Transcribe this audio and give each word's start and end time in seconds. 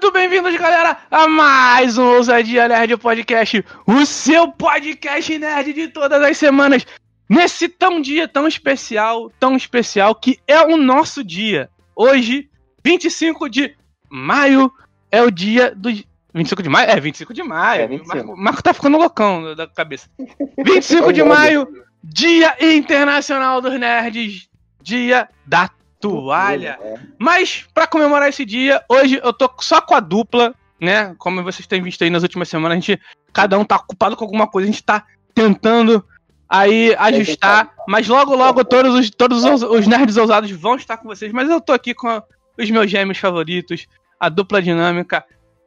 muito 0.00 0.12
bem-vindos, 0.12 0.56
galera, 0.56 0.96
a 1.10 1.26
mais 1.26 1.98
um 1.98 2.04
Ousadia 2.04 2.68
Nerd 2.68 2.96
Podcast, 2.98 3.64
o 3.84 4.06
seu 4.06 4.46
podcast 4.52 5.36
nerd 5.36 5.72
de 5.72 5.88
todas 5.88 6.22
as 6.22 6.38
semanas, 6.38 6.86
nesse 7.28 7.68
tão 7.68 8.00
dia 8.00 8.28
tão 8.28 8.46
especial, 8.46 9.28
tão 9.40 9.56
especial, 9.56 10.14
que 10.14 10.38
é 10.46 10.62
o 10.62 10.76
nosso 10.76 11.24
dia. 11.24 11.68
Hoje, 11.96 12.48
25 12.84 13.50
de 13.50 13.74
maio, 14.08 14.72
é 15.10 15.20
o 15.20 15.32
dia 15.32 15.74
dos... 15.74 16.04
25 16.32 16.62
de 16.62 16.68
maio? 16.68 16.90
É, 16.90 17.00
25 17.00 17.34
de 17.34 17.42
maio. 17.42 17.82
É, 17.82 17.86
25. 17.88 18.16
Marco, 18.16 18.36
Marco 18.36 18.62
tá 18.62 18.72
ficando 18.72 18.98
loucão 18.98 19.52
da 19.56 19.66
cabeça. 19.66 20.08
25 20.64 21.12
de 21.12 21.24
maio, 21.24 21.66
Dia 22.04 22.56
Internacional 22.60 23.60
dos 23.60 23.76
Nerds, 23.76 24.48
dia 24.80 25.28
da 25.44 25.68
toalha. 26.00 26.78
É. 26.80 26.94
Mas, 27.18 27.66
pra 27.74 27.86
comemorar 27.86 28.28
esse 28.28 28.44
dia, 28.44 28.82
hoje 28.88 29.20
eu 29.22 29.32
tô 29.32 29.50
só 29.60 29.80
com 29.80 29.94
a 29.94 30.00
dupla, 30.00 30.54
né? 30.80 31.14
Como 31.18 31.42
vocês 31.42 31.66
têm 31.66 31.82
visto 31.82 32.02
aí 32.02 32.10
nas 32.10 32.22
últimas 32.22 32.48
semanas, 32.48 32.76
a 32.76 32.80
gente, 32.80 33.00
cada 33.32 33.58
um 33.58 33.64
tá 33.64 33.76
ocupado 33.76 34.16
com 34.16 34.24
alguma 34.24 34.46
coisa, 34.46 34.68
a 34.68 34.72
gente 34.72 34.82
tá 34.82 35.04
tentando 35.34 36.04
aí 36.48 36.94
ajustar, 36.98 37.74
mas 37.86 38.08
logo, 38.08 38.34
logo 38.34 38.64
todos 38.64 38.94
os, 38.94 39.10
todos 39.10 39.44
os, 39.44 39.62
os 39.62 39.86
nerds 39.86 40.16
ousados 40.16 40.50
vão 40.50 40.76
estar 40.76 40.96
com 40.96 41.06
vocês, 41.06 41.30
mas 41.30 41.50
eu 41.50 41.60
tô 41.60 41.72
aqui 41.72 41.92
com 41.94 42.22
os 42.56 42.70
meus 42.70 42.90
gêmeos 42.90 43.18
favoritos, 43.18 43.86
a 44.18 44.28
dupla 44.28 44.62
dinâmica, 44.62 45.24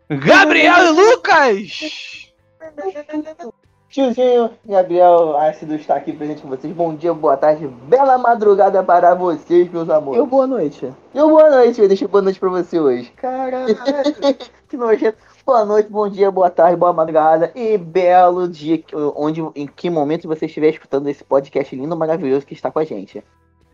Gabriel 0.09 0.88
e 0.88 0.90
Lucas! 0.90 2.32
Tiozinho 3.91 4.52
Gabriel 4.66 5.36
Ácido 5.38 5.76
está 5.76 5.95
aqui 5.95 6.13
presente 6.13 6.41
com 6.41 6.48
vocês. 6.48 6.73
Bom 6.73 6.95
dia, 6.95 7.13
boa 7.13 7.36
tarde, 7.36 7.68
bela 7.68 8.18
madrugada 8.18 8.82
para 8.82 9.13
vocês, 9.13 9.70
meus 9.70 9.90
amores. 9.90 10.18
Eu 10.20 10.26
boa 10.26 10.48
noite. 10.48 10.90
Eu 11.13 11.29
boa 11.29 11.49
noite, 11.49 11.82
eu 11.82 11.88
deixei 11.90 12.07
boa 12.07 12.21
noite 12.21 12.40
pra 12.40 12.48
você 12.49 12.80
hoje. 12.80 13.12
Caralho, 13.18 13.76
que 14.70 14.77
nojento. 14.77 15.18
Boa 15.46 15.65
noite, 15.65 15.90
bom 15.90 16.07
dia, 16.07 16.32
boa 16.32 16.49
tarde, 16.49 16.77
boa 16.77 16.93
madrugada 16.93 17.52
e 17.54 17.77
belo 17.77 18.48
dia, 18.48 18.77
que- 18.77 18.96
onde, 18.96 19.41
em 19.55 19.68
que 19.68 19.90
momento 19.90 20.27
você 20.27 20.46
estiver 20.46 20.70
escutando 20.70 21.10
esse 21.10 21.24
podcast 21.24 21.76
lindo, 21.76 21.98
maravilhoso 21.98 22.46
que 22.46 22.54
está 22.54 22.71
com 22.71 22.80
a 22.80 22.85
gente. 22.85 23.21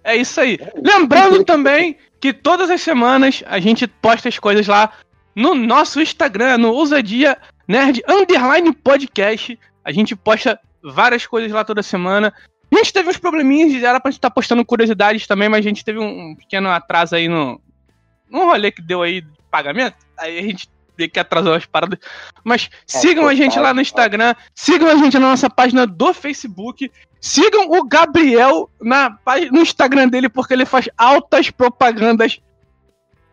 É 0.03 0.15
isso 0.15 0.39
aí. 0.41 0.57
Lembrando 0.83 1.43
também 1.43 1.95
que 2.19 2.33
todas 2.33 2.71
as 2.71 2.81
semanas 2.81 3.43
a 3.45 3.59
gente 3.59 3.85
posta 3.85 4.29
as 4.29 4.39
coisas 4.39 4.65
lá 4.65 4.91
no 5.35 5.53
nosso 5.53 6.01
Instagram, 6.01 6.57
no 6.57 6.71
Ousadia 6.73 7.37
Nerd 7.67 8.01
Underline 8.07 8.73
Podcast. 8.73 9.59
A 9.87 9.91
gente 9.93 10.17
posta 10.17 10.59
várias 10.83 11.25
coisas 11.25 11.49
lá 11.49 11.63
toda 11.63 11.81
semana. 11.81 12.33
A 12.69 12.75
gente 12.75 12.91
teve 12.91 13.09
uns 13.09 13.15
probleminhas, 13.15 13.81
era 13.81 14.01
pra 14.01 14.11
gente 14.11 14.19
estar 14.19 14.29
postando 14.29 14.65
curiosidades 14.65 15.25
também, 15.25 15.47
mas 15.47 15.65
a 15.65 15.69
gente 15.69 15.85
teve 15.85 15.97
um 15.97 16.35
pequeno 16.35 16.67
atraso 16.69 17.15
aí 17.15 17.29
no, 17.29 17.61
no 18.29 18.39
rolê 18.47 18.69
que 18.69 18.81
deu 18.81 19.01
aí 19.01 19.21
de 19.21 19.29
pagamento. 19.49 19.95
Aí 20.17 20.39
a 20.39 20.41
gente 20.41 20.69
meio 20.97 21.09
que 21.09 21.21
atrasou 21.21 21.53
as 21.53 21.65
paradas. 21.65 21.99
Mas 22.43 22.69
sigam 22.85 23.29
a 23.29 23.33
gente 23.33 23.57
lá 23.57 23.73
no 23.73 23.79
Instagram, 23.79 24.35
sigam 24.53 24.89
a 24.89 24.95
gente 24.95 25.17
na 25.17 25.29
nossa 25.29 25.49
página 25.49 25.87
do 25.87 26.13
Facebook, 26.13 26.91
sigam 27.21 27.69
o 27.69 27.87
Gabriel 27.87 28.69
na, 28.81 29.17
no 29.53 29.61
Instagram 29.61 30.09
dele, 30.09 30.27
porque 30.27 30.53
ele 30.53 30.65
faz 30.65 30.89
altas 30.97 31.49
propagandas. 31.49 32.41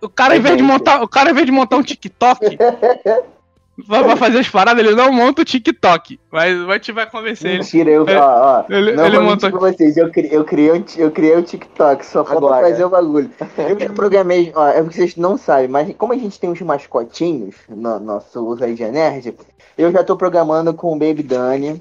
O 0.01 0.09
cara, 0.09 0.37
em 0.37 0.41
vez 0.41 0.57
de 0.57 0.63
montar, 0.63 1.03
o 1.03 1.09
cara, 1.09 1.31
em 1.31 1.35
vez 1.35 1.47
de 1.47 1.53
montar 1.53 1.79
um 1.79 1.83
TikTok, 1.83 2.47
vai 3.89 4.03
vai 4.05 4.17
fazer 4.17 4.39
as 4.39 4.49
paradas, 4.49 4.85
ele 4.85 4.95
não 4.95 5.13
monta 5.13 5.43
o 5.43 5.45
TikTok. 5.45 6.19
Mas 6.31 6.59
a 6.69 6.73
gente 6.75 6.93
vai 6.93 7.09
convencer 7.11 7.51
ele. 7.51 7.59
Mentira, 7.61 7.91
eu, 7.91 8.07
É, 8.09 8.17
ó, 8.19 8.61
ó. 8.61 8.65
ele- 8.73 8.93
não 8.93 9.07
ele 9.07 9.19
mentir 9.19 9.51
pra 9.51 9.59
vocês, 9.61 9.97
eu 9.97 10.11
criei, 10.11 10.37
eu 10.37 10.45
criei, 10.45 10.73
um, 10.73 10.85
eu 10.97 11.11
criei 11.11 11.37
um 11.37 11.43
TikTok, 11.43 12.05
só 12.07 12.25
falta 12.25 12.39
Agora. 12.47 12.69
fazer 12.69 12.85
o 12.85 12.89
bagulho. 12.91 13.31
Eu 13.59 13.79
já 13.81 13.93
programei, 13.93 14.53
ó, 14.55 14.69
é 14.69 14.83
porque 14.83 14.97
vocês 14.97 15.17
não 15.17 15.37
sabem, 15.37 15.69
mas 15.69 15.95
como 15.97 16.13
a 16.13 16.17
gente 16.17 16.39
tem 16.39 16.51
uns 16.51 16.61
mascotinhos 16.61 17.57
no 17.69 17.99
nosso 17.99 18.45
Ousadia 18.45 18.91
Nerd, 18.91 19.35
eu 19.77 19.91
já 19.93 20.05
tô 20.05 20.17
programando 20.17 20.73
com 20.75 20.93
o 20.95 20.99
Baby 20.99 21.23
Dani. 21.23 21.81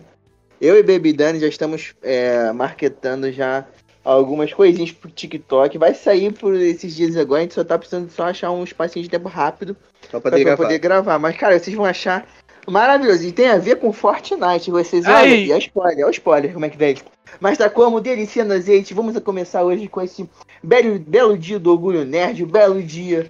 Eu 0.62 0.78
e 0.78 0.84
Baby 0.84 1.12
Dani 1.14 1.40
já 1.40 1.48
estamos 1.48 1.94
é, 2.02 2.52
marketando 2.54 3.32
já 3.32 3.66
algumas 4.04 4.52
coisinhas 4.54 4.92
pro 4.92 5.10
TikTok. 5.10 5.78
Vai 5.78 5.94
sair 5.94 6.32
por 6.34 6.54
esses 6.56 6.96
dias 6.96 7.16
agora, 7.16 7.42
a 7.42 7.44
gente 7.44 7.54
só 7.54 7.64
tá 7.64 7.78
precisando 7.78 8.10
só 8.12 8.24
achar 8.24 8.52
um 8.52 8.64
espacinho 8.64 9.04
de 9.04 9.10
tempo 9.10 9.30
rápido 9.30 9.76
Pra 10.10 10.20
pra, 10.20 10.32
poder 10.32 10.32
pra 10.32 10.44
gravar. 10.44 10.64
poder 10.64 10.78
gravar. 10.80 11.20
Mas, 11.20 11.38
cara, 11.38 11.58
vocês 11.60 11.76
vão 11.76 11.86
achar 11.86 12.28
maravilhoso. 12.68 13.26
E 13.26 13.32
tem 13.32 13.48
a 13.48 13.58
ver 13.58 13.78
com 13.78 13.94
Fortnite. 13.94 14.70
Vocês 14.72 15.06
Aí. 15.06 15.14
olham. 15.14 15.36
E 15.36 15.52
é 15.52 15.58
spoiler, 15.58 16.00
é 16.00 16.06
o 16.06 16.10
spoiler, 16.12 16.54
como 16.54 16.66
é 16.66 16.70
que 16.70 16.78
vem. 16.78 16.98
Mas 17.40 17.58
tá 17.58 17.70
como 17.70 18.02
delícia 18.02 18.44
no 18.44 18.54
azeite. 18.54 18.94
Vamos 18.94 19.18
começar 19.20 19.64
hoje 19.64 19.88
com 19.88 20.02
esse 20.02 20.30
belo, 20.62 21.00
belo 21.00 21.38
dia 21.38 21.58
do 21.60 21.72
orgulho 21.72 22.06
nerd, 22.06 22.44
o 22.44 22.48
belo 22.48 22.82
dia 22.84 23.30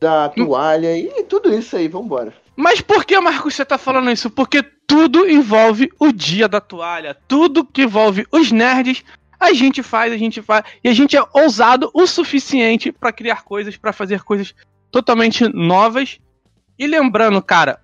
da 0.00 0.28
toalha 0.28 0.96
e 0.98 1.22
tudo 1.24 1.54
isso 1.54 1.76
aí. 1.76 1.86
Vambora. 1.88 2.32
Mas 2.56 2.80
por 2.80 3.04
que, 3.04 3.18
Marcos, 3.20 3.54
você 3.54 3.64
tá 3.64 3.76
falando 3.78 4.10
isso? 4.10 4.30
Porque 4.30 4.62
tudo 4.86 5.28
envolve 5.28 5.90
o 5.98 6.12
dia 6.12 6.48
da 6.48 6.60
toalha. 6.60 7.16
Tudo 7.26 7.64
que 7.64 7.82
envolve 7.82 8.26
os 8.30 8.52
nerds, 8.52 9.02
a 9.38 9.52
gente 9.52 9.82
faz, 9.82 10.12
a 10.12 10.16
gente 10.16 10.40
faz. 10.42 10.64
E 10.82 10.88
a 10.88 10.92
gente 10.92 11.16
é 11.16 11.22
ousado 11.32 11.90
o 11.94 12.06
suficiente 12.06 12.92
pra 12.92 13.12
criar 13.12 13.42
coisas, 13.44 13.76
pra 13.76 13.92
fazer 13.92 14.22
coisas 14.22 14.54
totalmente 14.90 15.48
novas. 15.48 16.18
E 16.78 16.86
lembrando, 16.86 17.40
cara, 17.42 17.80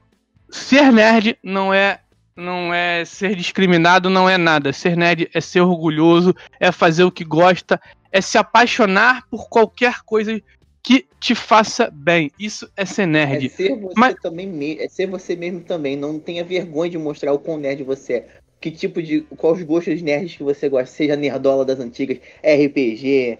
ser 0.50 0.92
nerd 0.92 1.38
não 1.42 1.72
é 1.72 2.00
não 2.36 2.72
é 2.72 3.04
ser 3.04 3.34
discriminado, 3.36 4.08
não 4.08 4.28
é 4.28 4.38
nada. 4.38 4.72
Ser 4.72 4.96
nerd 4.96 5.28
é 5.34 5.40
ser 5.40 5.60
orgulhoso, 5.60 6.34
é 6.58 6.72
fazer 6.72 7.04
o 7.04 7.12
que 7.12 7.24
gosta, 7.24 7.78
é 8.10 8.20
se 8.20 8.38
apaixonar 8.38 9.26
por 9.28 9.48
qualquer 9.48 10.00
coisa 10.06 10.40
que 10.82 11.06
te 11.20 11.34
faça 11.34 11.90
bem. 11.92 12.30
Isso 12.38 12.70
é 12.76 12.86
ser 12.86 13.06
nerd. 13.06 13.46
É 13.46 13.48
ser 13.50 13.78
você 13.78 13.94
Mas- 13.96 14.14
também. 14.22 14.78
É 14.80 14.88
ser 14.88 15.06
você 15.06 15.36
mesmo 15.36 15.60
também. 15.60 15.96
Não 15.96 16.18
tenha 16.18 16.42
vergonha 16.42 16.90
de 16.90 16.98
mostrar 16.98 17.32
o 17.32 17.38
quão 17.38 17.58
nerd 17.58 17.82
você 17.82 18.14
é. 18.14 18.28
Que 18.60 18.70
tipo 18.70 19.02
de. 19.02 19.22
Quais 19.36 19.58
os 19.58 19.64
gostos 19.64 20.02
nerds 20.02 20.36
que 20.36 20.42
você 20.42 20.68
gosta? 20.68 20.86
Seja 20.94 21.16
nerdola 21.16 21.64
das 21.64 21.80
antigas, 21.80 22.18
RPG. 22.44 23.38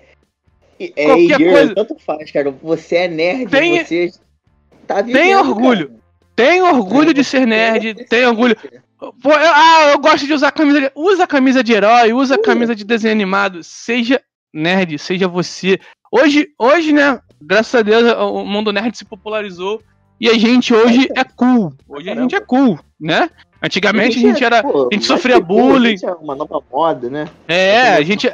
É, 0.79 1.05
Qualquer 1.05 1.21
e-girl, 1.35 1.53
coisa. 1.53 1.75
tanto 1.75 1.97
faz, 1.99 2.31
cara. 2.31 2.51
Você 2.63 2.97
é 2.97 3.09
nerd, 3.09 3.51
Tenha- 3.51 3.85
você 3.85 4.11
tá 4.87 5.03
vivendo, 5.03 5.23
Tenha 5.23 5.41
orgulho. 5.41 5.89
cara. 5.89 6.01
Tem 6.35 6.63
orgulho 6.63 7.13
de 7.13 7.23
ser 7.23 7.47
nerd, 7.47 8.07
tem 8.07 8.23
é 8.23 8.29
orgulho. 8.29 8.57
Pô, 8.99 9.31
eu- 9.31 9.53
ah, 9.55 9.91
eu 9.93 9.99
gosto 9.99 10.27
de 10.27 10.33
usar 10.33 10.51
camisa 10.53 10.81
de. 10.81 10.91
Usa 10.95 11.27
camisa 11.27 11.63
de 11.63 11.73
herói, 11.75 12.15
usa 12.15 12.39
camisa 12.39 12.75
de 12.75 12.83
desenho 12.85 13.13
animado. 13.13 13.63
Seja 13.63 14.23
nerd, 14.55 14.99
seja 14.99 15.29
você. 15.29 15.79
Hoje, 16.11 16.49
hoje, 16.59 16.93
né? 16.95 17.21
Graças 17.43 17.75
a 17.75 17.83
Deus, 17.83 18.11
o 18.19 18.43
mundo 18.45 18.73
nerd 18.73 18.97
se 18.97 19.05
popularizou. 19.05 19.83
E 20.19 20.29
a 20.31 20.35
gente 20.39 20.73
hoje 20.75 21.09
é 21.15 21.25
cool. 21.25 21.73
Hoje 21.87 22.09
a 22.11 22.15
gente 22.15 22.35
é 22.35 22.41
cool, 22.41 22.79
né? 22.99 23.29
Antigamente 23.63 24.19
a 24.19 24.21
gente 24.21 24.45
era. 24.45 24.63
Pô, 24.63 24.89
a 24.91 24.95
gente 24.95 25.07
sofria 25.07 25.39
bullying. 25.41 25.89
a 25.89 25.91
gente 25.97 26.07
É 26.07 26.13
uma 26.13 26.35
nova 26.35 26.63
moda, 26.73 27.09
né? 27.11 27.29
É, 27.49 27.95
a 27.95 28.03
gente. 28.03 28.31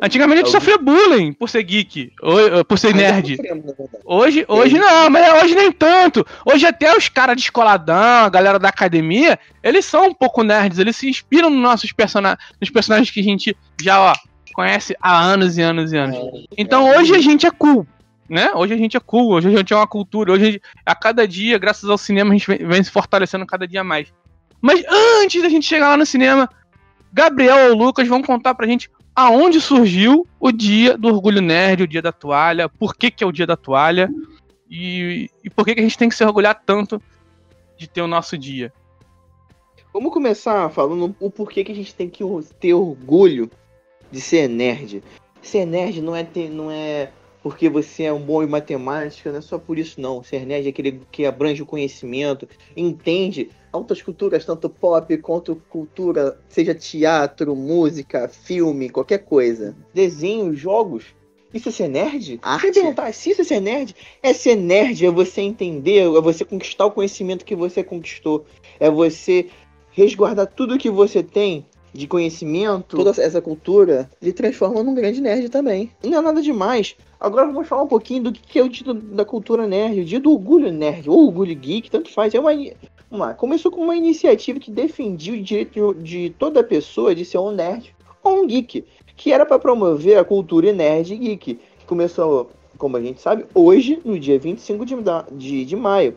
Antigamente 0.00 0.42
a 0.42 0.44
gente 0.44 0.52
sofria 0.52 0.78
bullying 0.78 1.32
por 1.32 1.48
ser 1.48 1.64
geek, 1.64 2.12
ou- 2.22 2.64
por 2.64 2.78
ser 2.78 2.88
Ainda 2.88 2.98
nerd. 2.98 3.36
Hoje, 4.04 4.44
hoje 4.46 4.78
não, 4.78 5.10
mas 5.10 5.42
hoje 5.42 5.54
nem 5.56 5.72
tanto. 5.72 6.24
Hoje 6.46 6.64
até 6.64 6.96
os 6.96 7.08
caras 7.08 7.34
descoladão, 7.36 8.24
a 8.24 8.28
galera 8.28 8.56
da 8.56 8.68
academia, 8.68 9.36
eles 9.62 9.84
são 9.84 10.06
um 10.06 10.14
pouco 10.14 10.44
nerds, 10.44 10.78
eles 10.78 10.94
se 10.94 11.08
inspiram 11.08 11.50
nos 11.50 11.60
nossos 11.60 11.90
personagens, 11.90 12.38
nos 12.60 12.70
personagens 12.70 13.10
que 13.10 13.18
a 13.18 13.24
gente 13.24 13.56
já, 13.82 14.00
ó, 14.00 14.14
conhece 14.54 14.94
há 15.00 15.20
anos 15.20 15.58
e 15.58 15.62
anos 15.62 15.92
e 15.92 15.96
anos. 15.96 16.16
Então 16.56 16.88
hoje 16.96 17.12
a 17.16 17.20
gente 17.20 17.44
é 17.44 17.50
cool, 17.50 17.84
né? 18.28 18.50
Hoje 18.54 18.74
a 18.74 18.76
gente 18.76 18.96
é 18.96 19.00
cool, 19.00 19.32
hoje 19.32 19.48
a 19.48 19.50
gente 19.50 19.72
é 19.72 19.76
uma 19.76 19.88
cultura, 19.88 20.30
hoje 20.32 20.42
a, 20.42 20.50
gente- 20.52 20.62
a 20.86 20.94
cada 20.94 21.26
dia, 21.26 21.58
graças 21.58 21.90
ao 21.90 21.98
cinema, 21.98 22.30
a 22.30 22.34
gente 22.34 22.46
vem, 22.46 22.58
vem 22.64 22.82
se 22.84 22.90
fortalecendo 22.92 23.44
cada 23.44 23.66
dia 23.66 23.82
mais. 23.82 24.06
Mas 24.60 24.84
antes 24.88 25.42
da 25.42 25.48
gente 25.48 25.66
chegar 25.66 25.88
lá 25.90 25.96
no 25.96 26.06
cinema, 26.06 26.48
Gabriel 27.12 27.70
ou 27.70 27.76
Lucas 27.76 28.06
vão 28.06 28.22
contar 28.22 28.54
pra 28.54 28.66
gente 28.66 28.90
aonde 29.14 29.60
surgiu 29.60 30.26
o 30.38 30.52
dia 30.52 30.96
do 30.96 31.08
orgulho 31.08 31.42
nerd, 31.42 31.82
o 31.82 31.88
dia 31.88 32.02
da 32.02 32.12
toalha, 32.12 32.68
por 32.68 32.94
que, 32.94 33.10
que 33.10 33.24
é 33.24 33.26
o 33.26 33.32
dia 33.32 33.46
da 33.46 33.56
toalha 33.56 34.10
e, 34.70 35.28
e 35.42 35.50
por 35.50 35.64
que, 35.64 35.74
que 35.74 35.80
a 35.80 35.82
gente 35.82 35.98
tem 35.98 36.08
que 36.08 36.14
se 36.14 36.24
orgulhar 36.24 36.62
tanto 36.64 37.02
de 37.76 37.88
ter 37.88 38.02
o 38.02 38.06
nosso 38.06 38.36
dia. 38.36 38.72
Vamos 39.92 40.12
começar 40.12 40.68
falando 40.70 41.14
o 41.18 41.30
porquê 41.30 41.64
que 41.64 41.72
a 41.72 41.74
gente 41.74 41.94
tem 41.94 42.08
que 42.08 42.22
ter 42.60 42.74
orgulho 42.74 43.50
de 44.10 44.20
ser 44.20 44.48
nerd. 44.48 45.02
Ser 45.42 45.64
nerd 45.64 46.00
não 46.00 46.14
é 46.14 46.22
ter, 46.22 46.48
não 46.48 46.70
é 46.70 47.10
porque 47.42 47.68
você 47.68 48.04
é 48.04 48.12
um 48.12 48.20
bom 48.20 48.42
em 48.42 48.46
matemática, 48.46 49.30
não 49.32 49.38
é 49.38 49.42
só 49.42 49.58
por 49.58 49.78
isso 49.78 50.00
não. 50.00 50.22
Ser 50.22 50.46
nerd 50.46 50.66
é 50.66 50.70
aquele 50.70 51.02
que 51.10 51.24
abrange 51.24 51.62
o 51.62 51.66
conhecimento, 51.66 52.46
entende 52.76 53.50
altas 53.72 54.02
culturas, 54.02 54.44
tanto 54.44 54.68
pop 54.68 55.16
quanto 55.18 55.56
cultura, 55.68 56.38
seja 56.48 56.74
teatro, 56.74 57.54
música, 57.54 58.28
filme, 58.28 58.90
qualquer 58.90 59.18
coisa. 59.18 59.76
Desenho, 59.94 60.54
jogos. 60.54 61.04
Isso 61.52 61.68
é 61.68 61.72
ser 61.72 61.88
nerd? 61.88 62.38
Arte. 62.42 62.66
Você 62.66 62.72
perguntar 62.80 63.12
se 63.12 63.30
isso 63.30 63.40
é 63.40 63.44
ser 63.44 63.60
nerd? 63.60 63.94
É 64.22 64.32
ser 64.32 64.54
nerd, 64.54 65.04
é 65.04 65.10
você 65.10 65.40
entender, 65.40 66.02
é 66.02 66.20
você 66.20 66.44
conquistar 66.44 66.86
o 66.86 66.92
conhecimento 66.92 67.44
que 67.44 67.56
você 67.56 67.82
conquistou. 67.82 68.44
É 68.78 68.88
você 68.88 69.48
resguardar 69.90 70.46
tudo 70.46 70.78
que 70.78 70.90
você 70.90 71.22
tem 71.22 71.66
de 71.92 72.06
conhecimento, 72.06 72.96
Toda 72.96 73.10
essa 73.10 73.42
cultura 73.42 74.08
lhe 74.22 74.32
transforma 74.32 74.80
num 74.82 74.94
grande 74.94 75.20
nerd 75.20 75.48
também. 75.48 75.90
não 76.04 76.18
é 76.18 76.20
nada 76.20 76.40
demais. 76.40 76.94
Agora 77.18 77.46
vamos 77.46 77.66
falar 77.66 77.82
um 77.82 77.88
pouquinho 77.88 78.24
do 78.24 78.32
que 78.32 78.58
é 78.58 78.62
o 78.62 78.68
dia 78.68 78.94
da 78.94 79.24
cultura 79.24 79.66
nerd, 79.66 80.00
o 80.00 80.04
dia 80.04 80.20
do 80.20 80.30
orgulho 80.30 80.72
nerd, 80.72 81.10
ou 81.10 81.26
orgulho 81.26 81.54
geek, 81.54 81.90
tanto 81.90 82.12
faz. 82.12 82.32
É 82.32 82.38
uma, 82.38 82.52
uma- 83.10 83.34
começou 83.34 83.70
com 83.70 83.82
uma 83.82 83.96
iniciativa 83.96 84.60
que 84.60 84.70
defendia 84.70 85.34
o 85.34 85.42
direito 85.42 85.94
de, 85.94 86.30
toda 86.38 86.62
pessoa 86.62 87.14
de 87.14 87.24
ser 87.24 87.38
um 87.38 87.50
nerd 87.50 87.94
ou 88.22 88.42
um 88.42 88.46
geek, 88.46 88.84
que 89.16 89.32
era 89.32 89.44
para 89.44 89.58
promover 89.58 90.18
a 90.18 90.24
cultura 90.24 90.72
nerd 90.72 91.12
e 91.12 91.16
geek, 91.16 91.54
que 91.78 91.86
começou, 91.86 92.50
como 92.78 92.96
a 92.96 93.00
gente 93.00 93.20
sabe, 93.20 93.44
hoje, 93.54 94.00
no 94.04 94.18
dia 94.18 94.38
25 94.38 94.86
de, 94.86 94.94
de, 95.32 95.64
de 95.64 95.76
maio. 95.76 96.16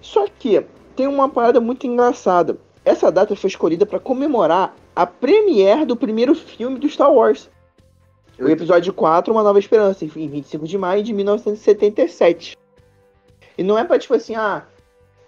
Só 0.00 0.26
que 0.38 0.62
tem 0.94 1.06
uma 1.06 1.28
parada 1.28 1.60
muito 1.60 1.86
engraçada. 1.86 2.58
Essa 2.84 3.10
data 3.10 3.34
foi 3.34 3.48
escolhida 3.48 3.84
para 3.84 3.98
comemorar 3.98 4.76
a 4.94 5.06
premiere 5.06 5.84
do 5.84 5.96
primeiro 5.96 6.34
filme 6.34 6.78
do 6.78 6.88
Star 6.88 7.12
Wars. 7.12 7.50
O 8.38 8.48
episódio 8.48 8.92
4, 8.92 9.32
Uma 9.32 9.42
Nova 9.42 9.58
Esperança, 9.58 10.04
em 10.04 10.08
25 10.08 10.66
de 10.66 10.76
maio 10.76 11.02
de 11.02 11.12
1977. 11.12 12.56
E 13.58 13.62
não 13.62 13.78
é 13.78 13.84
pra, 13.84 13.98
tipo 13.98 14.14
assim, 14.14 14.34
ah, 14.34 14.64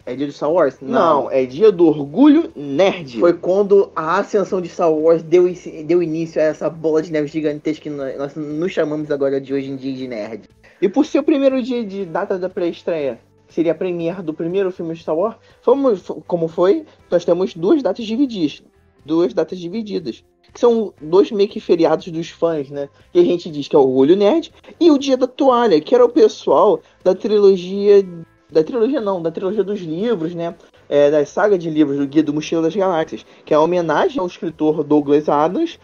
É 0.06 0.14
dia 0.14 0.26
do 0.26 0.32
Star 0.32 0.50
Wars? 0.50 0.78
não, 0.80 1.30
é 1.30 1.44
dia 1.44 1.70
do 1.70 1.86
orgulho 1.86 2.50
nerd. 2.56 3.20
Foi 3.20 3.34
quando 3.34 3.90
a 3.94 4.18
ascensão 4.18 4.60
de 4.60 4.68
Star 4.68 4.92
Wars 4.92 5.22
deu, 5.22 5.52
deu 5.84 6.02
início 6.02 6.40
a 6.40 6.44
essa 6.44 6.70
bola 6.70 7.02
de 7.02 7.12
neve 7.12 7.28
gigantesca 7.28 7.82
que 7.82 7.90
nós, 7.90 8.34
nos 8.34 8.72
chamamos 8.72 9.10
agora 9.10 9.40
de 9.40 9.52
hoje 9.52 9.70
em 9.70 9.76
dia 9.76 9.92
de 9.92 10.08
nerd. 10.08 10.48
E 10.80 10.88
por 10.88 11.04
ser 11.04 11.18
o 11.18 11.22
primeiro 11.22 11.62
dia 11.62 11.84
de 11.84 12.04
data 12.04 12.38
da 12.38 12.48
pré-estreia, 12.48 13.18
seria 13.48 13.72
a 13.72 13.74
premiere 13.74 14.22
do 14.22 14.32
primeiro 14.32 14.70
filme 14.70 14.94
de 14.94 15.00
Star 15.00 15.16
Wars, 15.16 15.36
como, 15.64 15.96
como 16.26 16.48
foi, 16.48 16.84
nós 17.10 17.24
temos 17.24 17.54
duas 17.54 17.82
datas 17.82 18.06
divididas. 18.06 18.62
Duas 19.04 19.32
datas 19.32 19.58
divididas. 19.58 20.24
Que 20.52 20.60
são 20.60 20.92
dois 21.00 21.30
meio 21.30 21.48
que 21.48 21.60
feriados 21.60 22.08
dos 22.08 22.30
fãs, 22.30 22.70
né? 22.70 22.88
Que 23.12 23.18
a 23.18 23.24
gente 23.24 23.50
diz 23.50 23.68
que 23.68 23.76
é 23.76 23.78
o 23.78 23.82
Orgulho 23.82 24.16
Nerd 24.16 24.52
e 24.80 24.90
o 24.90 24.98
Dia 24.98 25.16
da 25.16 25.26
Toalha, 25.26 25.80
que 25.80 25.94
era 25.94 26.04
o 26.04 26.08
pessoal 26.08 26.80
da 27.04 27.14
trilogia. 27.14 28.06
Da 28.50 28.64
trilogia 28.64 29.00
não, 29.00 29.20
da 29.20 29.30
trilogia 29.30 29.62
dos 29.62 29.80
livros, 29.80 30.34
né? 30.34 30.54
É, 30.88 31.10
da 31.10 31.24
saga 31.26 31.58
de 31.58 31.68
livros 31.68 31.98
do 31.98 32.06
Guia 32.06 32.22
do 32.22 32.32
Mochila 32.32 32.62
das 32.62 32.74
Galáxias, 32.74 33.24
que 33.44 33.52
é 33.52 33.56
a 33.56 33.60
homenagem 33.60 34.18
ao 34.20 34.26
escritor 34.26 34.82
Douglas 34.82 35.28
Adams. 35.28 35.78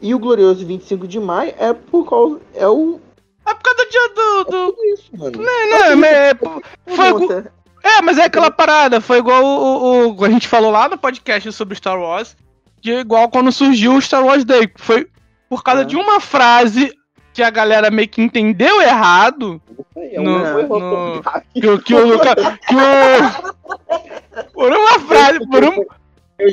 E 0.00 0.14
o 0.14 0.18
glorioso 0.18 0.64
25 0.64 1.06
de 1.06 1.18
maio 1.20 1.54
é 1.58 1.72
por 1.72 2.08
causa. 2.08 2.40
É 2.54 2.66
o. 2.68 3.00
É 3.46 3.54
por 3.54 3.62
causa 3.62 3.84
do 3.84 3.90
dia 3.90 4.08
do. 4.08 4.44
do... 4.44 4.72
Tudo 4.72 4.84
isso, 4.94 5.10
mano. 5.16 5.42
É, 5.42 5.90
não, 5.90 5.96
mas 5.96 6.10
é, 6.12 6.34
foi, 6.34 7.44
é, 7.82 8.02
mas 8.02 8.18
é 8.18 8.24
aquela 8.24 8.50
parada. 8.50 9.00
Foi 9.00 9.18
igual 9.18 9.44
o, 9.44 10.08
o- 10.08 10.16
o- 10.20 10.24
a 10.24 10.28
gente 10.30 10.48
falou 10.48 10.70
lá 10.70 10.88
no 10.88 10.98
podcast 10.98 11.50
sobre 11.52 11.76
Star 11.76 11.98
Wars. 12.00 12.36
Que 12.82 12.90
é 12.92 13.00
igual 13.00 13.28
quando 13.30 13.50
surgiu 13.52 13.94
o 13.94 14.00
Star 14.02 14.24
Wars 14.24 14.44
Day. 14.44 14.70
Foi 14.76 15.06
por 15.48 15.62
causa 15.62 15.82
É. 15.82 15.84
de 15.84 15.96
uma 15.96 16.20
frase 16.20 16.92
que 17.36 17.42
a 17.42 17.50
galera 17.50 17.90
meio 17.90 18.08
que 18.08 18.22
entendeu 18.22 18.80
errado. 18.80 19.60
É 19.94 20.18
No- 20.18 20.38
erro 20.58 20.78
no- 20.78 20.94
ortográfico. 20.94 21.46
Que, 21.54 21.68
o- 21.68 21.78
que 21.82 21.94
o 21.94 22.06
Luca. 22.06 22.34
Que 22.34 22.74
o. 22.74 24.46
Por 24.54 24.72
uma 24.72 24.98
frase. 25.00 25.38
Por 25.50 25.62
um. 25.64 25.84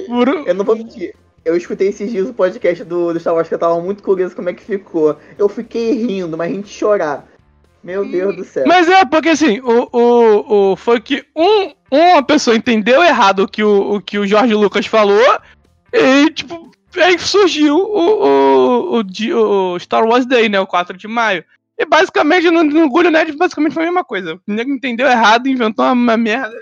Por 0.08 0.30
um 0.30 0.44
Eu 0.46 0.54
não 0.54 0.66
vou 0.66 0.76
mentir. 0.76 1.16
Eu 1.46 1.56
escutei 1.56 1.88
esses 1.88 2.12
dias 2.12 2.28
o 2.30 2.34
podcast 2.34 2.84
do, 2.84 3.14
do 3.14 3.20
Star 3.20 3.34
Wars 3.34 3.48
que 3.48 3.54
eu 3.54 3.60
tava 3.60 3.80
muito 3.82 4.04
curioso 4.04 4.36
como 4.36 4.50
é 4.50 4.54
que 4.54 4.64
ficou. 4.64 5.18
Eu 5.38 5.48
fiquei 5.48 5.94
rindo, 5.94 6.38
mas 6.38 6.52
a 6.52 6.54
gente 6.54 6.68
chorar. 6.70 7.26
Meu 7.82 8.06
Deus 8.06 8.36
do 8.36 8.44
céu. 8.44 8.64
Mas 8.68 8.88
é, 8.90 9.04
porque 9.06 9.30
assim, 9.30 9.60
o, 9.62 9.90
o, 9.92 10.72
o, 10.72 10.76
foi 10.78 11.00
que 11.02 11.26
um, 11.36 11.72
uma 11.92 12.24
pessoa 12.24 12.56
entendeu 12.56 13.02
errado 13.04 13.44
o 13.44 13.48
que 13.48 13.62
o, 13.64 13.96
o 13.96 14.02
que 14.02 14.18
o 14.18 14.26
Jorge 14.28 14.54
Lucas 14.54 14.86
falou, 14.86 15.38
e 15.92 16.30
tipo, 16.32 16.72
aí 16.98 17.18
surgiu 17.19 17.78
o, 17.78 18.98
o, 18.98 19.01
o, 19.01 19.74
o 19.74 19.80
Star 19.80 20.06
Wars 20.06 20.25
Day, 20.25 20.50
né? 20.50 20.60
O 20.60 20.68
4 20.68 20.98
de 20.98 21.07
maio. 21.07 21.44
E 21.78 21.86
basicamente, 21.86 22.50
no, 22.51 22.63
no 22.63 22.84
Orgulho 22.84 23.10
Nerd, 23.10 23.36
basicamente 23.36 23.74
foi 23.74 23.84
a 23.84 23.88
mesma 23.88 24.04
coisa. 24.04 24.36
O 24.36 24.42
nego 24.48 24.72
entendeu 24.72 25.07
errado, 25.07 25.48
inventou 25.48 25.86
uma, 25.86 25.94
uma 25.94 26.18
merda. 26.18 26.56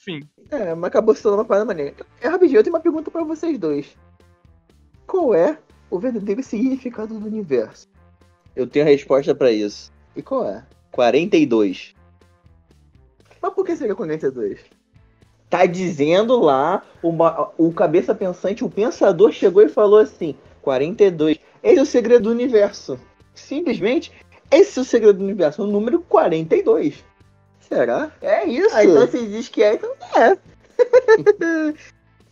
Enfim. 0.00 0.28
É, 0.50 0.74
mas 0.74 0.88
acabou 0.88 1.14
se 1.14 1.22
tornando 1.22 1.42
uma 1.42 1.48
parada 1.48 1.64
maneira. 1.64 1.94
É 2.20 2.28
rapidinho, 2.28 2.58
eu 2.58 2.62
tenho 2.62 2.74
uma 2.74 2.82
pergunta 2.82 3.10
pra 3.10 3.22
vocês 3.22 3.58
dois. 3.58 3.96
Qual 5.06 5.34
é 5.34 5.58
o 5.90 5.98
verdadeiro 5.98 6.42
significado 6.42 7.18
do 7.18 7.26
universo? 7.26 7.88
Eu 8.54 8.66
tenho 8.66 8.84
a 8.84 8.88
resposta 8.88 9.34
pra 9.34 9.52
isso. 9.52 9.92
E 10.16 10.22
qual 10.22 10.48
é? 10.48 10.64
42. 10.90 11.94
Mas 13.40 13.54
por 13.54 13.64
que 13.64 13.76
seria 13.76 13.94
42? 13.94 14.60
Tá 15.52 15.66
dizendo 15.66 16.40
lá, 16.40 16.82
uma- 17.02 17.50
o 17.58 17.70
cabeça 17.74 18.14
pensante, 18.14 18.64
o 18.64 18.70
pensador 18.70 19.30
chegou 19.32 19.62
e 19.62 19.68
falou 19.68 19.98
assim: 19.98 20.34
42. 20.62 21.38
Esse 21.62 21.78
é 21.78 21.82
o 21.82 21.84
segredo 21.84 22.22
do 22.22 22.30
universo. 22.30 22.98
Simplesmente, 23.34 24.10
esse 24.50 24.78
é 24.78 24.80
o 24.80 24.84
segredo 24.84 25.18
do 25.18 25.24
universo, 25.24 25.62
o 25.62 25.66
número 25.66 26.00
42. 26.08 27.04
Será? 27.60 28.10
É 28.22 28.46
isso. 28.46 28.74
Ah, 28.74 28.82
então 28.82 29.06
se 29.06 29.26
diz 29.26 29.50
que 29.50 29.62
é, 29.62 29.74
então 29.74 29.90
é. 30.16 30.38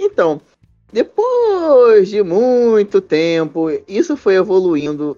então, 0.00 0.40
depois 0.90 2.08
de 2.08 2.22
muito 2.22 3.02
tempo, 3.02 3.68
isso 3.86 4.16
foi 4.16 4.36
evoluindo 4.36 5.14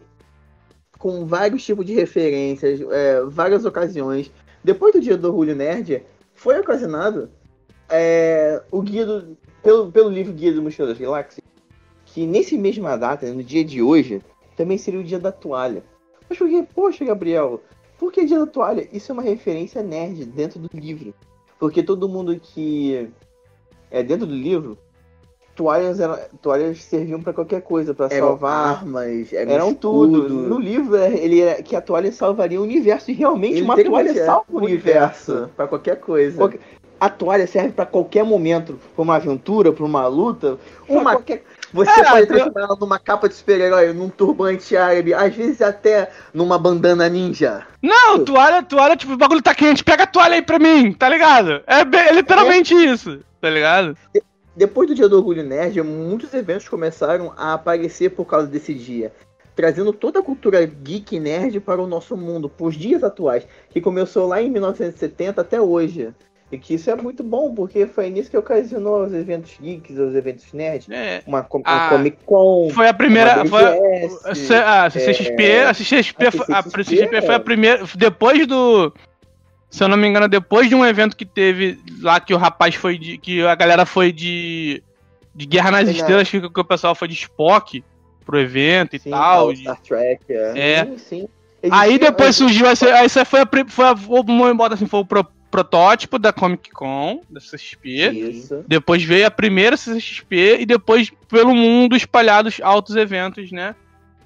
com 0.98 1.24
vários 1.24 1.64
tipos 1.64 1.86
de 1.86 1.94
referências, 1.94 2.80
é, 2.80 3.22
várias 3.28 3.64
ocasiões. 3.64 4.28
Depois 4.64 4.92
do 4.92 5.00
dia 5.00 5.16
do 5.16 5.28
Orgulho 5.28 5.54
Nerd, 5.54 6.02
foi 6.34 6.58
ocasionado 6.58 7.30
é, 7.92 8.62
o 8.70 8.80
guia 8.82 9.04
do, 9.06 9.36
pelo, 9.62 9.92
pelo 9.92 10.08
livro 10.08 10.32
Guia 10.32 10.52
do 10.52 10.62
Mochila 10.62 10.88
das 10.88 10.98
Galáxias, 10.98 11.44
que 12.06 12.26
nesse 12.26 12.56
mesma 12.58 12.96
data, 12.96 13.26
no 13.32 13.42
dia 13.42 13.64
de 13.64 13.80
hoje, 13.82 14.20
também 14.56 14.78
seria 14.78 14.98
o 15.00 15.04
dia 15.04 15.18
da 15.18 15.30
toalha. 15.30 15.82
Mas 16.28 16.38
por 16.38 16.48
que, 16.48 16.62
poxa, 16.74 17.04
Gabriel, 17.04 17.60
por 17.98 18.10
que 18.10 18.24
dia 18.24 18.38
da 18.38 18.46
toalha? 18.46 18.88
Isso 18.92 19.12
é 19.12 19.14
uma 19.14 19.22
referência 19.22 19.82
nerd 19.82 20.24
dentro 20.24 20.58
do 20.58 20.68
livro. 20.74 21.14
Porque 21.58 21.82
todo 21.82 22.08
mundo 22.08 22.38
que 22.40 23.08
é 23.90 24.02
dentro 24.02 24.26
do 24.26 24.34
livro, 24.34 24.76
toalhas, 25.54 26.00
eram, 26.00 26.18
toalhas 26.40 26.82
serviam 26.82 27.20
pra 27.22 27.32
qualquer 27.32 27.62
coisa, 27.62 27.94
pra 27.94 28.06
Eram 28.10 28.28
salvar. 28.28 28.78
armas, 28.78 29.32
eram 29.32 29.72
tudo. 29.74 30.28
No 30.28 30.58
livro, 30.58 30.96
é, 30.96 31.14
ele 31.14 31.40
era 31.40 31.62
que 31.62 31.76
a 31.76 31.80
toalha 31.80 32.10
salvaria 32.10 32.58
o 32.60 32.64
universo. 32.64 33.10
E 33.10 33.14
realmente, 33.14 33.56
Ele 33.58 33.62
uma 33.62 33.76
toalha 33.82 34.12
ser 34.12 34.24
salva 34.26 34.44
o 34.50 34.56
universo. 34.56 35.50
pra 35.56 35.68
qualquer 35.68 36.00
coisa. 36.00 36.36
Qualquer- 36.36 36.60
A 37.02 37.08
toalha 37.10 37.48
serve 37.48 37.70
pra 37.72 37.84
qualquer 37.84 38.22
momento, 38.24 38.78
pra 38.94 39.02
uma 39.02 39.16
aventura, 39.16 39.72
pra 39.72 39.84
uma 39.84 40.06
luta, 40.06 40.56
Uma- 40.88 41.10
qualquer... 41.16 41.42
Você 41.72 41.90
É, 41.90 42.04
pode 42.04 42.26
transformar 42.26 42.60
ela 42.60 42.76
numa 42.78 42.96
capa 42.98 43.28
de 43.28 43.34
super-herói, 43.34 43.92
num 43.92 44.08
turbante 44.08 44.76
árabe, 44.76 45.12
às 45.12 45.34
vezes 45.34 45.60
até 45.60 46.10
numa 46.32 46.56
bandana 46.58 47.08
ninja. 47.08 47.66
Não, 47.82 48.24
toalha, 48.24 48.62
toalha, 48.62 48.94
tipo, 48.96 49.14
o 49.14 49.16
bagulho 49.16 49.42
tá 49.42 49.52
quente, 49.52 49.82
pega 49.82 50.04
a 50.04 50.06
toalha 50.06 50.34
aí 50.34 50.42
pra 50.42 50.60
mim, 50.60 50.92
tá 50.92 51.08
ligado? 51.08 51.60
É, 51.66 51.84
bem- 51.84 52.02
é 52.02 52.12
literalmente 52.12 52.72
isso, 52.72 53.18
tá 53.40 53.50
ligado? 53.50 53.96
Depois 54.54 54.86
do 54.86 54.94
Dia 54.94 55.08
do 55.08 55.16
Orgulho 55.16 55.42
Nerd, 55.42 55.82
muitos 55.82 56.32
eventos 56.34 56.68
começaram 56.68 57.32
a 57.36 57.54
aparecer 57.54 58.10
por 58.10 58.26
causa 58.26 58.46
desse 58.46 58.72
dia, 58.74 59.10
trazendo 59.56 59.92
toda 59.92 60.20
a 60.20 60.22
cultura 60.22 60.64
geek 60.64 61.18
nerd 61.18 61.58
para 61.58 61.82
o 61.82 61.86
nosso 61.88 62.16
mundo, 62.16 62.48
para 62.48 62.66
os 62.66 62.76
dias 62.76 63.02
atuais, 63.02 63.44
que 63.70 63.80
começou 63.80 64.28
lá 64.28 64.40
em 64.40 64.50
1970 64.50 65.40
até 65.40 65.60
hoje. 65.60 66.14
E 66.52 66.58
que 66.58 66.74
isso 66.74 66.90
é 66.90 66.94
muito 66.94 67.22
bom, 67.24 67.54
porque 67.54 67.86
foi 67.86 68.10
nisso 68.10 68.30
que 68.30 68.36
ocasionou 68.36 69.04
os 69.04 69.14
eventos 69.14 69.52
geeks, 69.58 69.96
os 69.98 70.14
eventos 70.14 70.52
nerds. 70.52 70.86
É. 70.90 71.22
Uma, 71.26 71.42
com- 71.42 71.62
Ah, 71.64 71.86
a 71.86 71.88
Comic 71.88 72.18
Con, 72.26 72.68
Foi 72.74 72.86
a 72.86 72.92
primeira. 72.92 73.36
uma 73.36 73.46
Foi, 73.46 73.64
a, 73.64 74.84
a 74.84 74.90
CCXP, 74.90 75.42
é, 75.44 75.64
a 75.64 75.72
CCXP, 75.72 76.26
a 76.26 76.30
foi- 76.30 76.40
a 76.54 76.62
CCXP, 76.62 76.84
CCXP 76.84 77.22
foi 77.22 77.34
a 77.34 77.40
primeira. 77.40 77.82
Depois 77.96 78.46
do. 78.46 78.92
Se 79.70 79.82
eu 79.82 79.88
não 79.88 79.96
me 79.96 80.06
engano, 80.06 80.28
depois 80.28 80.68
de 80.68 80.74
um 80.74 80.84
evento 80.84 81.16
que 81.16 81.24
teve 81.24 81.80
lá 82.02 82.20
que 82.20 82.34
o 82.34 82.36
rapaz 82.36 82.74
foi 82.74 82.98
de. 82.98 83.16
que 83.16 83.40
a 83.46 83.54
galera 83.54 83.86
foi 83.86 84.12
de. 84.12 84.82
de 85.34 85.46
Guerra 85.46 85.70
nas 85.70 85.88
Estrelas, 85.88 86.28
que, 86.28 86.38
que 86.38 86.60
o 86.60 86.64
pessoal 86.64 86.94
foi 86.94 87.08
de 87.08 87.14
Spock 87.14 87.82
pro 88.26 88.38
evento 88.38 88.94
e 88.94 88.98
sim, 88.98 89.08
tal. 89.08 89.46
ao 89.46 89.52
de- 89.54 89.62
Star 89.62 89.80
Trek. 89.80 90.22
É. 90.28 90.52
É. 90.54 90.84
Sim, 90.84 90.98
sim. 90.98 91.28
Aí 91.70 91.98
depois 91.98 92.36
surgiu 92.36 92.66
essa. 92.66 92.86
Essa 92.90 93.24
foi 93.24 93.40
a. 93.40 93.48
Foi 93.68 93.86
a 93.86 93.94
vamos 93.94 94.54
botar 94.58 94.74
assim, 94.74 94.84
foi 94.86 95.00
o 95.00 95.06
pro- 95.06 95.26
protótipo 95.52 96.18
da 96.18 96.32
Comic 96.32 96.70
Con, 96.72 97.20
da 97.30 97.38
CCXP. 97.40 97.88
Isso. 98.10 98.64
Depois 98.66 99.04
veio 99.04 99.26
a 99.26 99.30
primeira 99.30 99.76
CCXP 99.76 100.56
e 100.60 100.66
depois 100.66 101.10
pelo 101.28 101.54
mundo 101.54 101.94
espalhados 101.94 102.58
altos 102.62 102.96
eventos, 102.96 103.52
né? 103.52 103.76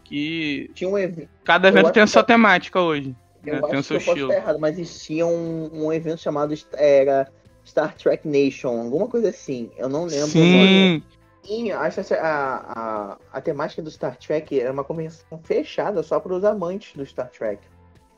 Que 0.04 0.71
Tinha 0.73 0.88
um 0.88 0.97
evento. 0.97 1.28
cada 1.45 1.68
evento 1.68 1.87
acho 1.87 1.92
tem 1.95 2.02
a 2.02 2.06
que- 2.06 2.12
sua 2.12 2.23
temática 2.23 2.80
hoje. 2.80 3.14
Eu 3.45 3.56
É, 3.56 3.61
tem 3.61 3.61
o 3.61 3.66
acho 3.66 3.76
que 3.76 3.83
seu 3.83 3.97
eu 3.97 4.00
posso 4.00 4.11
estilo. 4.11 4.30
estar 4.30 4.42
errado, 4.42 4.59
mas 4.61 4.78
existia 4.78 5.26
um, 5.26 5.71
um 5.87 5.92
evento 5.92 6.21
chamado 6.21 6.54
era 6.75 7.28
Star 7.64 7.95
Trek 7.97 8.26
Nation, 8.26 8.80
alguma 8.83 9.09
coisa 9.09 9.28
assim. 9.28 9.71
Eu 9.76 9.88
não 9.88 10.04
lembro. 10.04 10.28
Sim, 10.28 11.02
E 11.49 11.71
acho 11.73 12.02
que 12.04 12.14
a, 12.14 12.18
a, 12.23 13.16
a 13.33 13.40
temática 13.40 13.83
do 13.83 13.90
Star 13.90 14.16
Trek 14.16 14.59
era 14.61 14.73
uma 14.73 14.83
convenção 14.85 15.38
fechada 15.45 16.02
só 16.02 16.18
para 16.21 16.35
os 16.35 16.45
amantes 16.45 16.92
do 16.97 17.04
Star 17.04 17.28
Trek. 17.30 17.61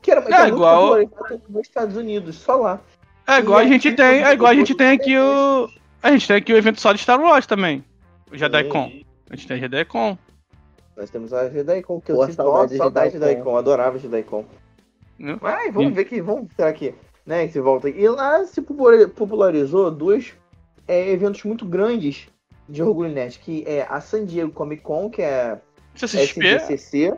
Que 0.01 0.11
era, 0.11 0.21
que 0.21 0.33
É, 0.33 0.47
igual- 0.47 0.95
nos 1.49 1.61
Estados 1.67 1.95
Unidos, 1.97 2.35
só 2.37 2.55
lá. 2.55 2.81
É 3.29 3.39
igual 3.39 3.59
a 3.59 3.65
gente 3.65 3.91
tem, 3.93 4.23
é 4.23 4.33
igual 4.33 4.51
a 4.51 4.55
gente 4.55 4.75
tem 4.75 4.87
aqui 4.89 5.17
o 5.17 5.69
a 6.01 6.11
gente 6.11 6.27
tem 6.27 6.37
aqui 6.37 6.53
o 6.53 6.57
evento 6.57 6.79
só 6.79 6.93
de 6.93 6.99
Star 6.99 7.19
Wars 7.19 7.45
também, 7.45 7.83
o 8.31 8.37
JediCon. 8.37 8.91
A 9.29 9.35
gente 9.35 9.47
tem 9.47 9.57
a 9.57 9.59
Jidaicon. 9.59 10.17
Nós 10.97 11.09
temos 11.09 11.33
a 11.33 11.49
Jidaicon, 11.49 12.01
que 12.01 12.11
Pô, 12.11 12.23
eu 12.23 12.25
sinto 12.27 12.35
saudade 12.35 12.77
saudade, 12.77 13.11
de 13.11 13.19
da 13.19 13.27
Jidaicon, 13.27 13.57
adorava 13.57 13.97
a 13.97 13.99
Jidaicon. 13.99 14.45
Né? 15.17 15.37
Mas 15.41 15.73
vamos 15.73 15.89
Sim. 15.89 15.95
ver 15.95 16.05
que, 16.05 16.21
vamos 16.21 16.47
ver 16.57 16.63
aqui, 16.63 16.95
né, 17.25 17.45
esse 17.45 17.59
volta. 17.59 17.89
E 17.89 18.07
lá 18.07 18.43
se 18.45 18.61
popula- 18.61 19.07
popularizou 19.07 19.91
dois 19.91 20.33
é, 20.87 21.11
eventos 21.11 21.43
muito 21.43 21.65
grandes 21.65 22.27
de 22.67 22.81
Orgulho 22.81 23.11
Nerd, 23.11 23.39
que 23.39 23.63
é 23.67 23.85
a 23.89 24.01
San 24.01 24.25
Diego 24.25 24.51
Comic 24.51 24.81
Con, 24.81 25.09
que 25.09 25.21
é 25.21 25.59
CCXP, 25.95 26.47
SDCC, 26.55 27.13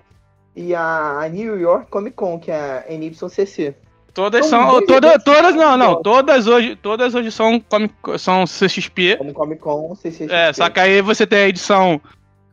e 0.55 0.75
a 0.75 1.29
New 1.31 1.59
York 1.59 1.89
Comic 1.89 2.15
Con, 2.15 2.39
que 2.39 2.51
é 2.51 2.85
a 2.87 2.93
NYCC. 2.93 3.75
Todas 4.13 4.45
São 4.45 4.69
são. 4.69 4.85
dois 4.85 5.23
Todas, 5.23 5.55
não, 5.55 5.77
não. 5.77 6.01
Todas 6.01 6.47
hoje, 6.47 6.75
todas 6.75 7.15
hoje 7.15 7.31
são, 7.31 7.59
comic, 7.59 7.93
são 8.17 8.45
CXP. 8.45 9.17
Como 9.17 9.33
Comic 9.33 9.61
Con, 9.61 9.95
CCXP. 9.95 10.33
É, 10.33 10.53
só 10.53 10.69
que 10.69 10.79
aí 10.79 11.01
você 11.01 11.25
tem 11.27 11.39
a 11.43 11.47
edição. 11.49 12.01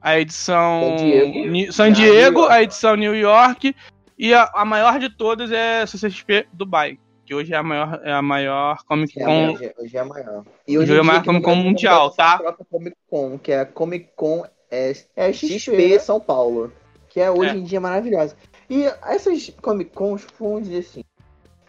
A 0.00 0.18
edição. 0.20 0.96
San 0.96 0.96
Diego. 1.04 1.48
Ni- 1.50 1.72
San 1.72 1.88
E 1.88 1.90
a 1.90 1.94
Diego, 1.94 2.44
a 2.46 2.62
edição 2.62 2.94
New 2.96 3.14
York. 3.14 3.74
E 4.18 4.32
a, 4.34 4.50
a 4.54 4.64
maior 4.64 4.98
de 4.98 5.08
todas 5.10 5.50
é 5.52 5.82
a 5.82 5.86
CCXP 5.86 6.46
Dubai. 6.52 6.98
Que 7.26 7.34
hoje 7.34 7.52
é 7.52 7.56
a 7.56 7.62
maior, 7.62 8.00
é 8.04 8.12
a 8.12 8.22
maior 8.22 8.78
Comic 8.84 9.20
É, 9.20 9.24
Con. 9.24 9.52
hoje, 9.52 9.74
hoje 9.78 9.96
é 9.96 10.02
maior. 10.04 10.44
Hoje 10.68 10.96
é 10.98 11.02
maior 11.02 11.24
Comic 11.24 11.44
Con 11.44 11.54
mundial, 11.56 12.10
tá? 12.10 12.34
A 12.34 12.38
própria 12.38 12.66
Comic 12.70 12.96
Con, 13.10 13.38
que 13.38 13.52
é 13.52 13.60
a 13.60 13.66
Comic 13.66 14.08
Con 14.16 14.44
é, 14.70 14.92
é 15.14 15.32
XP 15.32 15.98
São 16.00 16.18
Paulo, 16.20 16.72
que 17.08 17.20
é 17.20 17.30
hoje 17.30 17.50
É. 17.50 17.54
em 17.58 17.64
dia 17.64 17.80
maravilhosa. 17.80 18.34
E 18.70 18.84
essas 19.06 19.50
Comic 19.60 19.90
Cons, 19.94 20.26
vamos 20.40 20.62
dizer 20.64 20.78
assim, 20.78 21.04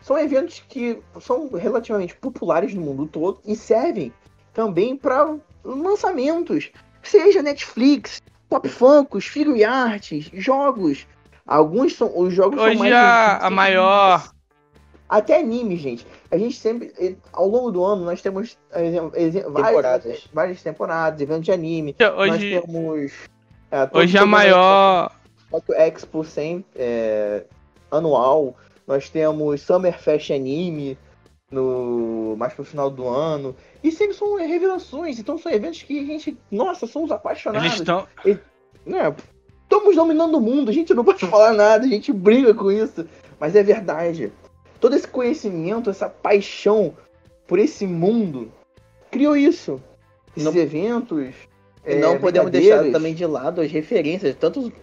são 0.10 0.18
eventos 0.18 0.64
que 0.68 1.00
são 1.22 1.48
relativamente 1.52 2.16
populares 2.16 2.74
no 2.74 2.82
mundo 2.82 3.06
todo 3.06 3.40
e 3.46 3.56
servem 3.56 4.12
também 4.56 4.98
para 4.98 5.36
lançamentos, 5.64 6.72
seja 7.04 7.44
Netflix, 7.44 8.20
Pop 8.50 8.68
Funkos, 8.68 9.28
Figure 9.28 9.64
Arts, 9.64 10.32
jogos. 10.34 11.06
Alguns 11.46 11.96
são 11.96 12.12
os 12.18 12.34
jogos 12.34 12.58
são 12.58 12.70
Hoje 12.70 12.80
mais 12.80 12.92
a, 12.92 13.38
a 13.38 13.50
maior. 13.52 14.32
até 15.08 15.40
anime, 15.42 15.78
gente. 15.78 16.08
A 16.32 16.40
gente 16.40 16.56
sempre, 16.56 16.92
ao 17.32 17.48
longo 17.48 17.70
do 17.70 17.84
ano, 17.84 18.04
nós 18.04 18.20
temos 18.20 18.58
exemplo, 18.74 19.12
várias, 19.52 19.68
Temporadas. 19.68 20.30
várias 20.34 20.64
temporadas, 20.64 21.22
eventos 21.22 21.46
de 21.46 21.52
anime. 21.52 21.96
Nós 22.00 22.32
Hoje, 22.32 22.60
temos. 22.62 23.12
é, 23.70 23.88
hoje 23.94 24.18
a 24.18 24.26
maior. 24.26 25.12
Expo 25.78 26.24
100 26.24 26.66
é, 26.76 27.44
anual. 27.92 28.56
Nós 28.90 29.08
temos 29.08 29.62
Summer 29.62 29.96
Fest 30.00 30.32
Anime 30.32 30.98
no 31.52 32.36
mais 32.36 32.54
pro 32.54 32.64
final 32.64 32.90
do 32.90 33.08
ano. 33.08 33.56
E 33.84 33.92
sempre 33.92 34.16
são 34.16 34.36
revelações. 34.36 35.20
Então 35.20 35.38
são 35.38 35.52
eventos 35.52 35.84
que 35.84 36.00
a 36.00 36.04
gente, 36.04 36.36
nossa, 36.50 36.88
somos 36.88 37.12
apaixonados. 37.12 37.68
Eles 37.68 37.80
estão. 37.82 38.08
né, 38.84 39.16
estamos 39.62 39.96
dominando 39.96 40.36
o 40.40 40.42
mundo, 40.42 40.70
a 40.72 40.74
gente 40.74 40.92
não 40.96 41.06
pode 41.06 41.20
falar 41.28 41.54
nada, 41.54 41.86
a 41.86 41.88
gente 41.88 42.12
briga 42.12 42.52
com 42.56 42.72
isso, 42.72 43.08
mas 43.40 43.56
é 43.56 43.62
verdade. 43.62 44.32
Todo 44.80 44.96
esse 44.96 45.08
conhecimento, 45.08 45.92
essa 45.92 46.10
paixão 46.10 46.96
por 47.46 47.60
esse 47.60 47.86
mundo 47.86 48.52
criou 49.12 49.38
isso. 49.38 49.80
Esses 50.36 50.52
Não- 50.52 50.60
eventos. 50.60 51.36
E 51.86 51.94
é, 51.94 52.00
não 52.00 52.18
podemos 52.20 52.50
deixar 52.50 52.92
também 52.92 53.14
de 53.14 53.26
lado 53.28 53.62
as 53.62 53.72
referências, 53.72 54.36
tanto 54.36 54.74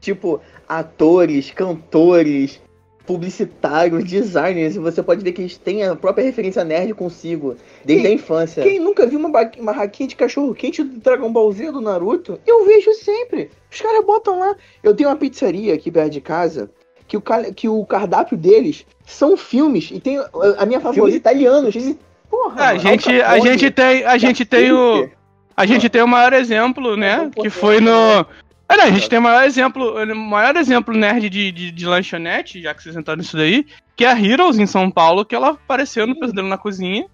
tipo 0.00 0.38
atores, 0.68 1.50
cantores, 1.50 2.60
publicitários, 3.06 4.04
designers, 4.04 4.76
e 4.76 4.78
você 4.78 5.02
pode 5.02 5.22
ver 5.22 5.32
que 5.32 5.42
eles 5.42 5.56
têm 5.56 5.82
a 5.84 5.94
própria 5.94 6.24
referência 6.24 6.64
nerd 6.64 6.92
consigo, 6.94 7.56
desde 7.84 8.04
Quem- 8.04 8.12
a 8.12 8.14
infância. 8.14 8.62
Quem 8.62 8.80
nunca 8.80 9.06
viu 9.06 9.18
uma 9.18 9.30
ba- 9.30 9.50
uma 9.58 9.72
barraquinha 9.72 10.08
de 10.08 10.16
cachorro 10.16 10.54
quente 10.54 10.82
do 10.82 10.98
Dragon 11.00 11.30
Ball 11.32 11.52
Z 11.52 11.70
do 11.72 11.80
Naruto? 11.80 12.38
Eu 12.46 12.64
vejo 12.64 12.92
sempre. 12.94 13.50
Os 13.70 13.80
caras 13.80 14.04
botam 14.04 14.38
lá. 14.38 14.54
Eu 14.82 14.94
tenho 14.94 15.08
uma 15.08 15.16
pizzaria 15.16 15.74
aqui 15.74 15.90
perto 15.90 16.10
de 16.12 16.20
casa 16.20 16.70
que 17.06 17.16
o, 17.16 17.22
que 17.54 17.68
o 17.68 17.84
cardápio 17.84 18.36
deles 18.36 18.86
são 19.04 19.36
filmes. 19.36 19.90
E 19.92 20.00
tem 20.00 20.18
a- 20.18 20.66
minha 20.66 20.80
Filmes 20.80 20.96
favorita. 20.96 21.16
italianos. 21.16 21.74
Filme- 21.74 21.98
Porra, 22.30 22.62
A 22.62 22.70
Al 22.70 22.78
gente, 22.78 23.20
a 23.22 23.38
gente 23.38 23.70
tem, 23.70 24.04
a 24.04 24.18
gente 24.18 24.44
tem 24.44 24.72
o, 24.72 25.08
a 25.56 25.66
gente 25.66 25.88
tem 25.88 26.02
o 26.02 26.08
maior 26.08 26.32
exemplo, 26.32 26.96
né? 26.96 27.30
Que 27.36 27.48
foi 27.48 27.80
no, 27.80 28.26
é. 28.68 28.76
não, 28.76 28.84
a 28.84 28.90
gente 28.90 29.08
tem 29.08 29.18
o 29.18 29.22
maior 29.22 29.44
exemplo, 29.44 30.02
o 30.02 30.16
maior 30.16 30.56
exemplo 30.56 30.94
nerd 30.96 31.28
de, 31.28 31.52
de, 31.52 31.70
de 31.70 31.86
lanchonete, 31.86 32.62
já 32.62 32.74
que 32.74 32.82
vocês 32.82 32.96
entraram 32.96 33.18
nisso 33.18 33.36
daí, 33.36 33.66
que 33.96 34.04
é 34.04 34.08
a 34.10 34.20
Heroes 34.20 34.58
em 34.58 34.66
São 34.66 34.90
Paulo, 34.90 35.24
que 35.24 35.34
ela 35.34 35.50
apareceu 35.50 36.06
no 36.06 36.18
Pesadelo 36.18 36.48
na 36.48 36.58
Cozinha, 36.58 37.06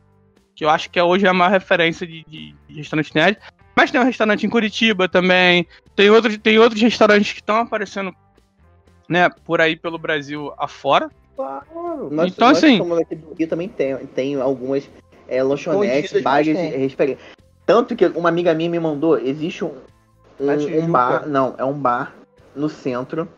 que 0.55 0.65
eu 0.65 0.71
acho 0.71 0.91
que 0.91 0.99
é 0.99 1.05
hoje 1.05 1.27
a 1.27 1.35
maior 1.35 1.51
referência 1.51 2.07
de, 2.07 2.25
de, 2.27 2.55
de 2.69 2.75
restaurante 2.77 3.15
nerd. 3.15 3.39
Mas 3.75 3.91
tem 3.91 4.01
um 4.01 4.05
restaurante 4.05 4.45
em 4.45 4.51
Curitiba 4.51 5.09
também, 5.09 5.67
tem 5.97 6.11
outros, 6.11 6.37
tem 6.39 6.59
outros 6.59 6.81
restaurantes 6.81 7.33
que 7.33 7.41
estão 7.41 7.57
aparecendo, 7.57 8.15
né, 9.09 9.29
por 9.45 9.61
aí 9.61 9.77
pelo 9.77 9.99
Brasil 9.99 10.53
afora. 10.59 11.11
Claro. 11.37 12.11
Nós, 12.11 12.33
Então, 12.33 12.49
nós 12.49 12.59
assim- 12.59 12.77
somos 12.79 12.99
aqui 12.99 13.15
do 13.15 13.33
Rio 13.33 13.49
também 13.49 13.69
tem, 13.69 13.97
tem 14.07 14.35
algumas 14.41 14.89
é, 15.27 15.43
lanchonetes, 15.43 16.21
bares. 16.23 16.57
Tanto 17.65 17.95
que 17.95 18.05
uma 18.07 18.29
amiga 18.29 18.53
minha 18.53 18.69
me 18.69 18.81
mandou, 18.81 19.17
existe 19.19 19.65
um, 19.65 19.73
um, 20.41 20.47
Na 20.47 20.55
um 20.55 20.59
Tijuca. 20.59 20.87
bar, 20.87 21.29
não, 21.29 21.55
é 21.59 21.65
um 21.65 21.75
bar 21.75 22.15
no 22.55 22.69
centro 22.69 23.29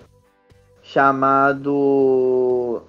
chamado 0.82 2.82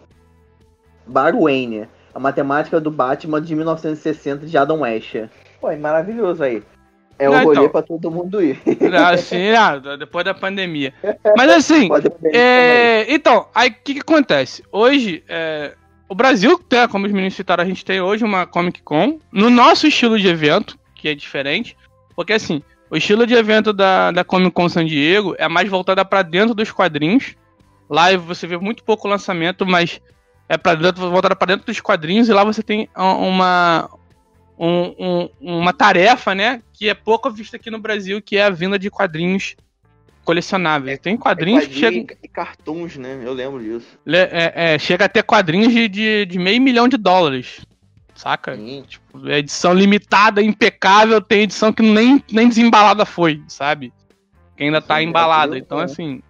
Bar 1.06 1.36
Wayne. 1.36 1.88
A 2.14 2.20
matemática 2.20 2.80
do 2.80 2.92
Batman 2.92 3.42
de 3.42 3.56
1960 3.56 4.46
de 4.46 4.56
Adam 4.56 4.82
West. 4.82 5.16
Pô, 5.60 5.72
é 5.72 5.76
maravilhoso 5.76 6.44
aí. 6.44 6.62
É 7.18 7.30
um 7.30 7.44
rolê 7.44 7.60
então. 7.60 7.70
pra 7.70 7.82
todo 7.82 8.12
mundo 8.12 8.42
ir. 8.42 8.60
Assim, 9.12 9.50
ah, 9.58 9.78
depois 9.98 10.26
da 10.26 10.34
pandemia. 10.34 10.94
Mas 11.38 11.52
assim, 11.52 11.90
É, 12.34 13.12
então, 13.12 13.48
aí 13.54 13.70
o 13.70 13.76
que, 13.84 13.96
que 13.96 14.02
acontece? 14.02 14.64
Hoje, 14.72 15.24
é, 15.28 15.74
o 16.08 16.16
Brasil, 16.16 16.60
né, 16.72 16.88
como 16.88 17.06
os 17.06 17.12
meninos 17.12 17.34
citaram, 17.34 17.64
a 17.64 17.68
gente 17.68 17.86
tem 17.86 18.02
hoje 18.02 18.24
uma 18.24 18.46
Comic 18.46 18.82
Con 18.84 19.20
no 19.32 19.50
nosso 19.50 19.88
estilo 19.88 20.20
de 20.20 20.28
evento, 20.28 20.78
que 20.96 21.10
é 21.10 21.16
diferente, 21.16 21.78
porque 22.16 22.34
assim, 22.34 22.62
o 22.94 22.98
estilo 22.98 23.26
de 23.26 23.34
evento 23.34 23.74
da, 23.74 24.12
da 24.12 24.24
Comic 24.24 24.52
Con 24.52 24.70
San 24.70 24.86
Diego 24.86 25.36
é 25.40 25.48
mais 25.48 25.68
voltada 25.68 26.06
pra 26.06 26.22
dentro 26.22 26.54
dos 26.54 26.72
quadrinhos. 26.72 27.36
Lá 27.90 28.16
você 28.16 28.46
vê 28.46 28.56
muito 28.56 28.84
pouco 28.84 29.08
lançamento, 29.08 29.66
mas 29.66 30.00
é 30.48 30.58
para 30.58 30.76
dentro, 30.76 31.10
voltada 31.10 31.36
para 31.36 31.48
dentro 31.54 31.66
dos 31.66 31.82
quadrinhos 31.82 32.30
e 32.30 32.34
lá 32.34 32.44
você 32.44 32.62
tem 32.62 32.88
uma 32.96 33.90
um- 34.60 34.94
um- 35.00 35.30
uma 35.60 35.74
tarefa, 35.74 36.36
né, 36.36 36.62
que 36.72 36.88
é 36.88 36.94
pouco 36.94 37.32
vista 37.32 37.58
aqui 37.58 37.72
no 37.72 37.80
Brasil, 37.80 38.22
que 38.22 38.38
é 38.38 38.44
a 38.44 38.52
vinda 38.52 38.78
de 38.78 38.92
quadrinhos 38.92 39.56
colecionáveis. 40.24 41.00
Tem 41.00 41.18
quadrinhos 41.18 41.66
que 41.66 41.74
chegam 41.74 42.06
E 42.24 42.28
cartoons, 42.28 42.96
né? 42.96 43.20
Eu 43.24 43.34
lembro 43.34 43.60
disso. 43.60 43.88
É, 44.08 44.54
é, 44.76 44.80
chega 44.80 45.06
a 45.06 45.10
ter 45.10 45.24
quadrinhos 45.24 45.74
de, 45.74 45.88
de, 45.90 46.26
de 46.28 46.38
meio 46.38 46.62
milhão 46.62 46.88
de 46.88 46.96
dólares. 46.96 47.66
Saca? 48.24 48.56
Sim. 48.56 48.86
Tipo, 48.88 49.28
é 49.30 49.40
edição 49.40 49.74
limitada, 49.74 50.42
impecável, 50.42 51.20
tem 51.20 51.42
edição 51.42 51.74
que 51.74 51.82
nem, 51.84 52.24
nem 52.32 52.48
desembalada 52.48 53.06
foi, 53.06 53.44
sabe? 53.50 53.92
Que 54.56 54.64
ainda 54.64 54.82
tá 54.82 54.98
Sim, 55.00 55.08
embalada. 55.08 55.58
é, 55.58 55.60
Então, 55.60 55.82
é. 55.82 55.84
assim. 55.84 56.22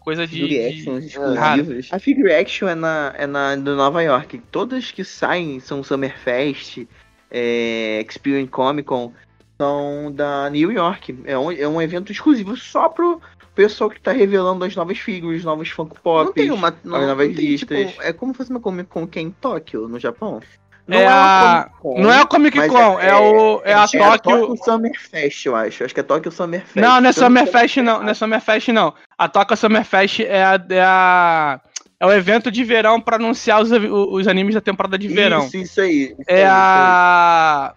Coisa 0.00 0.26
de. 0.26 0.34
Figure 0.34 0.48
de- 0.50 0.66
actions 0.68 1.12
Cara, 1.14 1.56
exclusivos. 1.60 1.92
A 1.92 1.98
Figure 2.00 2.32
Action 2.32 2.68
é 2.68 2.74
na, 2.74 3.12
é 3.16 3.26
na 3.26 3.54
do 3.56 3.76
Nova 3.76 4.02
York. 4.02 4.38
Todas 4.50 4.90
que 4.90 5.04
saem 5.04 5.60
são 5.60 5.82
Summerfest, 5.82 6.86
é, 7.30 8.04
Experience 8.08 8.50
Comic 8.50 8.86
Con, 8.88 9.12
são 9.60 10.12
da 10.12 10.48
New 10.50 10.70
York. 10.72 11.16
É 11.24 11.36
um, 11.38 11.50
é 11.52 11.66
um 11.68 11.80
evento 11.82 12.10
exclusivo 12.12 12.56
só 12.56 12.88
pro 12.88 13.20
pessoal 13.54 13.90
que 13.90 14.00
tá 14.00 14.12
revelando 14.12 14.64
as 14.64 14.74
novas 14.76 14.98
figures, 14.98 15.42
novos 15.44 15.70
Funko 15.70 16.00
Pop. 16.00 16.26
não 16.26 16.32
tem 16.32 16.50
uma. 16.52 16.70
Não, 16.84 16.96
as 16.96 17.06
novas 17.08 17.28
não 17.28 17.34
tem, 17.34 17.56
tipo, 17.56 17.74
listas. 17.74 18.04
é 18.04 18.12
como 18.12 18.32
se 18.32 18.38
fosse 18.38 18.50
uma 18.50 18.60
Comic 18.60 18.88
Con 18.88 19.06
que 19.08 19.18
é 19.18 19.22
em 19.22 19.30
Tóquio, 19.30 19.88
no 19.88 19.98
Japão. 19.98 20.40
Não 20.88 20.98
é 20.98 21.04
uma 21.08 21.58
a- 21.58 21.64
Comic 21.64 21.80
Con, 21.80 22.00
Não 22.02 22.12
é 22.12 22.20
a 22.20 22.26
Comic 22.26 22.68
Con, 22.68 23.00
é, 23.00 23.14
o, 23.16 23.60
é 23.64 23.74
a 23.74 23.84
é 23.84 23.98
Tóquio. 24.18 24.56
Summerfest, 24.64 25.46
eu 25.46 25.56
acho. 25.56 25.84
Acho 25.84 25.92
que 25.94 25.98
é 26.00 26.02
Tóquio 26.02 26.30
Summerfest. 26.30 26.76
Não, 26.76 27.00
não 27.00 27.06
é 27.06 27.08
Eu 27.08 27.12
sei 27.12 27.22
Summerfest, 27.24 27.76
não. 27.78 28.02
Não 28.02 28.08
é 28.10 28.14
Summerfest, 28.14 28.68
não. 28.68 28.94
A 29.18 29.28
Tóquio 29.28 29.56
Summerfest 29.56 30.20
é 30.20 30.44
a. 30.44 30.60
É, 30.70 30.80
a, 30.82 31.60
é 31.98 32.06
o 32.06 32.12
evento 32.12 32.50
de 32.52 32.62
verão 32.62 33.00
pra 33.00 33.16
anunciar 33.16 33.60
os, 33.60 33.70
os 33.72 34.28
animes 34.28 34.54
da 34.54 34.60
temporada 34.60 34.96
de 34.98 35.08
verão. 35.08 35.46
Isso, 35.46 35.56
isso 35.56 35.80
aí. 35.80 36.02
isso 36.02 36.14
aí, 36.20 36.24
É 36.28 36.34
isso 36.36 36.44
aí. 36.44 36.44
a. 36.46 37.74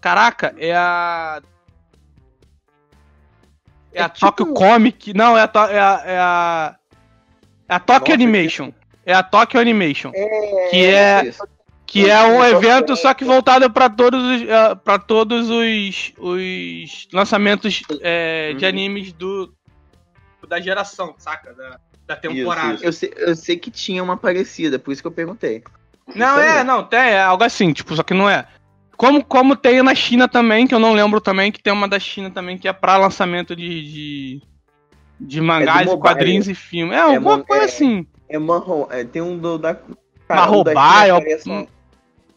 Caraca, 0.00 0.54
é 0.58 0.74
a. 0.74 1.40
É, 3.92 4.00
É 4.00 4.02
a 4.02 4.08
tipo- 4.08 4.26
Tokyo 4.26 4.52
Comic. 4.54 5.14
Não, 5.14 5.38
é 5.38 5.42
a, 5.42 5.50
é 5.70 5.78
a, 5.80 6.02
é 6.04 6.18
a, 6.18 6.74
é 7.68 7.74
a 7.74 7.78
Tokyo 7.80 8.00
Nossa, 8.00 8.12
Animation. 8.14 8.72
É 9.06 9.14
a 9.14 9.22
Tokyo 9.22 9.60
Animation. 9.60 10.10
É, 10.14 10.68
que 10.70 10.84
é, 10.86 11.24
isso. 11.26 11.42
Que 11.86 12.08
é 12.08 12.22
um 12.24 12.42
evento 12.44 12.96
só 12.96 13.12
que 13.14 13.24
voltado 13.24 13.70
para 13.70 13.88
todos 13.90 14.22
os, 14.22 14.42
eh, 14.48 14.74
pra 14.76 14.98
todos 14.98 15.48
os, 15.50 16.12
os 16.18 17.08
lançamentos 17.12 17.82
eh, 18.00 18.54
de 18.56 18.64
Uhum. 18.64 18.68
animes 18.68 19.12
do 19.12 19.52
da 20.48 20.60
geração, 20.60 21.14
saca? 21.18 21.54
Da, 21.54 21.78
da 22.06 22.16
temporada. 22.16 22.74
isso. 22.74 22.84
Eu 22.84 22.92
sei, 22.92 23.12
eu 23.16 23.34
sei 23.36 23.56
que 23.56 23.70
tinha 23.70 24.02
uma 24.02 24.16
parecida, 24.16 24.78
por 24.78 24.92
isso 24.92 25.00
que 25.02 25.06
eu 25.08 25.12
perguntei. 25.12 25.62
Não, 26.14 26.38
Isso 26.38 26.40
é, 26.58 26.62
não, 26.64 26.84
tem, 26.84 26.98
é 26.98 27.22
algo 27.22 27.42
assim, 27.44 27.72
tipo, 27.72 27.94
só 27.96 28.02
que 28.02 28.12
não 28.12 28.28
é. 28.28 28.46
Como, 28.96 29.24
como 29.24 29.56
tem 29.56 29.82
na 29.82 29.94
China 29.94 30.28
também, 30.28 30.66
que 30.66 30.74
eu 30.74 30.78
não 30.78 30.92
lembro 30.92 31.18
também, 31.20 31.50
que 31.50 31.62
tem 31.62 31.72
uma 31.72 31.88
da 31.88 31.98
China 31.98 32.30
também 32.30 32.58
que 32.58 32.68
é 32.68 32.72
pra 32.74 32.98
lançamento 32.98 33.56
de, 33.56 33.82
de, 33.92 34.42
de 35.18 35.40
mangás, 35.40 35.86
mobile. 35.86 36.00
quadrinhos 36.02 36.46
e 36.48 36.54
filmes. 36.54 36.94
É, 36.96 37.00
alguma 37.00 37.38
mon- 37.38 37.42
coisa 37.44 37.62
é- 37.64 37.66
assim. 37.66 38.06
É 38.28 38.38
marrom. 38.38 38.86
É, 38.90 39.02
tem 39.02 39.22
um 39.22 39.38
do, 39.38 39.56
da. 39.58 39.76
Uma 40.28 40.50
o 40.50 40.64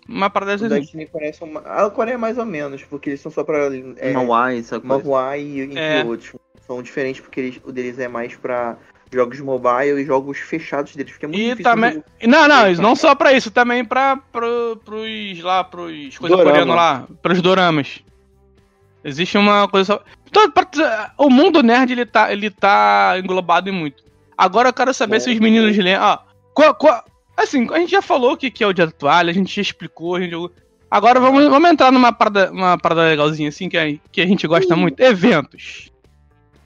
Uma 0.08 0.30
parada 0.30 0.56
o 0.66 0.70
da 0.70 0.78
assim. 0.78 0.86
China 0.88 1.06
parece 1.12 1.44
uma. 1.44 1.60
A 1.62 1.90
Coreia 1.90 2.18
mais 2.18 2.38
ou 2.38 2.46
menos, 2.46 2.84
porque 2.84 3.10
eles 3.10 3.22
são 3.22 3.32
só 3.32 3.44
pra. 3.44 3.68
É, 3.98 4.14
Manhwa, 4.14 4.54
essa 4.54 4.80
coisa. 4.80 5.04
Manhwa 5.04 5.38
e 5.38 5.62
entre 5.62 5.80
É. 5.80 6.04
outros. 6.04 6.34
São 6.66 6.82
diferentes 6.82 7.22
porque 7.22 7.40
eles- 7.40 7.62
o 7.64 7.72
deles 7.72 7.98
é 8.00 8.08
mais 8.08 8.36
pra 8.36 8.78
jogos 9.12 9.40
mobile 9.40 10.02
e 10.02 10.06
jogos 10.06 10.38
fechados 10.38 10.96
deles. 10.96 11.14
Porque 11.14 11.26
é 11.26 11.30
muito 11.30 11.42
E 11.42 11.46
difícil 11.50 11.64
também. 11.72 11.92
jogo- 11.94 12.06
Não, 12.26 12.48
não, 12.48 12.72
não 12.74 12.96
só 12.96 13.16
pra 13.16 13.34
isso, 13.34 13.52
também 13.52 13.84
pra 13.86 14.18
pro, 14.18 14.80
pros. 14.84 15.42
lá, 15.42 15.64
pros. 15.64 16.18
coisa 16.18 16.36
Dorama. 16.36 16.52
coreana 16.52 16.76
lá, 16.76 17.08
pros 17.22 17.42
doramas. 17.42 18.02
Existe 19.04 19.38
uma 19.38 19.68
coisa 19.70 19.94
só. 19.94 20.04
Então, 20.30 20.50
pra- 20.52 21.14
o 21.18 21.30
mundo 21.30 21.64
nerd 21.64 21.92
ele 21.94 22.06
tá, 22.06 22.32
ele 22.32 22.50
tá 22.50 23.16
englobado 23.18 23.70
em 23.70 23.74
muito. 23.74 24.04
Agora 24.38 24.70
eu 24.70 24.74
quero 24.74 24.94
saber 24.94 25.18
É. 25.18 25.20
se 25.22 25.32
os 25.32 25.40
meninos 25.40 25.78
lêem. 25.78 25.98
Ó, 25.98 26.18
qual, 26.54 26.76
qual- 26.76 27.06
assim, 27.38 27.68
a 27.72 27.80
gente 27.80 27.92
já 27.92 28.02
falou 28.02 28.34
o 28.34 28.38
que, 28.38 28.50
que 28.50 28.64
é 28.64 28.68
o 28.68 28.74
dia 28.74 28.88
da 28.88 28.92
toalha, 28.92 29.30
a 29.30 29.34
gente 29.34 29.56
já 29.56 29.62
explicou, 29.62 30.16
a 30.16 30.22
gente. 30.22 30.36
Agora 30.90 31.20
vamos, 31.20 31.46
vamos 31.48 31.70
entrar 31.70 31.92
numa 31.92 32.12
parada, 32.12 32.52
uma 32.52 32.78
parada 32.78 33.04
legalzinha 33.04 33.50
assim 33.50 33.70
que 33.70 33.78
a, 33.78 33.86
que 34.12 34.22
a 34.22 34.26
gente 34.26 34.48
gosta 34.48 34.76
muito. 34.76 35.00
Eventos. 35.00 35.92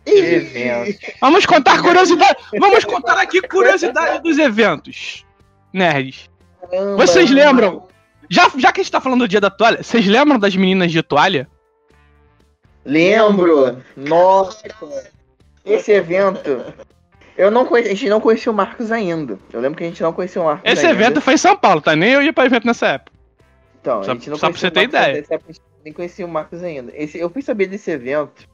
Eventos. 0.06 0.98
Vamos 1.20 1.46
contar 1.46 1.82
curiosidade. 1.82 2.38
Vamos 2.60 2.86
contar 2.86 3.20
aqui 3.20 3.42
curiosidade 3.42 4.24
dos 4.24 4.38
eventos. 4.38 5.26
Nerds. 5.74 6.30
Vocês 6.98 7.30
lembram? 7.30 7.88
Já, 8.30 8.50
já 8.58 8.72
que 8.72 8.80
a 8.80 8.84
gente 8.84 8.92
tá 8.92 9.02
falando 9.02 9.22
do 9.22 9.28
dia 9.28 9.42
da 9.42 9.50
toalha, 9.50 9.84
vocês 9.84 10.08
lembram 10.08 10.40
das 10.40 10.56
meninas 10.56 10.92
de 10.92 11.04
toalha? 11.04 11.50
Lembro! 12.86 13.84
Nossa! 13.96 14.64
Esse 15.66 15.92
evento. 15.92 16.64
Eu 17.42 17.50
não 17.52 17.66
conheci, 17.66 17.90
a 17.90 17.94
gente 17.96 18.10
não 18.10 18.22
conhecia 18.22 18.52
o 18.52 18.56
Marcos 18.56 18.92
ainda. 18.92 19.40
Eu 19.52 19.60
lembro 19.60 19.78
que 19.78 19.84
a 19.84 19.88
gente 19.88 20.02
não 20.04 20.14
conhecia 20.14 20.42
o 20.42 20.46
Marcos 20.46 20.72
Esse 20.72 20.86
ainda. 20.86 21.00
evento 21.04 21.22
foi 21.22 21.34
em 21.34 21.38
São 21.38 21.58
Paulo, 21.58 21.82
tá? 21.82 21.96
Nem 21.96 22.12
eu 22.12 22.22
ia 22.22 22.32
pra 22.32 22.46
evento 22.46 22.68
nessa 22.68 22.88
época. 22.88 23.12
Então, 23.82 24.04
Só- 24.04 24.12
a 24.12 24.14
gente 24.14 24.30
não 24.30 24.38
só 24.38 24.50
pra 24.50 24.60
você 24.60 24.70
ter 24.70 24.84
ideia. 24.84 25.14
nessa 25.16 25.34
época, 25.34 25.50
a 25.50 25.54
gente 25.54 25.62
nem 25.84 25.92
conhecia 25.94 26.26
o 26.26 26.30
Marcos 26.30 26.62
ainda. 26.62 26.92
Esse, 26.96 27.18
eu 27.18 27.30
fui 27.32 27.42
saber 27.42 27.66
desse 27.66 27.90
evento. 27.90 28.48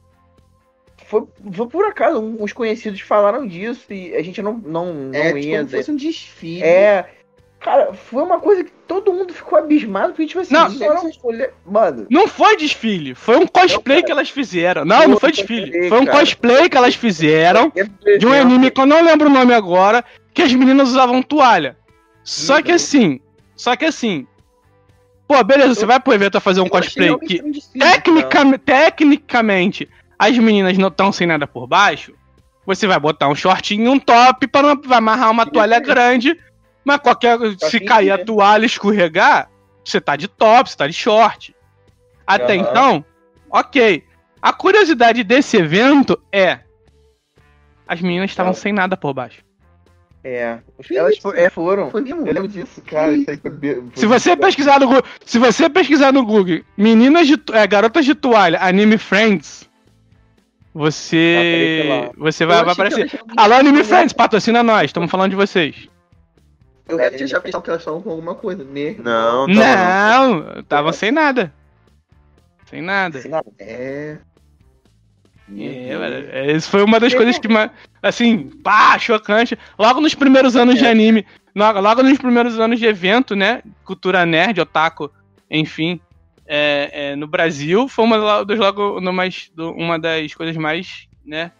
Foi, 1.04 1.24
foi 1.52 1.66
por 1.68 1.84
acaso, 1.84 2.18
uns 2.18 2.52
conhecidos 2.52 3.00
falaram 3.00 3.46
disso 3.46 3.92
e 3.92 4.14
a 4.14 4.22
gente 4.22 4.40
não, 4.42 4.54
não, 4.54 4.92
não 4.94 5.14
É, 5.14 5.26
tipo, 5.26 5.38
ia. 5.38 5.58
como 5.58 5.68
se 5.70 5.76
fosse 5.76 5.90
um 5.90 5.96
desfile. 5.96 6.62
É. 6.62 7.10
Cara, 7.60 7.92
foi 7.92 8.22
uma 8.22 8.38
coisa 8.38 8.62
que 8.62 8.70
todo 8.86 9.12
mundo 9.12 9.32
ficou 9.32 9.58
abismado, 9.58 10.08
porque, 10.08 10.26
tipo 10.26 10.40
assim, 10.40 10.54
Não, 10.54 10.70
foram 10.70 11.08
escolher. 11.08 11.52
Mano, 11.66 12.06
Não 12.08 12.28
foi 12.28 12.56
desfile, 12.56 13.14
foi 13.14 13.36
um 13.36 13.46
cosplay 13.46 14.02
que 14.02 14.12
elas 14.12 14.30
fizeram. 14.30 14.84
Não, 14.84 15.08
não 15.08 15.18
foi 15.18 15.32
desfile. 15.32 15.88
Foi 15.88 16.00
um 16.00 16.04
cara. 16.04 16.20
cosplay 16.20 16.68
que 16.68 16.76
elas 16.76 16.94
fizeram 16.94 17.72
de 18.18 18.26
um 18.26 18.32
anime 18.32 18.70
que 18.70 18.80
eu 18.80 18.86
não 18.86 19.02
lembro 19.02 19.28
o 19.28 19.32
nome 19.32 19.52
agora, 19.52 20.04
que 20.32 20.42
as 20.42 20.52
meninas 20.52 20.90
usavam 20.90 21.20
toalha. 21.20 21.76
Só 22.22 22.62
que 22.62 22.70
assim, 22.70 23.20
só 23.56 23.74
que 23.74 23.84
assim. 23.84 24.26
Pô, 25.26 25.42
beleza, 25.42 25.74
você 25.74 25.84
vai 25.84 25.98
pro 25.98 26.14
evento 26.14 26.40
fazer 26.40 26.60
um 26.60 26.68
cosplay 26.68 27.16
que. 27.18 27.42
Tecnicamente, 27.76 28.58
tecnicamente, 28.58 29.88
as 30.16 30.38
meninas 30.38 30.78
não 30.78 30.88
estão 30.88 31.10
sem 31.10 31.26
nada 31.26 31.46
por 31.46 31.66
baixo. 31.66 32.14
Você 32.64 32.86
vai 32.86 33.00
botar 33.00 33.28
um 33.28 33.34
shortinho 33.34 33.86
e 33.86 33.88
um 33.88 33.98
top 33.98 34.46
para 34.46 34.78
amarrar 34.90 35.30
uma 35.30 35.44
toalha 35.46 35.80
grande. 35.80 36.38
Mas 36.88 37.00
qualquer. 37.00 37.38
Se 37.60 37.78
fim 37.78 37.84
cair 37.84 38.10
a 38.10 38.24
toalha 38.24 38.62
e 38.62 38.66
escorregar, 38.66 39.50
você 39.84 40.00
tá 40.00 40.16
de 40.16 40.26
top, 40.26 40.70
você 40.70 40.76
tá 40.76 40.86
de 40.86 40.92
short. 40.94 41.54
Até 42.26 42.54
Aham. 42.56 42.62
então, 42.70 43.04
ok. 43.50 44.02
A 44.40 44.52
curiosidade 44.52 45.22
desse 45.22 45.56
evento 45.58 46.18
é. 46.32 46.60
As 47.86 48.00
meninas 48.00 48.30
estavam 48.30 48.52
É. 48.52 48.54
sem 48.54 48.72
nada 48.72 48.96
por 48.96 49.12
baixo. 49.12 49.42
É. 50.24 50.58
Elas 50.90 51.14
é, 51.34 51.48
foram. 51.50 51.90
Foi 51.90 52.00
mesmo? 52.00 52.26
Eu 52.26 52.32
lembro 52.34 52.48
disso, 52.48 52.82
cara. 52.82 53.12
Foi 53.24 53.38
Se 53.94 54.06
você 54.06 54.36
pesquisar 54.36 54.80
no 54.80 54.86
Google, 54.86 55.04
se 55.24 55.38
você 55.38 55.68
pesquisar 55.70 56.12
no 56.12 56.24
Google, 56.24 56.60
meninas 56.76 57.26
de 57.26 57.36
to- 57.36 57.54
é, 57.54 57.66
garotas 57.66 58.04
de 58.04 58.14
toalha, 58.14 58.58
anime 58.60 58.98
friends, 58.98 59.68
você 60.74 61.34
Vai 61.36 61.46
aparecer 61.46 61.88
lá. 61.88 62.12
você 62.16 62.46
vai, 62.46 62.64
vai 62.64 62.72
aparecer. 62.72 63.20
Alô 63.36 63.54
anime 63.54 63.84
friends, 63.84 64.12
patrocina 64.12 64.62
nós, 64.62 64.86
estamos 64.86 65.10
falando 65.10 65.30
de 65.30 65.36
vocês. 65.36 65.88
Eu 66.88 67.10
tinha 67.16 67.26
já 67.26 67.40
pensado 67.40 67.62
que 67.62 67.70
elas 67.70 67.82
estavam 67.82 68.00
com 68.02 68.10
alguma 68.10 68.34
coisa. 68.34 68.64
Né? 68.64 68.96
Não, 68.98 69.46
Não, 69.46 70.62
tava 70.64 70.92
sem 70.92 71.10
nada. 71.12 71.52
Sem 72.66 72.82
nada. 72.82 73.20
É. 73.58 74.18
É, 75.50 75.96
velho, 75.98 76.28
é, 76.30 76.52
Isso 76.52 76.68
foi 76.70 76.82
uma 76.82 77.00
das 77.00 77.14
coisas 77.14 77.38
que 77.38 77.48
mais. 77.48 77.70
Assim, 78.02 78.48
pá, 78.62 78.98
chocante. 78.98 79.58
Logo 79.78 80.00
nos 80.00 80.14
primeiros 80.14 80.56
anos 80.56 80.78
de 80.78 80.86
anime. 80.86 81.26
Logo, 81.54 81.80
logo 81.80 82.02
nos 82.02 82.18
primeiros 82.18 82.60
anos 82.60 82.78
de 82.78 82.86
evento, 82.86 83.34
né? 83.34 83.62
Cultura 83.84 84.24
nerd, 84.26 84.60
otaku, 84.60 85.10
enfim. 85.50 86.00
é, 86.46 86.90
é, 87.12 87.16
no 87.16 87.26
Brasil, 87.26 87.88
foi 87.88 88.04
uma 88.04 88.44
das, 88.44 88.58
logo, 88.58 89.00
no 89.00 89.12
mais, 89.12 89.50
do- 89.54 89.72
uma 89.72 89.98
das 89.98 90.32
coisas 90.34 90.56
mais, 90.56 91.06
né? 91.24 91.50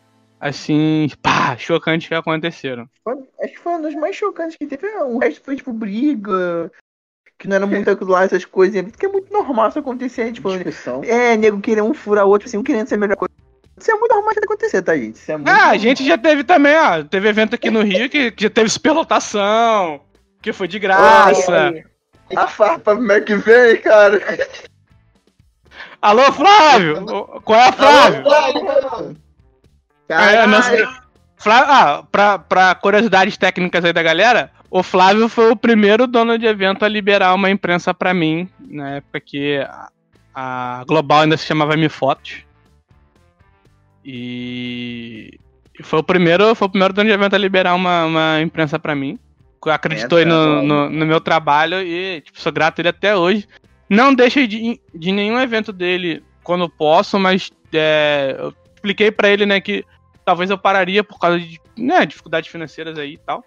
Assim, 0.41 1.09
pá, 1.21 1.57
chocantes 1.57 2.07
que 2.09 2.15
aconteceram. 2.15 2.89
Acho 3.43 3.53
que 3.55 3.59
foi 3.61 3.73
um 3.73 3.83
dos 3.83 3.95
mais 3.95 4.15
chocantes 4.15 4.57
que 4.57 4.67
teve. 4.67 4.87
O 5.03 5.19
resto 5.19 5.43
foi, 5.45 5.57
tipo, 5.57 5.73
briga. 5.73 6.71
Que 7.39 7.47
não 7.49 7.57
era 7.57 7.67
muito 7.67 7.91
aquilo 7.91 8.11
lá, 8.11 8.25
essas 8.25 8.45
coisas. 8.45 8.85
Que 8.97 9.07
é 9.07 9.09
muito 9.09 9.33
normal 9.33 9.69
isso 9.69 9.79
acontecer. 9.79 10.33
Tipo, 10.33 10.53
Discussão. 10.53 11.03
é, 11.05 11.37
nego 11.37 11.61
querer 11.61 11.83
um 11.83 11.93
furar 11.95 12.25
o 12.27 12.29
outro, 12.29 12.49
assim, 12.49 12.57
um 12.57 12.63
querendo 12.63 12.87
ser 12.89 12.95
a 12.97 12.99
melhor 12.99 13.17
coisa. 13.17 13.33
Isso 13.81 13.91
é 13.91 13.95
muito 13.95 14.13
normal 14.15 14.33
de 14.35 14.41
acontecer, 14.41 14.83
tá, 14.83 14.97
gente? 14.97 15.17
Isso 15.17 15.31
é 15.31 15.37
muito 15.37 15.49
Ah, 15.49 15.53
a 15.53 15.57
normal. 15.61 15.79
gente 15.79 16.05
já 16.07 16.19
teve 16.19 16.43
também, 16.45 16.75
ó. 16.77 17.03
Teve 17.05 17.29
evento 17.29 17.55
aqui 17.55 17.71
no 17.71 17.83
Rio 17.83 18.09
que, 18.11 18.33
que 18.33 18.43
já 18.45 18.51
teve 18.51 18.69
superlotação, 18.69 20.01
que 20.43 20.53
foi 20.53 20.67
de 20.67 20.79
graça. 20.81 21.53
Ai, 21.53 21.85
ai. 22.31 22.37
A 22.37 22.47
farpa 22.49 22.95
como 22.97 23.11
é 23.13 23.21
que 23.21 23.35
vem, 23.37 23.77
cara? 23.81 24.21
Alô, 26.03 26.33
Flávio! 26.33 27.05
Qual 27.45 27.59
é, 27.61 27.73
Flávio? 27.73 28.23
É, 30.09 30.47
nossa- 30.47 31.09
Flávio, 31.37 31.73
ah, 31.73 32.05
pra, 32.11 32.39
pra 32.39 32.75
curiosidades 32.75 33.37
técnicas 33.37 33.85
aí 33.85 33.93
da 33.93 34.03
galera, 34.03 34.51
o 34.71 34.83
Flávio 34.83 35.29
foi 35.29 35.51
o 35.51 35.57
primeiro 35.57 36.07
dono 36.07 36.37
de 36.37 36.47
evento 36.47 36.85
a 36.85 36.89
liberar 36.89 37.33
uma 37.35 37.49
imprensa 37.49 37.95
pra 37.95 38.13
mim, 38.13 38.49
na 38.61 38.97
época 38.97 39.21
que 39.21 39.65
a, 40.35 40.85
Global 40.87 41.21
ainda 41.21 41.37
se 41.37 41.47
chamava 41.47 41.75
Fotos. 41.89 42.45
E 44.05 45.39
foi 45.83 46.01
o 46.01 46.03
primeiro, 46.03 46.55
foi 46.55 46.67
o 46.67 46.71
primeiro 46.71 46.95
dono 46.95 47.09
de 47.09 47.15
evento 47.15 47.35
a 47.35 47.39
liberar 47.39 47.75
uma, 47.75 48.05
uma 48.05 48.41
imprensa 48.41 48.79
pra 48.79 48.95
mim. 48.95 49.19
Acreditou 49.67 50.19
é 50.19 50.25
no, 50.25 50.63
no, 50.63 50.89
no 50.91 51.07
meu 51.07 51.21
trabalho 51.21 51.83
e 51.83 52.21
tipo, 52.23 52.41
sou 52.41 52.53
grato 52.53 52.79
a 52.79 52.83
ele 52.83 52.89
até 52.89 53.17
hoje. 53.17 53.47
Não 53.89 54.15
deixei 54.15 54.47
de, 54.47 54.81
de 54.95 55.13
nenhum 55.13 55.39
evento 55.39 55.73
dele 55.73 56.23
quando 56.43 56.69
posso, 56.69 57.19
mas 57.19 57.51
é, 57.73 58.37
eu 58.39 58.55
expliquei 58.75 59.11
pra 59.11 59.29
ele, 59.29 59.45
né, 59.45 59.61
que 59.61 59.85
talvez 60.29 60.51
eu 60.51 60.59
pararia 60.59 61.03
por 61.03 61.19
causa 61.19 61.41
de 61.41 61.59
né, 61.75 62.05
dificuldades 62.05 62.51
financeiras 62.51 62.99
aí 62.99 63.15
e 63.15 63.17
tal. 63.17 63.43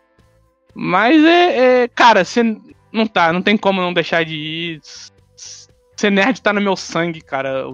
Mas 0.73 1.23
é, 1.23 1.83
é 1.83 1.87
cara, 1.87 2.25
você 2.25 2.41
não 2.91 3.05
tá, 3.05 3.31
não 3.31 3.39
tem 3.39 3.55
como 3.55 3.79
não 3.79 3.93
deixar 3.93 4.25
de 4.25 4.33
ir. 4.33 4.81
Ser 5.95 6.09
nerd 6.09 6.41
tá 6.41 6.51
no 6.51 6.59
meu 6.59 6.75
sangue, 6.75 7.21
cara. 7.21 7.65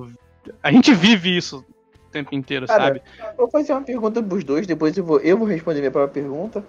A 0.61 0.69
gente 0.73 0.93
vive 0.93 1.37
isso 1.37 1.63
o 2.05 2.11
tempo 2.11 2.35
inteiro, 2.35 2.67
Cara, 2.67 2.83
sabe? 2.83 3.01
Vou 3.37 3.49
fazer 3.49 3.71
uma 3.71 3.81
pergunta 3.81 4.21
pros 4.21 4.43
dois, 4.43 4.67
depois 4.67 4.97
eu 4.97 5.05
vou, 5.05 5.21
eu 5.21 5.37
vou 5.37 5.47
responder 5.47 5.79
minha 5.79 5.91
própria 5.91 6.21
pergunta. 6.21 6.65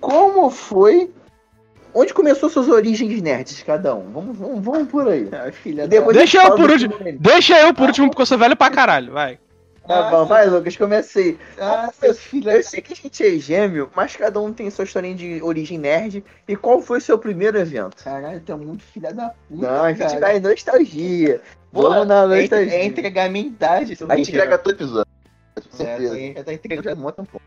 Como 0.00 0.50
foi. 0.50 1.12
Onde 1.94 2.12
começou 2.12 2.50
suas 2.50 2.68
origens 2.68 3.22
nerds, 3.22 3.62
cada 3.62 3.94
um? 3.94 4.10
Vamos, 4.10 4.36
vamos, 4.36 4.64
vamos 4.64 4.88
por 4.88 5.06
aí. 5.06 5.28
Ah, 5.30 5.50
filha 5.54 5.86
Deixa 5.86 6.42
eu 6.42 6.56
por 6.56 6.68
último. 6.68 6.94
Deixa 7.20 7.60
eu 7.60 7.72
por 7.72 7.86
último, 7.86 8.08
porque 8.08 8.22
eu 8.22 8.26
sou 8.26 8.38
velho 8.38 8.56
pra 8.56 8.70
caralho, 8.70 9.12
vai. 9.12 9.38
Tá 9.88 10.10
bom, 10.10 10.26
vai, 10.26 10.46
Lucas, 10.46 10.76
comecei. 10.76 11.38
Ah, 11.58 11.86
eu, 11.86 11.92
seus 11.94 12.18
filhos. 12.18 12.54
eu 12.54 12.62
sei 12.62 12.82
que 12.82 12.92
a 12.92 12.96
gente 12.96 13.26
é 13.26 13.38
gêmeo, 13.38 13.90
mas 13.96 14.14
cada 14.14 14.38
um 14.38 14.52
tem 14.52 14.70
sua 14.70 14.84
historinha 14.84 15.14
de 15.14 15.42
origem 15.42 15.78
nerd. 15.78 16.22
E 16.46 16.54
qual 16.54 16.82
foi 16.82 16.98
o 16.98 17.00
seu 17.00 17.18
primeiro 17.18 17.58
evento? 17.58 18.04
Caralho, 18.04 18.40
tu 18.40 18.52
é 18.52 18.56
muito 18.56 18.82
filha 18.82 19.14
da 19.14 19.30
puta. 19.48 19.66
Não, 19.66 19.84
a 19.84 19.88
gente 19.92 20.06
cara. 20.06 20.20
vai 20.20 20.36
em 20.36 20.40
nostalgia. 20.40 21.40
Vamos 21.72 22.06
na 22.06 22.26
nostalgia. 22.26 22.74
é 22.74 22.84
entregar 22.84 23.24
a 23.26 23.28
minha 23.30 23.46
idade. 23.46 23.92
A 23.92 24.16
gente 24.16 24.26
filho. 24.26 24.36
entrega 24.36 24.58
todo 24.58 24.74
episódio. 24.74 25.10
Com 25.54 25.82
É, 25.82 25.86
certeza. 25.86 26.14
sim, 26.14 26.34
já 26.36 26.44
tá 26.44 26.52
entregando 26.52 26.88
já 26.90 26.94
muito 26.94 27.16
tempo. 27.16 27.40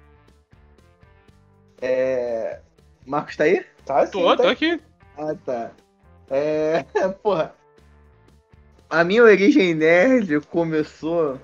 É... 1.82 2.60
Marcos 3.06 3.36
tá 3.36 3.44
aí? 3.44 3.66
Tá, 3.86 4.06
sim, 4.06 4.12
Tô, 4.12 4.36
tá 4.36 4.44
tô 4.44 4.50
aqui. 4.50 4.82
Ah, 5.18 5.36
tá. 5.46 5.72
É... 6.30 6.84
Porra. 7.22 7.54
A 8.90 9.04
minha 9.04 9.24
origem 9.24 9.74
nerd 9.74 10.42
começou 10.50 11.40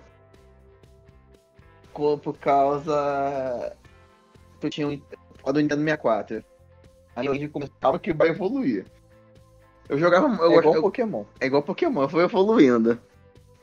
Por 2.18 2.38
causa... 2.38 3.76
Eu 4.62 4.70
tinha 4.70 4.88
um... 4.88 5.02
Do 5.52 5.62
Nintendo 5.62 5.82
64. 5.82 6.44
A 7.16 7.22
minha 7.22 7.32
origem 7.32 7.50
começava 7.50 7.98
que 7.98 8.14
vai 8.14 8.30
evoluir. 8.30 8.86
Eu 9.90 9.98
jogava. 9.98 10.28
Eu, 10.28 10.52
é 10.52 10.58
igual 10.58 10.76
eu, 10.76 10.82
Pokémon. 10.82 11.24
É 11.40 11.46
igual 11.46 11.64
Pokémon, 11.64 12.08
foi 12.10 12.24
evoluindo. 12.24 13.00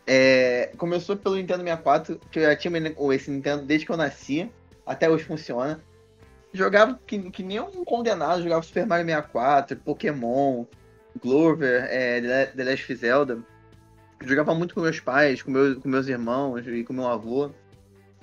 É, 0.07 0.73
começou 0.77 1.17
pelo 1.17 1.37
Nintendo 1.37 1.63
64, 1.63 2.21
que 2.31 2.39
eu 2.39 2.43
já 2.45 2.57
tinha 2.57 2.95
esse 3.13 3.31
Nintendo 3.31 3.65
desde 3.65 3.87
que 3.87 3.93
eu 3.93 3.97
nasci. 3.97 4.51
Até 4.87 5.09
hoje 5.09 5.25
funciona. 5.25 5.81
Jogava 6.53 6.99
que, 7.07 7.31
que 7.31 7.43
nem 7.43 7.61
um 7.61 7.85
condenado, 7.85 8.43
jogava 8.43 8.63
Super 8.63 8.87
Mario 8.87 9.07
64, 9.07 9.77
Pokémon, 9.79 10.65
Glover, 11.23 11.87
é, 11.89 12.47
The 12.47 12.65
Last 12.65 12.85
of 12.85 12.97
Zelda. 12.97 13.39
Jogava 14.23 14.55
muito 14.55 14.75
com 14.75 14.81
meus 14.81 15.01
pais, 15.01 15.43
com, 15.43 15.51
meu, 15.51 15.81
com 15.81 15.89
meus 15.89 16.07
irmãos 16.07 16.67
e 16.67 16.85
com 16.85 16.93
meu 16.93 17.07
avô. 17.07 17.51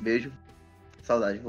Beijo. 0.02 0.32
Saudade. 1.04 1.42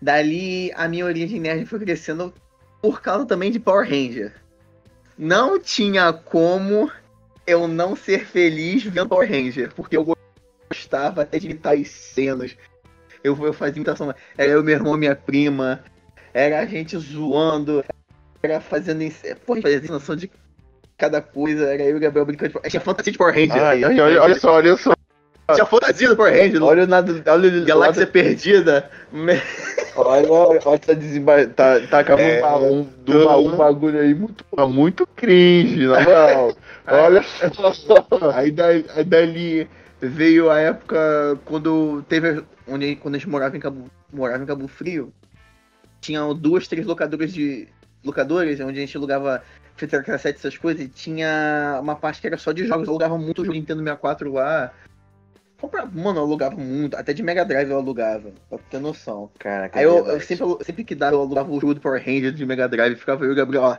Dali 0.00 0.72
a 0.74 0.88
minha 0.88 1.04
origem 1.04 1.40
nerd 1.40 1.66
foi 1.66 1.78
crescendo 1.80 2.32
por 2.80 3.00
causa 3.02 3.26
também 3.26 3.50
de 3.50 3.60
Power 3.60 3.88
Ranger. 3.88 4.32
Não 5.16 5.58
tinha 5.58 6.12
como 6.12 6.90
eu 7.46 7.66
não 7.66 7.94
ser 7.94 8.24
feliz 8.26 8.84
vendo 8.84 9.08
Power 9.08 9.28
Ranger, 9.28 9.72
porque 9.74 9.96
eu 9.96 10.16
gostava 10.70 11.22
até 11.22 11.38
de 11.38 11.46
imitar 11.46 11.76
as 11.76 11.88
cenas. 11.88 12.56
Eu, 13.22 13.36
eu 13.44 13.52
fazia 13.52 13.76
imitação. 13.76 14.14
Era 14.36 14.52
eu, 14.52 14.62
meu 14.62 14.74
irmão, 14.74 14.96
minha 14.96 15.16
prima. 15.16 15.82
Era 16.32 16.60
a 16.60 16.66
gente 16.66 16.96
zoando. 16.96 17.84
Era 18.42 18.60
fazendo. 18.60 19.02
Porra, 19.44 19.62
fazia 19.62 19.90
noção 19.90 20.14
de 20.14 20.30
cada 20.96 21.20
coisa. 21.20 21.64
Era 21.72 21.82
eu 21.82 21.94
e 21.94 21.96
o 21.96 22.00
Gabriel 22.00 22.26
brincando. 22.26 22.60
Tinha 22.68 22.80
fantasia 22.80 23.12
de 23.12 23.18
Power 23.18 23.34
Ranger. 23.34 23.60
Ai, 23.60 23.84
ai, 23.84 24.18
olha 24.18 24.38
só, 24.38 24.52
olha 24.52 24.76
só. 24.76 24.97
Tinha 25.54 25.64
fantasia 25.64 26.08
do 26.08 26.16
Power 26.16 26.32
Ranger. 26.32 26.62
Olha 26.62 26.84
o 26.84 26.86
nada. 26.86 27.22
Olha 27.32 27.62
o 27.62 27.64
Galáxia 27.64 28.06
Perdida. 28.06 28.90
Olha, 29.96 30.30
olha, 30.30 30.78
tá 30.78 30.92
desemba... 30.92 31.46
tá, 31.48 31.80
tá 31.88 32.00
acabando 32.00 32.28
É, 32.28 32.56
um, 32.56 32.82
do 33.00 33.24
baú 33.24 33.48
um 33.48 33.56
bagulho 33.56 33.98
aí 33.98 34.14
muito, 34.14 34.44
muito 34.68 35.06
cringe, 35.06 35.86
na 35.86 36.00
moral. 36.00 36.56
olha 36.86 37.22
só. 37.22 38.06
Aí 38.34 38.50
dali, 38.50 38.84
aí 38.94 39.04
dali 39.04 39.68
veio 40.00 40.50
a 40.50 40.60
época 40.60 41.38
quando 41.44 42.02
teve. 42.08 42.44
Onde, 42.66 42.96
quando 42.96 43.14
a 43.14 43.18
gente 43.18 43.28
morava 43.28 43.56
em 43.56 43.60
Cabo, 43.60 43.86
morava 44.12 44.42
em 44.42 44.46
Cabo 44.46 44.68
Frio. 44.68 45.12
Tinha 46.00 46.22
duas, 46.34 46.68
três 46.68 46.86
locadoras 46.86 47.32
de. 47.32 47.66
Locadoras, 48.04 48.60
onde 48.60 48.78
a 48.78 48.80
gente 48.80 48.96
alugava 48.96 49.42
fita 49.76 50.02
cassete, 50.02 50.38
essas 50.38 50.56
coisas, 50.56 50.84
e 50.84 50.88
tinha 50.88 51.78
uma 51.80 51.94
parte 51.96 52.20
que 52.20 52.26
era 52.26 52.36
só 52.36 52.52
de 52.52 52.66
jogos. 52.66 52.86
Eu 52.86 52.90
alugava 52.90 53.16
muito 53.16 53.44
jogo 53.44 53.54
Nintendo 53.54 53.80
64 53.82 54.32
lá. 54.32 54.72
Compra... 55.60 55.86
Mano, 55.86 56.20
eu 56.20 56.24
alugava 56.24 56.56
muito, 56.56 56.96
até 56.96 57.12
de 57.12 57.22
Mega 57.22 57.44
Drive 57.44 57.70
eu 57.70 57.78
alugava, 57.78 58.32
pra 58.48 58.58
ter 58.70 58.78
noção. 58.78 59.30
Caraca, 59.38 59.78
Aí 59.78 59.84
eu, 59.84 60.06
eu 60.06 60.20
sempre, 60.20 60.46
sempre 60.64 60.84
que 60.84 60.94
dava, 60.94 61.16
eu 61.16 61.20
alugava 61.20 61.50
o 61.50 61.60
jogo 61.60 61.74
do 61.74 61.80
Power 61.80 62.02
Ranger 62.02 62.32
de 62.32 62.46
Mega 62.46 62.68
Drive, 62.68 62.96
ficava 62.96 63.24
eu 63.24 63.30
e 63.30 63.32
o 63.32 63.36
Gabriel, 63.36 63.62
ó, 63.62 63.78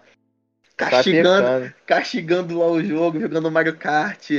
Tá 0.80 0.90
castigando, 0.90 1.44
pecando. 1.46 1.74
castigando 1.86 2.58
lá 2.58 2.68
o 2.68 2.82
jogo, 2.82 3.20
jogando 3.20 3.52
Mario 3.52 3.76
Kart. 3.76 4.32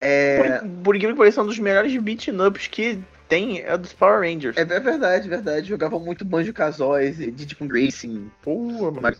É, 0.00 0.58
Por, 0.60 0.68
por 0.84 0.96
incrível 0.96 1.16
que 1.16 1.18
pareça, 1.18 1.42
um 1.42 1.46
dos 1.46 1.58
melhores 1.58 1.96
beat'em 1.96 2.40
ups 2.40 2.68
que 2.68 3.02
tem 3.28 3.60
é 3.60 3.76
dos 3.76 3.92
Power 3.92 4.20
Rangers. 4.20 4.56
é, 4.56 4.60
é 4.60 4.80
verdade, 4.80 5.28
verdade. 5.28 5.68
Jogava 5.68 5.98
muito 5.98 6.24
Banjo 6.24 6.52
Kazooie, 6.52 7.12
Kong 7.58 7.84
Racing, 7.84 8.30
Pô, 8.40 8.92
Mario 8.92 9.18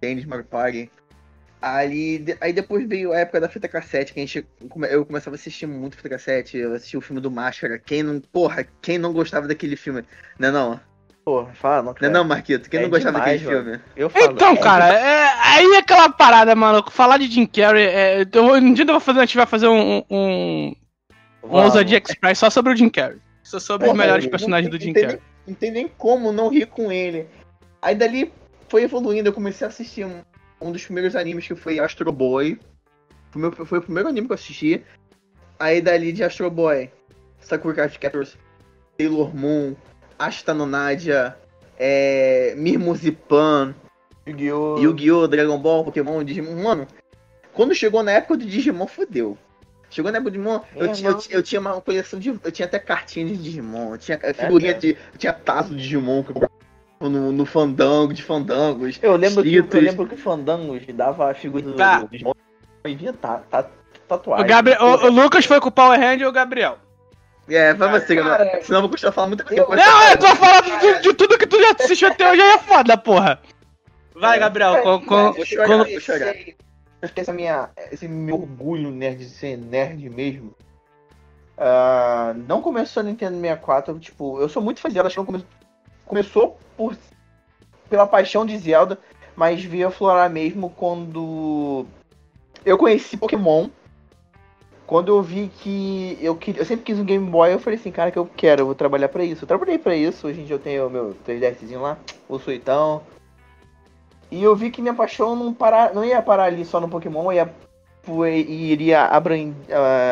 Tennis, 0.00 0.24
Mario 0.24 0.46
Party. 0.46 0.90
Aí, 1.62 2.24
aí 2.40 2.52
depois 2.52 2.86
veio 2.88 3.12
a 3.12 3.18
época 3.20 3.40
da 3.40 3.48
fita 3.48 3.68
cassete, 3.68 4.12
que 4.12 4.18
a 4.18 4.22
gente, 4.26 4.44
eu 4.90 5.06
começava 5.06 5.36
a 5.36 5.38
assistir 5.38 5.66
muito 5.66 5.96
fita 5.96 6.08
cassete, 6.08 6.56
eu 6.58 6.74
assisti 6.74 6.96
o 6.96 7.00
filme 7.00 7.20
do 7.22 7.30
Máscara. 7.30 7.78
Quem 7.78 8.02
não, 8.02 8.20
porra, 8.20 8.66
quem 8.80 8.98
não 8.98 9.12
gostava 9.12 9.46
daquele 9.46 9.76
filme? 9.76 10.02
Não 10.38 10.48
é 10.48 10.50
não? 10.50 10.80
Pô, 11.24 11.46
fala, 11.54 11.76
não, 11.76 11.84
Não 11.84 11.90
é 11.92 11.94
cara. 12.00 12.12
não, 12.12 12.24
Marquito? 12.24 12.68
Quem 12.68 12.80
É 12.80 12.82
não 12.82 12.90
gostava 12.90 13.20
demais, 13.20 13.40
daquele 13.40 13.54
mano. 13.56 13.70
filme? 13.78 13.84
Eu 13.94 14.10
falo. 14.10 14.32
Então, 14.32 14.52
é 14.54 14.56
cara, 14.56 14.88
é, 14.92 15.28
aí 15.54 15.66
é 15.74 15.78
aquela 15.78 16.08
parada, 16.10 16.52
mano. 16.56 16.84
Falar 16.90 17.16
de 17.18 17.28
Jim 17.30 17.46
Carrey. 17.46 17.84
É, 17.86 18.26
eu, 18.32 18.44
um 18.54 18.72
dia 18.72 18.82
eu 18.84 18.88
vou 18.88 18.98
fazer, 18.98 19.20
a 19.20 19.24
gente 19.24 19.36
vai 19.36 19.46
fazer 19.46 19.68
um, 19.68 19.98
um, 20.10 20.74
um. 21.44 21.48
Ousadia 21.48 22.02
Express 22.04 22.38
só 22.38 22.50
sobre 22.50 22.72
o 22.72 22.76
Jim 22.76 22.88
Carrey. 22.88 23.18
Só 23.44 23.60
sobre 23.60 23.86
os 23.86 23.92
Porra, 23.92 24.02
melhores 24.04 24.26
personagens 24.26 24.68
tem- 24.68 24.78
do 24.78 24.82
Jim 24.84 24.92
Carrey. 24.92 25.08
nem- 25.10 25.20
Não 25.46 25.54
tem 25.54 25.70
nem 25.70 25.86
como 25.96 26.32
não 26.32 26.48
rir 26.48 26.66
com 26.66 26.90
ele. 26.90 27.28
Aí 27.80 27.94
dali 27.94 28.32
foi 28.68 28.82
evoluindo, 28.82 29.28
eu 29.28 29.32
comecei 29.32 29.64
a 29.64 29.70
assistir 29.70 30.04
um, 30.62 30.72
dos 30.72 30.84
primeiros 30.84 31.14
animes 31.16 31.46
que 31.46 31.54
foi 31.54 31.78
Astro 31.78 32.10
Boy. 32.12 32.58
Foi, 33.30 33.40
meu- 33.42 33.52
foi 33.52 33.78
o 33.78 33.82
primeiro 33.82 34.08
anime 34.08 34.26
que 34.26 34.32
eu 34.32 34.36
assisti. 34.36 34.82
Aí 35.58 35.80
dali 35.80 36.12
de 36.12 36.24
Astro 36.24 36.50
Boy, 36.50 36.90
Sakura 37.40 37.74
Card 37.74 37.98
Captors, 37.98 38.36
Sailor 38.98 39.34
Moon, 39.34 39.74
Ashita 40.18 40.52
no 40.52 40.66
Nadia, 40.66 41.36
é, 41.78 42.54
Mirmuzipan, 42.56 43.74
Yu-Gi-Oh! 44.26 44.78
Yu-Gi-Oh!, 44.78 45.26
Dragon 45.28 45.58
Ball, 45.58 45.84
Pokémon, 45.84 46.22
Digimon. 46.24 46.62
Mano, 46.62 46.86
quando 47.52 47.74
chegou 47.74 48.02
na 48.02 48.12
época 48.12 48.36
do 48.36 48.44
Digimon, 48.46 48.86
fodeu. 48.86 49.36
Chegou 49.90 50.10
na 50.10 50.18
época 50.18 50.30
do 50.30 50.38
Digimon, 50.38 50.60
eu, 50.74 50.86
É, 50.86 50.92
tinha, 50.92 51.10
eu, 51.10 51.18
tinha- 51.18 51.36
eu 51.38 51.42
tinha 51.42 51.60
uma 51.60 51.80
coleção 51.80 52.18
de. 52.18 52.28
Eu 52.30 52.52
tinha 52.52 52.66
até 52.66 52.78
cartinha 52.78 53.26
de 53.26 53.36
Digimon, 53.36 53.92
eu 53.92 53.98
tinha 53.98 54.18
figurinha 54.34 54.70
é. 54.72 54.74
de. 54.74 54.90
Eu 55.12 55.18
tinha 55.18 55.32
taço 55.32 55.70
de 55.70 55.76
Digimon 55.82 56.22
que 56.22 56.30
eu 56.30 56.50
no, 57.08 57.32
no 57.32 57.44
Fandango, 57.46 58.12
de 58.12 58.22
Fandangos. 58.22 58.98
Eu 59.02 59.16
lembro, 59.16 59.42
que, 59.42 59.54
eu 59.56 59.66
lembro 59.80 60.06
que 60.06 60.14
o 60.14 60.18
Fandangos 60.18 60.82
dava 60.94 61.30
a 61.30 61.34
figura 61.34 61.62
do, 61.64 61.74
Tá. 61.74 62.04
e 62.84 62.94
vinha 62.94 63.12
ta, 63.12 63.42
ta, 63.50 63.66
tatuagem. 64.08 64.44
O, 64.44 64.48
Gabriel, 64.48 64.78
o, 64.82 65.06
o 65.06 65.10
Lucas 65.10 65.44
foi 65.44 65.60
com 65.60 65.68
o 65.68 65.72
Power 65.72 65.98
Ranger 65.98 66.22
e 66.22 66.26
o 66.26 66.32
Gabriel. 66.32 66.78
É, 67.48 67.74
vai 67.74 67.90
você, 68.00 68.14
Cara, 68.16 68.44
Gabriel. 68.44 68.64
Senão 68.64 68.78
eu 68.78 68.82
vou 68.82 68.90
continuar 68.90 69.12
falando 69.12 69.28
muita 69.30 69.44
coisa. 69.44 69.62
eu-. 69.62 69.76
Não, 69.76 70.10
eu 70.10 70.18
tô 70.18 70.26
falando 70.36 70.80
de, 70.80 71.02
de 71.02 71.14
tudo 71.14 71.36
que 71.38 71.46
tu 71.46 71.60
já 71.60 71.72
assistiu 71.78 72.08
até 72.08 72.30
hoje, 72.30 72.40
aí 72.40 72.50
é 72.50 72.58
foda, 72.58 72.96
porra. 72.96 73.40
Vai, 74.14 74.38
Gabriel, 74.38 74.82
com, 74.82 75.00
com, 75.04 75.32
Vou 75.32 75.44
chorar, 75.44 75.66
com- 75.66 75.78
vou 75.90 76.00
chorar. 76.00 76.34
Acho 77.02 77.12
que 77.12 77.20
essa 77.20 77.32
minha, 77.32 77.68
esse 77.90 78.06
meu 78.06 78.36
orgulho 78.36 78.90
nerd 78.92 79.18
de 79.18 79.28
ser 79.30 79.56
nerd 79.56 80.08
mesmo. 80.08 80.54
ah, 81.58 82.32
não 82.46 82.62
começou 82.62 83.02
no 83.02 83.08
Nintendo 83.10 83.36
64, 83.40 83.98
tipo, 83.98 84.38
eu 84.40 84.48
sou 84.48 84.62
muito 84.62 84.80
fã 84.80 84.88
de 84.88 84.94
Zelda, 84.94 85.08
acho 85.08 85.14
que 85.14 85.18
não 85.20 85.26
come- 85.26 85.44
começou 86.06 86.58
por 86.76 86.96
pela 87.88 88.06
paixão 88.06 88.46
de 88.46 88.56
Zelda, 88.56 88.98
mas 89.36 89.62
veio 89.62 89.88
aflorar 89.88 90.30
mesmo 90.30 90.70
quando 90.70 91.84
eu 92.64 92.78
conheci 92.78 93.18
Pokémon. 93.18 93.68
Quando 94.86 95.08
eu 95.08 95.22
vi 95.22 95.50
que 95.60 96.18
eu, 96.20 96.34
queria, 96.34 96.60
eu 96.60 96.64
sempre 96.64 96.84
quis 96.84 96.98
um 96.98 97.04
Game 97.04 97.28
Boy, 97.30 97.52
eu 97.52 97.58
falei 97.58 97.78
assim, 97.78 97.90
cara, 97.90 98.10
que 98.10 98.18
eu 98.18 98.28
quero, 98.36 98.62
eu 98.62 98.66
vou 98.66 98.74
trabalhar 98.74 99.08
pra 99.08 99.24
isso. 99.24 99.44
Eu 99.44 99.48
trabalhei 99.48 99.78
pra 99.78 99.94
isso, 99.94 100.26
hoje 100.26 100.40
em 100.40 100.44
dia 100.44 100.56
eu 100.56 100.60
tenho 100.60 100.90
meu 100.90 101.14
3DSzinho 101.26 101.80
lá, 101.80 101.98
o 102.28 102.38
Suitão. 102.38 103.02
E 104.30 104.42
eu 104.42 104.56
vi 104.56 104.70
que 104.70 104.80
minha 104.80 104.94
paixão 104.94 105.36
não, 105.36 105.52
parar, 105.52 105.94
não 105.94 106.04
ia 106.04 106.20
parar 106.22 106.44
ali 106.44 106.64
só 106.64 106.80
no 106.80 106.88
Pokémon, 106.88 107.30
ia, 107.30 107.54
iria 108.46 109.04
abranger, 109.04 109.54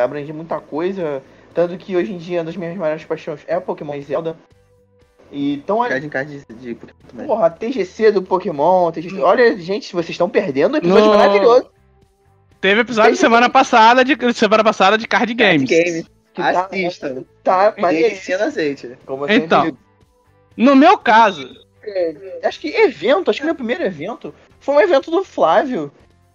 abranger 0.04 0.34
muita 0.34 0.60
coisa. 0.60 1.22
Tanto 1.54 1.76
que 1.76 1.96
hoje 1.96 2.12
em 2.12 2.18
dia, 2.18 2.38
uma 2.38 2.44
das 2.44 2.56
minhas 2.56 2.76
maiores 2.76 3.04
paixões 3.04 3.40
é 3.46 3.58
Pokémon 3.58 3.94
e 3.94 4.02
Zelda. 4.02 4.36
E 5.32 5.54
então, 5.54 5.78
olha, 5.78 5.90
Card 5.90 6.06
em 6.06 6.08
card 6.08 6.44
de, 6.48 6.54
de 6.54 6.74
Pokémon 6.74 6.98
também. 7.08 7.26
porra, 7.26 7.50
TGC 7.50 8.10
do 8.12 8.22
Pokémon, 8.22 8.90
TGC, 8.90 9.20
olha, 9.20 9.56
gente, 9.58 9.92
vocês 9.92 10.10
estão 10.10 10.28
perdendo 10.28 10.74
um 10.74 10.78
episódio 10.78 11.04
No- 11.06 11.16
maravilhoso. 11.16 11.70
Teve 12.60 12.80
episódio 12.80 13.16
semana 13.16 13.48
passada 13.48 14.04
de 14.04 14.16
semana 14.34 14.62
passada 14.64 14.98
de 14.98 15.06
card 15.08 15.32
games. 15.34 15.68
Game. 15.70 16.04
Que 16.34 16.42
tá- 16.42 16.66
Assista. 16.66 17.24
Tá, 17.42 17.74
Mas 17.78 17.98
mas 18.00 18.28
no 18.38 18.44
azeite. 18.44 18.98
como 19.06 19.24
eu 19.24 19.28
sempre 19.28 19.44
Então. 19.46 19.64
digo, 19.64 19.78
No 20.56 20.76
meu 20.76 20.98
caso, 20.98 21.48
acho 22.44 22.60
que 22.60 22.68
evento, 22.68 23.30
acho 23.30 23.40
que 23.40 23.46
meu 23.46 23.54
primeiro 23.54 23.82
evento 23.82 24.34
foi 24.58 24.74
um 24.74 24.80
evento 24.80 25.10
do 25.10 25.24
Flávio. 25.24 25.90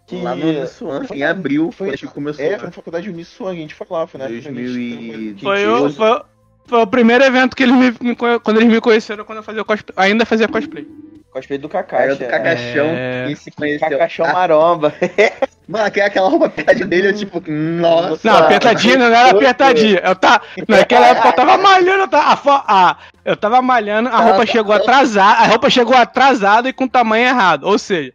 Que 0.08 0.22
Lá 0.22 0.36
no 0.36 0.48
Uniswan, 0.48 1.04
em 1.12 1.24
abril, 1.24 1.72
foi, 1.72 1.90
acho 1.92 2.08
que 2.08 2.14
começou. 2.14 2.44
é, 2.46 2.58
foi 2.58 2.68
na 2.68 2.72
faculdade 2.72 3.10
Uniswan, 3.10 3.52
a 3.52 3.56
gente 3.56 3.74
foi 3.74 3.88
lá, 3.90 4.06
foi 4.06 4.20
na 4.20 4.28
2000 4.28 5.36
foi 5.40 5.68
o, 5.68 5.92
foi, 5.92 6.22
foi 6.68 6.80
o 6.82 6.88
primeiro 6.88 7.24
evento 7.24 7.56
que 7.56 7.64
eles 7.64 7.76
me, 7.76 7.94
me 8.02 8.16
quando 8.16 8.58
eles 8.58 8.70
me 8.70 8.82
conheceram 8.82 9.24
quando 9.24 9.38
eu 9.40 9.44
fazia 9.44 9.64
cosplay, 9.64 9.94
ainda 9.98 10.26
fazia 10.26 10.48
cosplay. 10.48 10.88
cosplay 11.32 11.58
do 11.60 11.68
Era 11.72 11.84
Kakashi. 11.84 12.20
do 12.24 12.26
Cacaxão 12.28 12.86
É. 12.88 13.28
e 13.30 13.36
se 13.36 13.52
conheceu. 13.52 14.00
Ah, 14.26 14.34
maromba. 14.34 14.94
Mano, 15.68 15.86
aquela, 15.86 16.08
aquela 16.08 16.30
roupa 16.30 16.46
apertadinha 16.46 16.86
dele, 16.86 17.08
eu 17.08 17.14
tipo, 17.16 17.42
nossa. 17.50 18.20
Não, 18.28 18.38
apertadinha 18.38 18.98
não 18.98 19.06
era 19.08 19.32
apertadinha. 19.32 20.00
Eu 20.04 20.16
tá, 20.16 20.40
naquela 20.68 21.08
época 21.08 21.28
eu 21.30 21.34
tava 21.34 21.58
malhando, 21.62 22.04
eu 22.04 22.08
tava, 22.08 22.52
a 22.68 22.90
a- 22.92 22.98
eu 23.26 23.36
tava 23.36 23.62
malhando, 23.64 24.10
a 24.10 24.18
roupa 24.20 24.46
chegou 24.46 24.74
atrasada, 24.76 25.40
a 25.40 25.48
roupa 25.48 25.70
chegou 25.70 25.96
atrasada 25.96 26.70
e 26.70 26.74
com 26.74 26.84
o 26.84 26.90
tamanho 26.90 27.26
errado. 27.28 27.64
Ou 27.64 27.80
seja, 27.80 28.14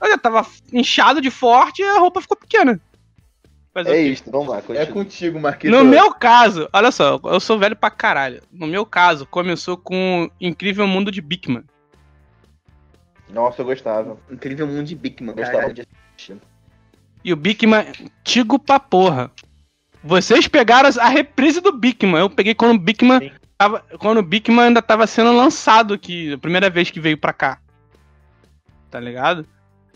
eu 0.00 0.08
já 0.10 0.16
tava 0.18 0.46
inchado 0.72 1.20
de 1.20 1.30
forte 1.32 1.82
e 1.82 1.84
a 1.84 1.98
roupa 1.98 2.20
ficou 2.20 2.36
pequena. 2.36 2.78
O 3.74 3.78
É 3.80 4.00
isso, 4.00 4.30
vamos 4.30 4.48
lá, 4.48 4.62
É 4.70 4.86
contigo, 4.86 5.40
Marquinhos. 5.40 5.76
No 5.76 5.84
meu 5.84 6.14
caso, 6.14 6.68
olha 6.72 6.92
só, 6.92 7.20
eu 7.24 7.40
sou 7.40 7.58
velho 7.58 7.74
pra 7.74 7.90
caralho. 7.90 8.40
No 8.52 8.66
meu 8.66 8.86
caso, 8.86 9.26
começou 9.26 9.76
com 9.76 10.30
Incrível 10.40 10.86
Mundo 10.86 11.10
de 11.10 11.20
Bigman. 11.20 11.64
Nossa, 13.30 13.62
eu 13.62 13.66
gostava. 13.66 14.16
Incrível 14.30 14.66
mundo 14.66 14.84
de 14.84 14.94
Big 14.94 15.22
Man, 15.22 15.32
Eu 15.32 15.36
gostava 15.36 15.74
de 15.74 15.82
assistir. 15.82 16.36
E 17.24 17.32
o 17.32 17.36
Bigman, 17.36 17.84
antigo 18.20 18.58
pra 18.58 18.78
porra. 18.78 19.30
Vocês 20.02 20.46
pegaram 20.46 20.88
a 21.00 21.08
reprise 21.08 21.60
do 21.60 21.72
Bigman. 21.72 22.20
Eu 22.20 22.30
peguei 22.30 22.54
quando 22.54 22.76
o 22.76 22.78
Bigman 22.78 23.32
tava, 23.58 23.80
quando 23.98 24.18
o 24.18 24.22
Bigman 24.22 24.66
ainda 24.66 24.82
tava 24.82 25.06
sendo 25.06 25.32
lançado 25.32 25.94
aqui, 25.94 26.34
a 26.34 26.38
primeira 26.38 26.70
vez 26.70 26.90
que 26.90 27.00
veio 27.00 27.18
pra 27.18 27.32
cá. 27.32 27.58
Tá 28.90 29.00
ligado? 29.00 29.46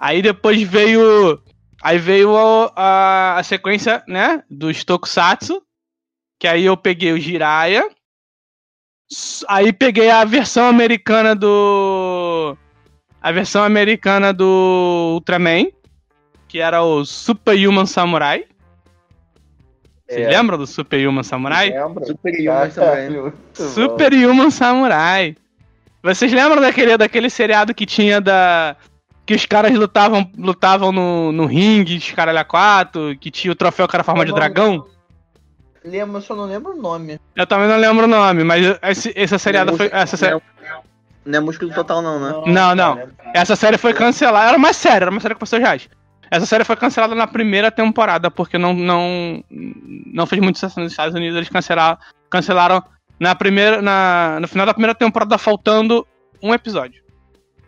Aí 0.01 0.21
depois 0.21 0.61
veio. 0.63 1.41
Aí 1.83 1.99
veio 1.99 2.37
a, 2.37 2.73
a, 2.75 3.39
a 3.39 3.43
sequência, 3.43 4.03
né? 4.09 4.43
Dos 4.51 4.85
Tokusatsu. 4.85 5.63
Que 6.39 6.47
aí 6.47 6.65
eu 6.65 6.77
peguei 6.77 7.13
o 7.13 7.19
Jiraiya. 7.21 7.89
Aí 9.49 9.73
peguei 9.73 10.11
a 10.11 10.25
versão 10.25 10.67
americana 10.67 11.35
do. 11.35 12.57
A 13.21 13.33
versão 13.33 13.63
americana 13.65 14.33
do 14.33 15.13
Ultraman. 15.15 15.67
Que 16.49 16.61
era 16.61 16.83
o 16.83 17.05
Super 17.05 17.55
Human 17.57 17.87
Samurai. 17.87 18.45
Vocês 20.09 20.27
É. 20.27 20.31
lembram 20.31 20.57
do 20.57 20.67
Super 20.67 21.07
Human 21.07 21.23
Samurai? 21.23 21.71
Lembra? 21.71 22.07
Super 22.07 22.33
Human 22.41 22.71
Samurai. 22.71 23.11
Muito 23.11 23.37
bom. 23.59 23.69
Super 23.69 24.13
Human 24.15 24.51
Samurai. 24.51 25.37
Vocês 26.03 26.33
lembram 26.33 26.63
daquele, 26.63 26.97
daquele 26.97 27.29
seriado 27.29 27.75
que 27.75 27.85
tinha 27.85 28.21
da. 28.21 28.77
Que 29.29 29.35
os 29.35 29.45
caras 29.45 29.71
lutavam, 29.75 30.27
lutavam 30.39 30.91
no, 30.91 31.31
no 31.33 31.45
ringue, 31.45 31.99
os 31.99 32.11
caralho 32.13 32.39
a 32.39 32.45
quatro, 32.45 33.15
que 33.21 33.31
tinha 33.31 33.53
o 33.53 33.55
troféu 33.55 33.87
que 33.87 33.95
era 33.95 34.03
forma 34.03 34.25
de 34.25 34.33
dragão? 34.33 34.87
Lembro, 35.85 36.17
eu 36.17 36.23
só 36.23 36.35
não 36.35 36.47
lembro 36.47 36.73
o 36.73 36.81
nome. 36.81 37.21
Eu 37.37 37.47
também 37.47 37.69
não 37.69 37.77
lembro 37.77 38.07
o 38.07 38.09
nome, 38.09 38.43
mas 38.43 38.65
esse, 38.85 39.13
essa 39.15 39.39
seriada 39.39 39.71
foi. 39.75 39.91
Essa, 39.93 40.17
sé- 40.17 40.41
Não, 41.27 41.39
é 41.39 41.41
músculo 41.43 41.75
total, 41.75 42.01
não, 42.01 42.19
né? 42.19 42.43
Não, 42.51 42.75
não. 42.75 43.07
essa 43.35 43.55
série 43.55 43.77
foi 43.77 43.93
cancelada. 43.93 44.49
Era 44.49 44.57
uma 44.57 44.73
série, 44.73 45.03
era 45.03 45.11
uma 45.11 45.21
série 45.21 45.35
com 45.35 45.41
pessoas 45.41 45.61
reais. 45.61 45.91
Essa 46.31 46.47
série 46.47 46.65
foi 46.65 46.77
cancelada 46.77 47.15
na 47.15 47.27
primeira 47.27 47.71
temporada, 47.71 48.31
porque 48.31 48.57
não, 48.57 48.73
não, 48.73 49.45
não 49.51 50.25
fez 50.25 50.41
muito 50.41 50.57
sucesso 50.59 50.81
nos 50.81 50.91
Estados 50.91 51.15
Unidos. 51.15 51.37
Eles 51.37 51.51
cancelaram, 51.51 51.99
cancelaram 52.31 52.83
na 53.21 53.35
primeira, 53.35 53.83
na, 53.83 54.39
no 54.41 54.49
final 54.49 54.65
da 54.65 54.73
primeira 54.73 54.95
temporada, 54.95 55.37
faltando 55.37 56.07
um 56.43 56.55
episódio 56.55 57.03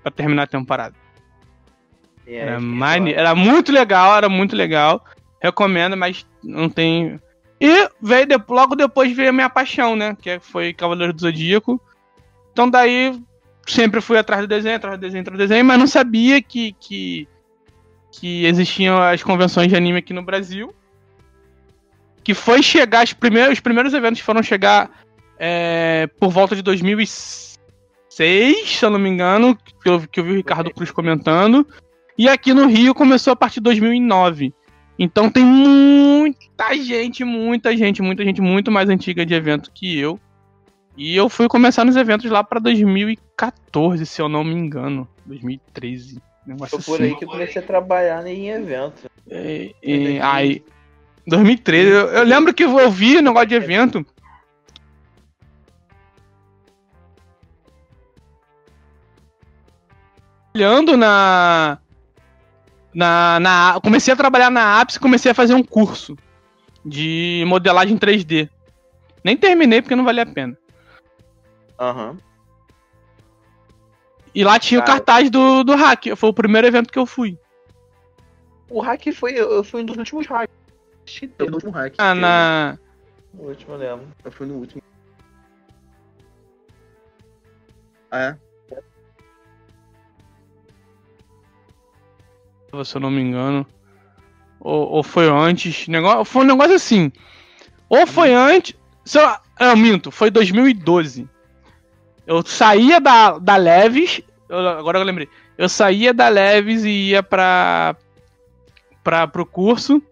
pra 0.02 0.10
terminar 0.10 0.44
a 0.44 0.46
temporada. 0.46 0.94
É, 2.34 2.36
Era, 2.36 2.60
mane- 2.60 3.12
é 3.12 3.18
era 3.18 3.34
muito 3.34 3.72
legal, 3.72 4.16
era 4.16 4.28
muito 4.28 4.54
legal. 4.56 5.04
Recomendo, 5.42 5.96
mas 5.96 6.26
não 6.42 6.68
tem. 6.68 7.18
E 7.60 7.88
veio 8.00 8.26
de- 8.26 8.42
logo 8.48 8.74
depois 8.76 9.14
veio 9.14 9.30
a 9.30 9.32
minha 9.32 9.50
paixão, 9.50 9.96
né? 9.96 10.16
Que 10.20 10.38
foi 10.40 10.72
Cavaleiro 10.72 11.12
do 11.12 11.20
Zodíaco. 11.20 11.80
Então 12.52 12.68
daí 12.68 13.20
sempre 13.66 14.00
fui 14.00 14.18
atrás 14.18 14.42
do 14.42 14.48
desenho, 14.48 14.76
atrás 14.76 14.96
do 14.98 15.00
desenho, 15.00 15.22
atrás 15.22 15.38
do 15.38 15.42
desenho, 15.46 15.64
mas 15.64 15.78
não 15.78 15.86
sabia 15.86 16.42
que, 16.42 16.72
que, 16.80 17.28
que 18.12 18.44
existiam 18.46 19.00
as 19.00 19.22
convenções 19.22 19.68
de 19.68 19.76
anime 19.76 19.98
aqui 19.98 20.12
no 20.12 20.22
Brasil. 20.22 20.74
Que 22.22 22.34
foi 22.34 22.62
chegar, 22.62 23.04
os 23.04 23.12
primeiros, 23.12 23.54
os 23.54 23.60
primeiros 23.60 23.94
eventos 23.94 24.20
foram 24.20 24.42
chegar 24.42 24.90
é, 25.38 26.06
por 26.18 26.30
volta 26.30 26.54
de 26.54 26.62
2006, 26.62 27.58
se 28.68 28.84
eu 28.84 28.90
não 28.90 28.98
me 28.98 29.08
engano, 29.08 29.56
que 29.82 29.88
eu, 29.88 30.00
que 30.06 30.20
eu 30.20 30.24
vi 30.24 30.32
o 30.32 30.36
Ricardo 30.36 30.70
Cruz 30.72 30.90
comentando. 30.90 31.66
E 32.20 32.28
aqui 32.28 32.52
no 32.52 32.66
Rio 32.66 32.94
começou 32.94 33.32
a 33.32 33.36
partir 33.36 33.60
de 33.60 33.62
2009. 33.62 34.52
Então 34.98 35.30
tem 35.30 35.42
muita 35.42 36.76
gente, 36.76 37.24
muita 37.24 37.74
gente, 37.74 38.02
muita 38.02 38.22
gente 38.22 38.42
muito 38.42 38.70
mais 38.70 38.90
antiga 38.90 39.24
de 39.24 39.32
evento 39.32 39.72
que 39.72 39.98
eu. 39.98 40.20
E 40.94 41.16
eu 41.16 41.30
fui 41.30 41.48
começar 41.48 41.82
nos 41.82 41.96
eventos 41.96 42.30
lá 42.30 42.44
pra 42.44 42.60
2014, 42.60 44.04
se 44.04 44.20
eu 44.20 44.28
não 44.28 44.44
me 44.44 44.52
engano. 44.52 45.08
2013. 45.24 46.20
Negócio 46.46 46.78
Foi 46.82 46.84
por 46.84 47.02
assim. 47.02 47.10
aí 47.10 47.18
que 47.18 47.24
eu 47.24 47.28
comecei 47.30 47.62
a 47.62 47.64
trabalhar 47.64 48.26
em 48.26 48.50
evento. 48.50 49.10
E, 49.26 49.74
e, 49.82 50.20
aí, 50.20 50.62
2013. 51.26 51.88
Eu, 51.88 52.08
eu 52.08 52.24
lembro 52.24 52.52
que 52.52 52.64
eu 52.64 52.90
vi 52.90 53.16
o 53.16 53.22
negócio 53.22 53.48
de 53.48 53.54
evento. 53.54 54.04
Olhando 60.54 60.98
na. 60.98 61.78
Na, 62.92 63.38
na. 63.40 63.80
Comecei 63.82 64.12
a 64.12 64.16
trabalhar 64.16 64.50
na 64.50 64.80
Apps 64.80 64.96
e 64.96 65.00
comecei 65.00 65.30
a 65.30 65.34
fazer 65.34 65.54
um 65.54 65.62
curso 65.62 66.16
de 66.84 67.44
modelagem 67.46 67.96
3D. 67.98 68.48
Nem 69.22 69.36
terminei 69.36 69.82
porque 69.82 69.96
não 69.96 70.04
valia 70.04 70.22
a 70.22 70.26
pena. 70.26 70.56
Aham. 71.78 72.16
E 74.34 74.44
lá 74.44 74.58
tinha 74.58 74.80
o 74.80 74.84
Cara. 74.84 74.98
cartaz 74.98 75.30
do, 75.30 75.64
do 75.64 75.74
hack. 75.74 76.14
Foi 76.16 76.30
o 76.30 76.34
primeiro 76.34 76.66
evento 76.66 76.92
que 76.92 76.98
eu 76.98 77.06
fui. 77.06 77.38
O 78.68 78.80
hack 78.80 79.12
foi. 79.12 79.32
Eu 79.32 79.64
fui 79.64 79.82
um 79.82 79.84
dos 79.84 79.96
últimos 79.96 80.26
hacks. 80.26 80.54
Eu 81.20 81.28
fui 81.36 81.46
no 81.48 81.54
último 81.54 81.72
hack. 81.72 81.94
Ah, 81.98 82.14
na. 82.14 82.78
O 83.34 83.46
último 83.48 83.74
eu 83.74 83.78
lembro. 83.78 84.06
Eu 84.24 84.30
fui 84.32 84.46
no 84.46 84.54
último. 84.54 84.82
Ah, 88.10 88.20
é? 88.20 88.49
Se 92.84 92.96
eu 92.96 93.00
não 93.00 93.10
me 93.10 93.20
engano. 93.20 93.66
Ou, 94.60 94.88
ou 94.88 95.02
foi 95.02 95.28
antes. 95.28 95.88
Negócio, 95.88 96.24
foi 96.24 96.42
um 96.42 96.46
negócio 96.48 96.74
assim. 96.74 97.10
Ou 97.88 98.06
foi 98.06 98.32
antes. 98.32 98.74
Se 99.04 99.18
eu, 99.18 99.28
eu 99.58 99.76
minto, 99.76 100.10
foi 100.10 100.30
2012. 100.30 101.28
Eu 102.26 102.44
saía 102.46 103.00
da, 103.00 103.38
da 103.38 103.56
Leves. 103.56 104.22
eu- 104.48 104.68
agora 104.68 104.98
eu 104.98 105.04
lembrei. 105.04 105.28
Eu 105.58 105.68
saía 105.68 106.12
da 106.14 106.28
Leves 106.28 106.84
e 106.84 107.10
ia 107.10 107.22
pra. 107.22 107.96
pra 109.02 109.26
pro 109.26 109.44
curso. 109.44 110.02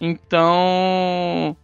Então. 0.00 1.56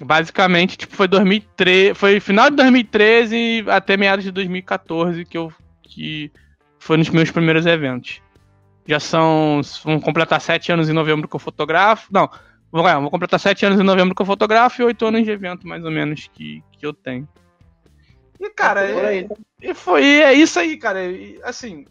Basicamente, 0.00 0.76
tipo, 0.78 0.94
foi 0.94 1.08
2013. 1.08 1.94
Foi 1.94 2.20
final 2.20 2.50
de 2.50 2.56
2013 2.56 3.64
até 3.68 3.96
meados 3.96 4.24
de 4.24 4.30
2014 4.30 5.24
que 5.24 5.36
eu. 5.36 5.52
Que 5.82 6.30
foi 6.88 6.96
nos 6.96 7.10
meus 7.10 7.30
primeiros 7.30 7.66
eventos. 7.66 8.22
Já 8.86 8.98
são. 8.98 9.60
Vão 9.84 10.00
completar 10.00 10.40
sete 10.40 10.72
anos 10.72 10.88
em 10.88 10.94
novembro 10.94 11.28
que 11.28 11.36
eu 11.36 11.40
fotografo. 11.40 12.08
Não, 12.10 12.30
vou, 12.72 12.88
é, 12.88 12.98
vou 12.98 13.10
completar 13.10 13.38
sete 13.38 13.66
anos 13.66 13.78
em 13.78 13.82
novembro 13.82 14.14
que 14.14 14.22
eu 14.22 14.26
fotografo 14.26 14.80
e 14.80 14.86
oito 14.86 15.04
anos 15.04 15.22
de 15.22 15.30
evento, 15.30 15.68
mais 15.68 15.84
ou 15.84 15.90
menos, 15.90 16.30
que, 16.32 16.64
que 16.72 16.86
eu 16.86 16.94
tenho. 16.94 17.28
E, 18.40 18.48
cara, 18.48 18.88
Por 18.90 19.04
é, 19.04 19.28
e 19.60 19.74
foi 19.74 20.02
e 20.02 20.22
é 20.22 20.32
isso 20.32 20.58
aí, 20.58 20.78
cara. 20.78 21.04
E, 21.04 21.38
assim, 21.44 21.84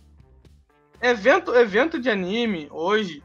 evento, 0.99 1.53
evento 1.53 1.99
de 1.99 2.09
anime 2.09 2.67
hoje. 2.71 3.21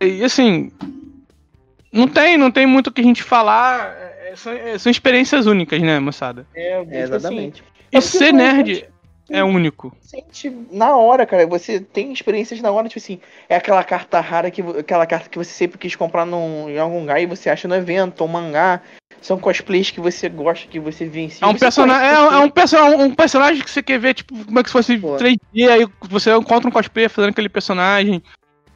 E 0.00 0.24
assim, 0.24 0.72
não 1.92 2.08
tem, 2.08 2.38
não 2.38 2.50
tem 2.50 2.66
muito 2.66 2.86
o 2.86 2.92
que 2.92 3.02
a 3.02 3.04
gente 3.04 3.22
falar. 3.22 4.11
É, 4.22 4.30
é, 4.30 4.36
são, 4.36 4.52
é, 4.52 4.78
são 4.78 4.90
experiências 4.90 5.46
únicas, 5.46 5.80
né, 5.80 5.98
moçada? 5.98 6.46
É, 6.54 6.72
É, 6.72 6.80
tipo 6.82 6.96
exatamente. 6.96 7.62
E 7.92 7.96
É 7.96 8.00
porque 8.00 8.18
ser 8.18 8.32
nerd 8.32 8.86
é 9.30 9.42
único. 9.44 9.96
Sente 10.00 10.50
na 10.70 10.96
hora, 10.96 11.24
cara. 11.26 11.46
Você 11.46 11.80
tem 11.80 12.12
experiências 12.12 12.60
na 12.60 12.70
hora, 12.70 12.88
tipo 12.88 12.98
assim, 12.98 13.20
é 13.48 13.56
aquela 13.56 13.82
carta 13.82 14.20
rara 14.20 14.50
que 14.50 14.60
aquela 14.60 15.06
carta 15.06 15.28
que 15.28 15.38
você 15.38 15.50
sempre 15.52 15.78
quis 15.78 15.94
comprar 15.96 16.26
num, 16.26 16.68
em 16.68 16.78
algum 16.78 17.00
lugar 17.00 17.20
e 17.20 17.26
você 17.26 17.48
acha 17.48 17.66
no 17.66 17.74
evento, 17.74 18.20
ou 18.20 18.28
mangá. 18.28 18.80
São 19.20 19.38
cosplays 19.38 19.90
que 19.90 20.00
você 20.00 20.28
gosta, 20.28 20.66
que 20.66 20.80
você 20.80 21.04
vivencia. 21.04 21.46
É 21.46 21.48
um 21.48 21.52
Você 21.52 21.60
personagem, 21.60 22.08
é, 22.08 22.16
conhece 22.16 22.34
é 22.34 22.38
um, 22.38 22.50
perso 22.50 22.76
um 22.76 23.14
personagem 23.14 23.62
que 23.62 23.70
você 23.70 23.82
quer 23.82 23.98
ver, 23.98 24.14
tipo, 24.14 24.44
como 24.44 24.58
é 24.58 24.62
que 24.62 24.68
se 24.68 24.72
fosse 24.72 24.98
Pô. 24.98 25.16
3D, 25.16 25.68
aí 25.70 25.86
você 26.08 26.34
encontra 26.34 26.68
um 26.68 26.72
cosplayer 26.72 27.08
fazendo 27.08 27.30
aquele 27.30 27.48
personagem. 27.48 28.22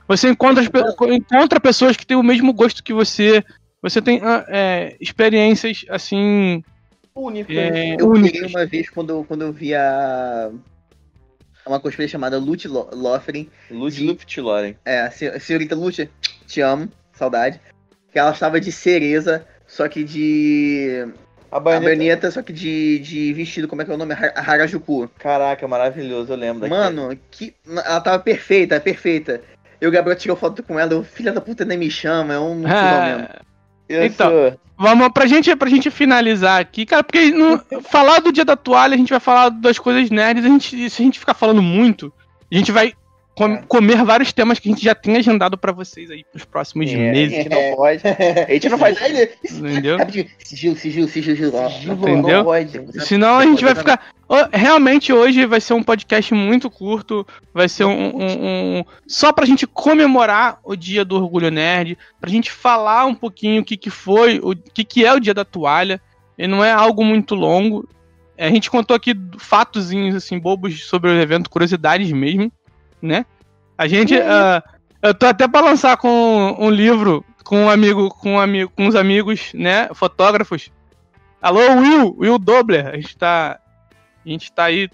Você 0.07 0.29
encontra, 0.29 0.63
as 0.63 0.69
pe- 0.69 0.85
encontra 1.13 1.59
pessoas 1.59 1.97
que 1.97 2.07
têm 2.07 2.17
o 2.17 2.23
mesmo 2.23 2.53
gosto 2.53 2.83
que 2.83 2.93
você. 2.95 3.45
Você 3.89 4.03
tem 4.03 4.21
ah, 4.25 4.45
é, 4.49 4.97
experiências 5.01 5.85
assim. 5.89 6.63
único. 7.15 7.53
É, 7.53 7.95
Eu 8.01 8.09
únicas. 8.11 8.51
uma 8.51 8.67
vez 8.67 8.91
quando, 8.91 9.11
eu- 9.11 9.25
quando 9.25 9.43
eu 9.43 9.53
vi 9.53 9.75
a. 9.75 10.51
Uma 11.65 11.79
cosplay 11.81 12.09
chamada 12.09 12.37
Lute 12.39 12.67
Lo- 12.67 12.91
Lothering. 12.93 13.49
Luz 13.71 13.97
Luft 13.99 14.37
Loren. 14.39 14.75
É, 14.85 15.01
a 15.03 15.11
se- 15.11 15.29
a 15.29 15.39
senhorita 15.39 15.75
Lute, 15.77 16.11
te 16.47 16.61
amo, 16.61 16.89
saudade. 17.13 17.61
Que 18.13 18.19
ela 18.19 18.33
estava 18.33 18.61
de 18.61 18.73
cereza, 18.73 19.47
só 19.69 19.89
que 19.89 20.03
de. 20.03 21.07
A 21.51 21.59
A 21.59 21.61
baioneta. 21.61 21.91
Berneta, 21.91 22.31
só 22.33 22.43
que 22.43 22.53
de, 22.53 22.99
de 22.99 23.33
vestido, 23.35 23.69
como 23.69 23.83
é 23.83 23.85
que 23.85 23.91
é 23.91 23.95
o 23.95 23.97
nome? 23.97 24.15
Ha- 24.15 24.33
Harajuku. 24.35 25.09
Caraca, 25.19 25.67
maravilhoso, 25.69 26.33
eu 26.33 26.37
lembro 26.37 26.63
daquele. 26.63 26.81
Mano, 26.81 27.17
que. 27.31 27.55
Ela 27.69 28.01
tava 28.01 28.19
perfeita, 28.19 28.81
perfeita. 28.81 29.41
Eu, 29.81 29.91
Gabriel, 29.93 30.19
tirou 30.19 30.37
foto 30.37 30.63
com 30.63 30.79
ela, 30.79 30.93
eu, 30.93 31.05
filha 31.05 31.33
da 31.33 31.41
puta 31.41 31.65
nem 31.65 31.79
me 31.79 31.91
chama, 31.91 32.35
é 32.35 32.39
um 32.41 32.63
fusão 32.67 33.05
mesmo. 33.07 33.29
Então. 33.89 34.57
vamos 34.77 35.09
pra 35.13 35.27
gente, 35.27 35.55
pra 35.57 35.71
gente 35.71 35.91
finalizar 35.91 36.61
aqui, 36.61 36.85
cara, 36.85 37.05
porque 37.05 37.31
no, 37.31 37.59
falar 37.91 38.21
do 38.21 38.33
dia 38.33 38.45
da 38.45 38.57
toalha, 38.57 38.95
a 38.95 38.99
gente 38.99 39.11
vai 39.11 39.21
falar 39.21 39.49
das 39.49 39.79
coisas 39.79 40.11
nerds, 40.11 40.45
a 40.45 40.49
gente, 40.49 40.91
se 40.91 41.03
a 41.03 41.05
gente 41.05 41.19
ficar 41.19 41.35
falando 41.35 41.63
muito, 41.63 42.13
a 42.51 42.55
gente 42.57 42.73
vai 42.73 42.93
com- 43.37 43.53
É. 43.53 43.63
comer 43.69 44.03
vários 44.03 44.33
temas 44.33 44.59
que 44.59 44.69
a 44.69 44.73
gente 44.73 44.83
já 44.83 44.95
tem 44.95 45.15
agendado 45.17 45.57
pra 45.59 45.71
vocês 45.71 46.11
aí 46.11 46.25
pros 46.25 46.45
próximos 46.45 46.91
É, 46.91 46.95
A 46.95 47.13
meses. 47.13 47.37
gente 47.37 47.49
não 47.51 47.77
pode. 47.77 48.03
A 48.49 48.53
gente 48.53 48.69
não 48.71 48.79
faz. 48.79 48.99
Entendeu? 49.53 49.99
Sigilo, 50.39 50.75
sigilo, 50.77 51.07
sigilo, 51.09 51.37
sigilo. 51.39 51.95
Entendeu? 51.95 52.39
Não 52.39 52.45
pode. 52.45 52.81
Senão 53.05 53.39
a 53.39 53.45
gente 53.45 53.63
vai 53.63 53.75
ficar. 53.75 54.01
Realmente 54.53 55.13
hoje 55.13 55.47
vai 55.47 55.61
ser 55.61 55.75
um 55.75 55.83
podcast 55.83 56.33
muito 56.35 56.69
curto. 56.71 57.27
Vai 57.55 57.69
ser 57.69 57.85
um. 57.85 58.17
um, 58.17 58.79
um- 58.79 58.85
só 59.07 59.33
pra 59.33 59.47
gente 59.47 59.67
comemorar 59.67 60.59
o 60.65 60.75
dia 60.75 61.05
do 61.05 61.17
Orgulho 61.17 61.51
Nerd. 61.51 61.97
Pra 62.21 62.31
gente 62.31 62.51
falar 62.51 63.05
um 63.07 63.15
pouquinho 63.15 63.63
o 63.63 63.65
que, 63.65 63.77
que 63.77 63.91
foi, 63.91 64.41
o 64.43 64.57
que, 64.57 64.83
que 64.83 65.05
é 65.05 65.13
o 65.13 65.21
dia 65.21 65.35
da 65.35 65.45
toalha. 65.45 66.01
E 66.39 66.47
não 66.49 66.65
é 66.65 66.73
algo 66.73 67.05
muito 67.05 67.35
longo. 67.35 67.89
É, 68.37 68.47
A 68.47 68.51
gente 68.51 68.71
contou 68.71 68.95
aqui 68.97 69.15
fatozinhos 69.39 70.15
assim, 70.15 70.39
bobos 70.39 70.85
sobre 70.87 71.11
o 71.11 71.21
evento, 71.21 71.49
curiosidades 71.49 72.11
mesmo, 72.13 72.53
né? 73.01 73.25
A 73.77 73.87
gente. 73.87 74.15
ah, 74.17 74.63
eu 75.03 75.15
tô 75.15 75.27
até 75.27 75.47
pra 75.47 75.61
lançar 75.61 75.97
com 75.97 76.57
um 76.59 76.71
livro 76.71 77.25
com 77.47 77.63
um 77.63 77.71
amigo, 77.71 78.11
com 78.11 78.33
um 78.33 78.41
amigo, 78.41 78.73
com 78.75 78.87
uns 78.87 78.97
amigos, 78.97 79.53
né? 79.55 79.89
Fotógrafos. 79.95 80.71
Alô, 81.41 81.61
Will, 81.61 82.17
Will 82.19 82.39
Dobler. 82.39 82.89
A 82.89 82.97
gente 82.97 83.17
tá. 83.17 83.61
A 84.25 84.29
gente 84.29 84.51
tá 84.51 84.65
aí 84.65 84.91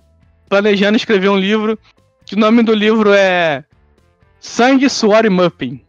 planejando 0.49 0.97
escrever 0.97 1.31
um 1.31 1.39
livro. 1.39 1.79
Que 2.27 2.35
o 2.35 2.39
nome 2.39 2.63
do 2.63 2.75
livro 2.75 3.13
é 3.13 3.65
Sangue, 4.39 4.89
Suor 4.91 5.25
e 5.25 5.31
Muppin. 5.31 5.81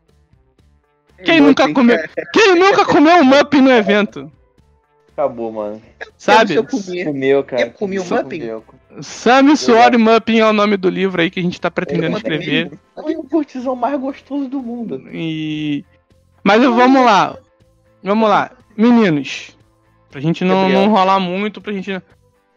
Quem 1.23 1.41
nunca 1.41 1.71
comeu? 1.71 1.97
Quem 2.32 2.56
nunca 2.56 2.86
comeu 2.86 3.17
um 3.17 3.23
Muppin 3.26 3.62
no 3.62 3.71
evento? 3.71 4.32
Acabou, 5.12 5.52
mano. 5.52 5.82
Sabe? 6.17 6.56
Eu 6.56 6.63
comi. 6.63 7.04
Comeu, 7.04 7.43
cara. 7.43 7.62
Eu 7.63 7.71
comi 7.71 7.99
um 7.99 8.04
Muppin? 8.04 8.39
comeu. 8.39 8.63
Sangue, 9.01 9.56
Suor 9.58 9.93
e 9.93 9.97
Muppin 9.97 10.39
é 10.39 10.45
o 10.45 10.53
nome 10.53 10.77
do 10.77 10.89
livro 10.89 11.21
aí 11.21 11.29
que 11.32 11.39
a 11.39 11.43
gente 11.43 11.60
tá 11.60 11.71
pretendendo 11.71 12.17
escrever. 12.17 12.71
Foi 12.93 13.15
o 13.15 13.23
cortisão 13.23 13.75
mais 13.75 13.99
gostoso 13.99 14.47
do 14.47 14.62
mundo. 14.62 15.03
E. 15.12 15.84
Mas 16.43 16.62
vamos 16.62 17.03
lá. 17.03 17.38
Vamos 18.03 18.29
lá. 18.29 18.51
Meninos. 18.77 19.58
Pra 20.12 20.21
gente 20.21 20.43
não, 20.43 20.62
Gabriel. 20.63 20.82
não 20.82 20.89
rolar 20.89 21.19
muito, 21.19 21.60
pra 21.60 21.73
gente. 21.73 21.99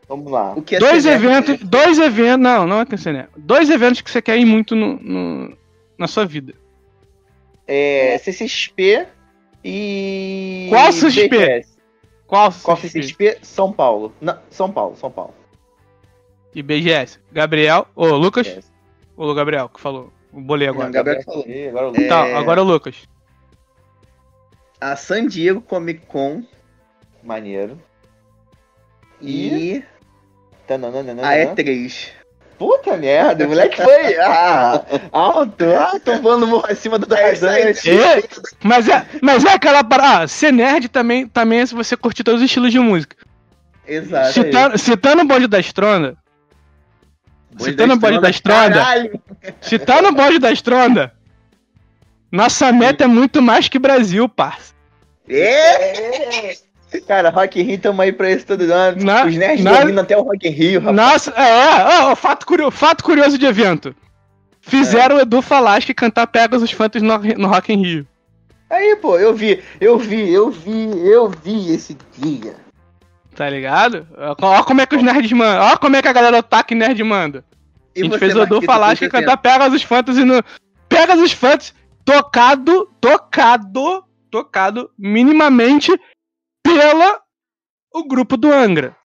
Vamos 0.09 0.31
lá. 0.31 0.53
O 0.55 0.63
que 0.63 0.77
é 0.77 0.79
dois 0.79 1.07
eventos. 1.07 1.59
Dois 1.61 1.99
eventos. 1.99 2.41
Não, 2.41 2.67
não 2.67 2.81
é 2.81 2.87
que 2.87 3.13
né? 3.13 3.29
Dois 3.37 3.71
eventos 3.71 4.01
que 4.01 4.11
você 4.11 4.21
quer 4.21 4.39
ir 4.39 4.45
muito 4.45 4.77
no, 4.77 4.99
no- 5.01 5.57
na 5.97 6.07
sua 6.07 6.27
vida. 6.27 6.55
É, 7.67 8.19
CCXP 8.19 9.07
e. 9.65 10.67
Qual 10.71 10.93
CCXP? 10.93 11.67
Qual? 12.27 12.53
Qual 12.63 12.77
CCXP? 12.77 13.25
CCXP? 13.31 13.39
São 13.47 13.73
Paulo. 13.73 14.13
Não, 14.21 14.39
São 14.51 14.71
Paulo, 14.71 14.97
São 14.97 15.11
Paulo. 15.11 15.35
E 16.57 16.63
BGS. 16.63 17.19
Gabriel. 17.31 17.87
Ô, 17.95 18.07
Lucas? 18.17 18.73
Ô, 19.15 19.35
Gabriel, 19.35 19.69
que 19.69 19.79
falou. 19.79 20.11
O 20.33 20.41
bolei 20.41 20.67
agora. 20.67 20.87
Não, 20.87 20.93
Gabriel 20.93 21.23
falou. 21.23 21.45
E 21.47 21.69
agora 21.69 21.91
o 21.91 21.97
É, 22.01 22.09
Tá, 22.09 22.39
agora 22.39 22.63
o 22.63 22.65
Lucas. 22.65 22.97
A 24.81 24.97
San 24.97 25.27
Diego 25.27 25.61
Comic 25.61 26.07
Con 26.07 26.45
Maneiro. 27.23 27.79
e 29.21 29.83
Tananana. 30.67 31.29
a 31.29 31.35
E3. 31.37 32.09
Puta 32.59 32.97
merda, 32.97 33.45
o 33.45 33.49
moleque 33.51 33.77
foi. 33.83 34.17
Ah, 34.19 34.83
alto. 35.13 35.63
Ah, 35.79 36.01
tô 36.03 36.17
voando 36.23 36.47
morro 36.47 36.65
acima 36.71 36.99
do 36.99 37.05
Tarzante. 37.07 37.91
É, 37.91 38.23
mas 38.65 38.89
é, 38.89 39.07
mas 39.21 39.45
é 39.45 39.53
aquela 39.53 39.85
parada. 39.85 40.25
Ah, 40.25 40.29
ser 40.29 40.55
nerd 40.55 40.89
também, 40.89 41.29
também 41.29 41.61
é 41.61 41.67
se 41.67 41.75
você 41.75 41.95
curtir 41.99 42.25
todos 42.25 42.41
os 42.41 42.47
estilos 42.47 42.73
de 42.73 42.79
música. 42.79 43.15
Exato. 43.87 44.33
Citando, 44.33 44.79
citando 44.79 45.23
o 45.23 45.27
bonde 45.27 45.47
da 45.47 45.61
Estronda. 47.57 47.71
Citando 47.73 47.95
o 47.95 47.97
bonde 47.99 48.21
da 48.21 48.31
Estronda. 48.31 48.75
Caralho. 48.75 49.21
Citando 49.61 50.09
o 50.09 50.13
bonde 50.13 50.39
da 50.39 50.53
Estronda. 50.53 51.13
Nossa 52.31 52.73
meta 52.73 53.05
é 53.05 53.07
muito 53.07 53.41
mais 53.41 53.69
que 53.69 53.79
Brasil, 53.79 54.29
parça. 54.29 54.75
É. 55.29 56.55
Cara, 57.07 57.31
Rock 57.31 57.61
in 57.61 57.65
Rio 57.65 57.79
tamo 57.79 58.01
aí 58.03 58.13
pra 58.13 58.31
isso 58.31 58.47
todo 58.47 58.63
ano. 58.73 59.05
Na- 59.05 59.25
Os 59.27 59.37
nerds 59.37 59.65
na- 59.65 59.81
dominam 59.81 60.03
até 60.03 60.17
o 60.17 60.23
Rock 60.23 60.47
in 60.49 60.51
Rio, 60.51 60.81
rapaz. 60.81 60.97
Nossa, 60.97 61.31
é, 61.33 61.85
ó, 62.05 62.13
ó, 62.13 62.17
fato, 62.17 62.47
curio- 62.47 62.71
fato 62.71 63.05
curioso 63.05 63.37
de 63.37 63.45
evento. 63.47 63.95
Fizeram 64.61 65.17
o 65.17 65.21
Edu 65.21 65.41
Falaschi 65.43 65.95
cantar 65.95 66.27
Pegasus 66.27 66.73
Fantas 66.73 67.03
no, 67.03 67.19
no 67.19 67.49
Rock 67.49 67.73
in 67.73 67.83
Rio. 67.83 68.07
Aí, 68.69 68.97
pô, 68.97 69.17
eu 69.19 69.35
vi, 69.35 69.63
eu 69.81 69.97
vi, 69.99 70.33
eu 70.33 70.51
vi, 70.51 70.91
eu 71.07 71.29
vi 71.31 71.73
esse 71.73 71.97
dia. 72.19 72.55
Tá 73.37 73.49
ligado? 73.51 74.07
Ó, 74.41 74.63
como 74.65 74.81
é 74.81 74.87
que 74.87 74.97
os 74.97 75.03
nerds 75.03 75.31
mandam. 75.33 75.63
Ó 75.73 75.77
como 75.77 75.95
é 75.97 76.03
que 76.03 76.09
a 76.09 76.13
galera 76.13 76.39
otaku 76.39 76.73
e 76.73 76.77
nerd 76.77 77.03
manda. 77.05 77.45
E 77.95 78.01
a 78.01 78.05
gente 78.05 78.19
fez 78.19 78.35
o 78.35 78.43
Edu 78.43 78.61
por 78.63 78.97
que 78.99 79.09
cantar 79.09 79.37
Pegasus 79.37 79.83
Fantasy 79.83 80.25
no. 80.25 80.43
Pegasus 80.89 81.33
Fantasy 81.33 81.73
tocado, 82.05 82.89
tocado, 83.01 84.05
tocado 84.31 84.91
minimamente 84.99 85.93
pela 86.63 87.21
o 87.93 88.05
grupo 88.07 88.37
do 88.37 88.53
Angra. 88.53 88.97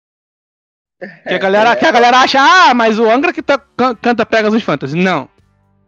Que 1.28 1.34
a 1.34 1.38
galera, 1.38 1.76
que 1.76 1.86
a 1.86 1.92
galera 1.92 2.20
acha, 2.20 2.40
ah, 2.40 2.74
mas 2.74 3.00
o 3.00 3.10
Angra 3.10 3.34
que 3.34 3.42
tá- 3.42 3.58
can- 3.76 3.96
canta 3.96 4.26
Pegasus 4.26 4.62
Fantasy. 4.64 4.96
Não. 4.96 5.28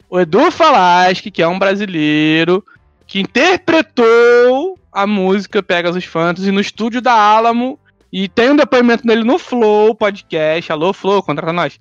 O 0.09 0.19
Edu 0.19 0.49
Falaschi, 0.51 1.29
que 1.31 1.41
é 1.41 1.47
um 1.47 1.59
brasileiro, 1.59 2.63
que 3.07 3.19
interpretou 3.19 4.77
a 4.91 5.05
música 5.07 5.61
Pegasus 5.63 6.05
Fantasy 6.05 6.51
no 6.51 6.59
estúdio 6.59 7.01
da 7.01 7.13
Alamo. 7.13 7.79
E 8.13 8.27
tem 8.27 8.51
um 8.51 8.55
depoimento 8.55 9.07
dele 9.07 9.23
no 9.23 9.39
Flow 9.39 9.95
Podcast. 9.95 10.71
Alô, 10.71 10.93
Flow, 10.93 11.23
contrata 11.23 11.51
nós. 11.51 11.79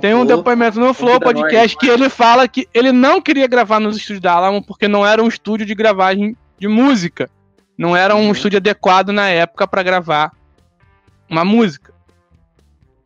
Tem 0.00 0.12
um 0.14 0.24
Flow, 0.24 0.36
depoimento 0.38 0.80
no 0.80 0.92
Flow 0.92 1.20
Podcast 1.20 1.76
que 1.76 1.88
ele 1.88 2.08
fala 2.08 2.48
que 2.48 2.66
ele 2.74 2.90
não 2.90 3.20
queria 3.22 3.46
gravar 3.46 3.78
nos 3.78 3.96
estúdios 3.96 4.20
da 4.20 4.32
Alamo 4.32 4.64
porque 4.64 4.88
não 4.88 5.06
era 5.06 5.22
um 5.22 5.28
estúdio 5.28 5.64
de 5.64 5.74
gravagem 5.74 6.36
de 6.58 6.66
música. 6.66 7.30
Não 7.78 7.96
era 7.96 8.16
um 8.16 8.26
Uhum. 8.26 8.32
estúdio 8.32 8.56
adequado 8.56 9.10
na 9.12 9.28
época 9.28 9.66
pra 9.66 9.82
gravar 9.84 10.32
uma 11.28 11.44
música. 11.44 11.94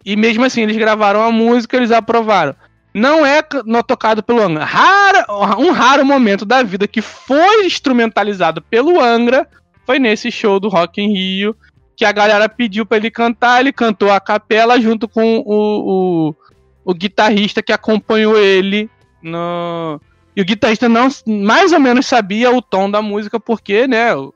E 0.04 0.16
mesmo 0.16 0.44
assim, 0.44 0.62
eles 0.62 0.76
gravaram 0.76 1.22
a 1.22 1.30
música, 1.30 1.76
eles 1.76 1.90
aprovaram. 1.90 2.54
Não 2.94 3.26
é 3.26 3.42
tocado 3.86 4.22
pelo 4.22 4.40
Angra. 4.40 4.64
Rara- 4.64 5.26
um 5.58 5.70
raro 5.70 6.04
momento 6.04 6.44
da 6.46 6.62
vida 6.62 6.86
que 6.88 7.02
foi 7.02 7.66
instrumentalizado 7.66 8.62
pelo 8.62 9.00
Angra 9.00 9.46
foi 9.84 9.98
nesse 9.98 10.30
show 10.30 10.58
do 10.60 10.68
Rock 10.68 11.00
in 11.02 11.12
Rio, 11.12 11.56
que 11.96 12.04
a 12.04 12.12
galera 12.12 12.48
pediu 12.48 12.84
pra 12.84 12.96
ele 12.96 13.10
cantar, 13.10 13.60
ele 13.60 13.72
cantou 13.72 14.10
a 14.10 14.20
capela 14.20 14.80
junto 14.80 15.06
com 15.08 15.38
o, 15.38 16.28
o, 16.30 16.34
o 16.84 16.94
guitarrista 16.94 17.62
que 17.62 17.72
acompanhou 17.72 18.38
ele 18.38 18.90
no. 19.22 20.00
E 20.36 20.40
o 20.40 20.44
guitarrista 20.44 20.88
não 20.88 21.08
mais 21.26 21.72
ou 21.72 21.78
menos 21.78 22.06
sabia 22.06 22.50
o 22.50 22.60
tom 22.60 22.90
da 22.90 23.00
música, 23.00 23.38
porque, 23.38 23.86
né, 23.86 24.14
o- 24.16 24.34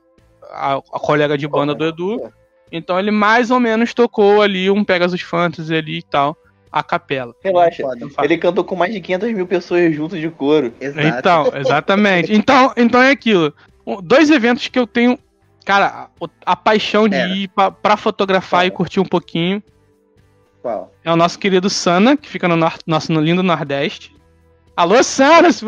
a, 0.51 0.75
a 0.77 0.99
colega 0.99 1.37
de 1.37 1.47
banda 1.47 1.75
do 1.75 1.85
Edu. 1.85 2.31
Então 2.71 2.97
ele 2.99 3.11
mais 3.11 3.51
ou 3.51 3.59
menos 3.59 3.93
tocou 3.93 4.41
ali 4.41 4.69
um 4.69 4.83
Pegasus 4.83 5.21
Fantasy 5.21 5.75
ali 5.75 5.97
e 5.97 6.03
tal, 6.03 6.37
a 6.71 6.81
capela. 6.83 7.33
Relaxa. 7.43 7.83
Foda. 7.83 8.07
Ele 8.23 8.37
cantou 8.37 8.63
com 8.63 8.75
mais 8.75 8.93
de 8.93 9.01
500 9.01 9.33
mil 9.33 9.47
pessoas 9.47 9.93
juntos 9.93 10.19
de 10.19 10.29
coro. 10.29 10.71
Exato. 10.79 11.07
Então, 11.19 11.51
exatamente. 11.55 12.31
Então, 12.33 12.71
então 12.77 13.01
é 13.01 13.11
aquilo. 13.11 13.53
Dois 14.03 14.29
eventos 14.29 14.67
que 14.67 14.77
eu 14.79 14.85
tenho, 14.87 15.17
cara, 15.65 16.09
a, 16.21 16.27
a 16.45 16.55
paixão 16.55 17.07
de 17.07 17.15
Era. 17.15 17.29
ir 17.35 17.47
pra, 17.49 17.69
pra 17.71 17.97
fotografar 17.97 18.65
e 18.65 18.71
curtir 18.71 18.99
um 18.99 19.05
pouquinho. 19.05 19.61
Qual? 20.61 20.93
É 21.03 21.11
o 21.11 21.15
nosso 21.15 21.39
querido 21.39 21.69
Sana, 21.69 22.17
que 22.17 22.27
fica 22.27 22.47
no 22.47 22.55
nor- 22.55 22.77
nosso 22.85 23.11
no 23.11 23.21
lindo 23.21 23.41
Nordeste. 23.43 24.15
Alô, 24.75 25.01
Sana! 25.03 25.51
se 25.51 25.65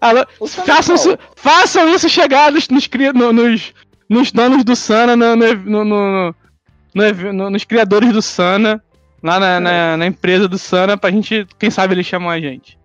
Alô, 0.00 0.26
façam, 0.64 0.94
qual? 0.94 1.06
isso, 1.08 1.18
façam 1.34 1.88
isso 1.88 2.08
chegar 2.08 2.52
nos, 2.52 2.68
nos, 2.68 2.88
nos, 3.32 3.74
nos 4.08 4.32
donos 4.32 4.62
do 4.64 4.76
Sana, 4.76 5.16
no, 5.16 5.34
no, 5.36 5.84
no- 5.84 6.34
no- 6.94 7.50
nos 7.50 7.64
criadores 7.64 8.12
do 8.12 8.20
Sana, 8.22 8.82
lá 9.22 9.40
na, 9.40 9.58
na, 9.60 9.96
na 9.96 10.06
empresa 10.06 10.46
do 10.46 10.58
Sana, 10.58 10.96
pra 10.98 11.10
gente, 11.10 11.46
quem 11.58 11.70
sabe 11.70 11.94
eles 11.94 12.06
chamam 12.06 12.28
a 12.30 12.38
gente. 12.38 12.78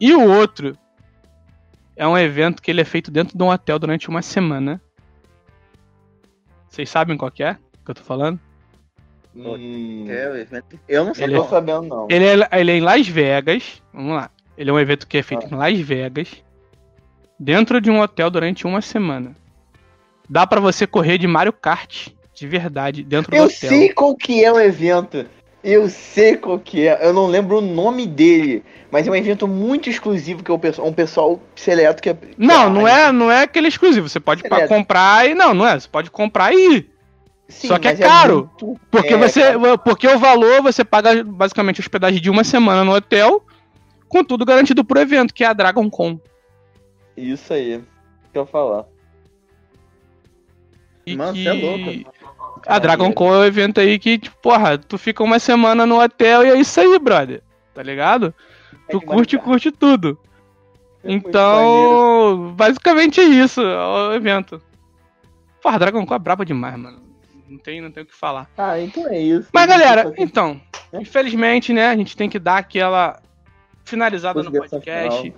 E 0.00 0.12
o 0.14 0.28
outro 0.28 0.76
é 1.96 2.06
um 2.06 2.18
evento 2.18 2.60
que 2.60 2.70
ele 2.70 2.80
é 2.80 2.84
feito 2.84 3.10
dentro 3.10 3.38
de 3.38 3.42
um 3.42 3.48
hotel 3.50 3.78
durante 3.78 4.08
uma 4.08 4.20
semana. 4.20 4.80
Vocês 6.76 6.90
sabem 6.90 7.16
qual 7.16 7.30
que 7.30 7.42
é 7.42 7.54
que 7.54 7.90
eu 7.90 7.94
tô 7.94 8.02
falando? 8.02 8.38
Hum, 9.34 10.04
É, 10.10 10.28
o 10.28 10.36
evento- 10.36 10.78
Eu 10.86 11.06
não 11.06 11.14
sei 11.14 11.24
Ele 11.24 11.36
tô 11.36 11.44
sabendo, 11.44 11.82
não. 11.88 12.06
Ele 12.10 12.24
é, 12.42 12.48
ele 12.60 12.70
é 12.70 12.76
em 12.76 12.80
Las 12.82 13.08
Vegas. 13.08 13.82
Vamos 13.94 14.14
lá. 14.14 14.30
Ele 14.58 14.68
é 14.68 14.72
um 14.74 14.78
evento 14.78 15.06
que 15.06 15.16
é 15.16 15.22
feito 15.22 15.46
em 15.46 15.56
Las 15.56 15.78
Vegas. 15.80 16.42
Dentro 17.40 17.80
de 17.80 17.90
um 17.90 18.00
hotel 18.00 18.28
durante 18.30 18.66
uma 18.66 18.82
semana. 18.82 19.34
Dá 20.28 20.46
pra 20.46 20.60
você 20.60 20.86
correr 20.86 21.16
de 21.16 21.26
Mario 21.26 21.52
Kart 21.52 22.08
de 22.34 22.46
verdade 22.46 23.02
dentro 23.02 23.30
do 23.30 23.36
Eu 23.38 23.44
hotel. 23.44 23.68
sei 23.70 23.90
qual 23.94 24.14
que 24.14 24.44
é 24.44 24.52
o 24.52 24.60
evento. 24.60 25.26
Eu 25.68 25.88
sei 25.88 26.36
qual 26.36 26.60
que 26.60 26.86
é. 26.86 26.96
Eu 27.04 27.12
não 27.12 27.26
lembro 27.26 27.58
o 27.58 27.60
nome 27.60 28.06
dele. 28.06 28.62
Mas 28.88 29.04
é 29.08 29.10
um 29.10 29.16
evento 29.16 29.48
muito 29.48 29.90
exclusivo 29.90 30.44
que 30.44 30.50
é 30.50 30.54
o 30.54 30.58
pessoal- 30.60 30.86
um 30.86 30.92
pessoal 30.92 31.40
seleto 31.56 32.00
que 32.00 32.10
é. 32.10 32.16
Não, 32.38 32.66
que 32.72 32.78
não 32.78 32.86
é, 32.86 33.10
não 33.10 33.32
é 33.32 33.42
aquele 33.42 33.66
exclusivo. 33.66 34.08
Você 34.08 34.20
pode 34.20 34.44
comprar 34.68 35.28
e 35.28 35.34
não, 35.34 35.52
não 35.52 35.66
é. 35.66 35.78
Você 35.78 35.88
pode 35.88 36.08
comprar 36.08 36.52
e 36.54 36.76
ir. 36.76 36.90
Sim, 37.48 37.66
só 37.66 37.80
que 37.80 37.88
é 37.88 37.90
mas 37.90 37.98
caro. 38.00 38.48
muito- 38.60 38.80
Porque 38.92 39.14
É, 39.14 39.16
você, 39.16 39.40
cara. 39.42 39.78
porque 39.78 40.06
o 40.06 40.18
valor 40.20 40.62
você 40.62 40.84
paga 40.84 41.24
basicamente 41.24 41.80
hospedagem 41.80 42.20
de 42.20 42.30
uma 42.30 42.44
semana 42.44 42.84
no 42.84 42.92
hotel 42.94 43.44
com 44.08 44.22
tudo 44.24 44.44
garantido 44.44 44.84
pro 44.84 45.00
evento, 45.00 45.34
que 45.34 45.42
é 45.42 45.48
a 45.48 45.52
Dragon 45.52 45.90
Con. 45.90 46.20
Isso 47.16 47.52
aí. 47.52 47.82
Que 48.32 48.38
eu 48.38 48.46
falar. 48.46 48.84
E 51.04 51.16
Mano, 51.16 51.32
que... 51.34 51.42
você 51.42 51.48
é 51.48 51.52
louco. 51.52 52.12
A 52.66 52.78
Dragon 52.78 53.12
Con 53.12 53.32
é 53.34 53.38
um 53.38 53.44
evento 53.44 53.80
aí 53.80 53.98
que, 53.98 54.18
tipo, 54.18 54.36
porra, 54.42 54.76
tu 54.76 54.98
fica 54.98 55.22
uma 55.22 55.38
semana 55.38 55.86
no 55.86 56.00
hotel 56.02 56.44
e 56.44 56.50
é 56.50 56.56
isso 56.58 56.80
aí, 56.80 56.98
brother. 56.98 57.42
Tá 57.74 57.82
ligado? 57.82 58.34
Tu 58.90 59.00
curte, 59.00 59.38
curte 59.38 59.70
tudo. 59.70 60.18
É. 61.04 61.12
Então, 61.12 62.52
basicamente 62.56 63.20
é 63.20 63.24
isso, 63.24 63.60
é 63.60 64.08
o 64.08 64.12
evento. 64.14 64.60
Porra, 65.62 65.78
Dragon 65.78 66.04
Con 66.06 66.14
é 66.14 66.18
braba 66.18 66.44
demais, 66.44 66.76
mano. 66.76 67.00
Não 67.48 67.58
tem, 67.58 67.80
não 67.80 67.90
tem 67.90 68.02
o 68.02 68.06
que 68.06 68.14
falar. 68.14 68.48
Ah, 68.58 68.78
então 68.80 69.06
é 69.08 69.18
isso. 69.20 69.48
Mas, 69.52 69.66
galera, 69.66 70.12
então, 70.18 70.60
É. 70.92 71.00
infelizmente, 71.00 71.72
né, 71.72 71.88
a 71.88 71.96
gente 71.96 72.16
tem 72.16 72.28
que 72.28 72.38
dar 72.38 72.58
aquela 72.58 73.20
finalizada 73.84 74.42
no 74.42 74.50
podcast. 74.50 75.32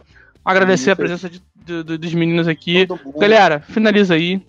Agradecer 0.44 0.90
a 0.92 0.96
presença 0.96 1.28
de- 1.28 1.42
do- 1.54 1.84
do- 1.84 1.98
dos 1.98 2.14
meninos 2.14 2.48
aqui. 2.48 2.86
Galera, 3.18 3.60
finaliza 3.60 4.14
aí. 4.14 4.42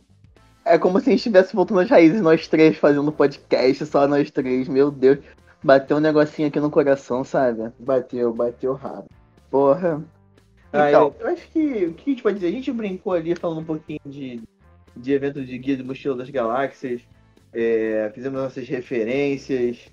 É 0.66 0.78
como 0.78 1.00
se 1.00 1.10
a 1.10 1.12
gente 1.12 1.20
estivesse 1.20 1.56
voltando 1.56 1.80
às 1.80 1.90
raízes, 1.90 2.22
nós 2.22 2.48
três 2.48 2.78
fazendo 2.78 3.12
podcast, 3.12 3.86
só 3.86 4.08
nós 4.08 4.30
três, 4.30 4.68
meu 4.68 4.92
Deus. 4.92 5.20
Bateu 5.64 5.98
um 5.98 6.02
negocinho 6.02 6.48
aqui 6.48 6.60
no 6.60 6.70
coração, 6.70 7.24
sabe? 7.24 7.72
Bateu, 7.80 8.34
bateu 8.34 8.74
raro. 8.74 9.06
Porra. 9.50 10.04
Então, 10.70 11.16
eu 11.20 11.28
acho 11.28 11.50
que 11.50 11.86
o 11.86 11.94
que 11.94 12.12
a 12.12 12.14
gente 12.14 12.24
pode 12.24 12.36
dizer? 12.36 12.48
A 12.48 12.52
gente 12.52 12.72
brincou 12.72 13.14
ali 13.14 13.36
falando 13.36 13.62
um 13.62 13.66
pouquinho 13.66 14.00
de, 14.06 14.42
de 14.96 15.12
evento 15.12 15.44
de 15.44 15.58
Guia 15.58 15.76
do 15.76 15.84
Mochila 15.84 16.16
das 16.16 16.30
Galáxias, 16.30 17.02
é, 17.52 18.12
fizemos 18.14 18.40
nossas 18.40 18.68
referências, 18.68 19.90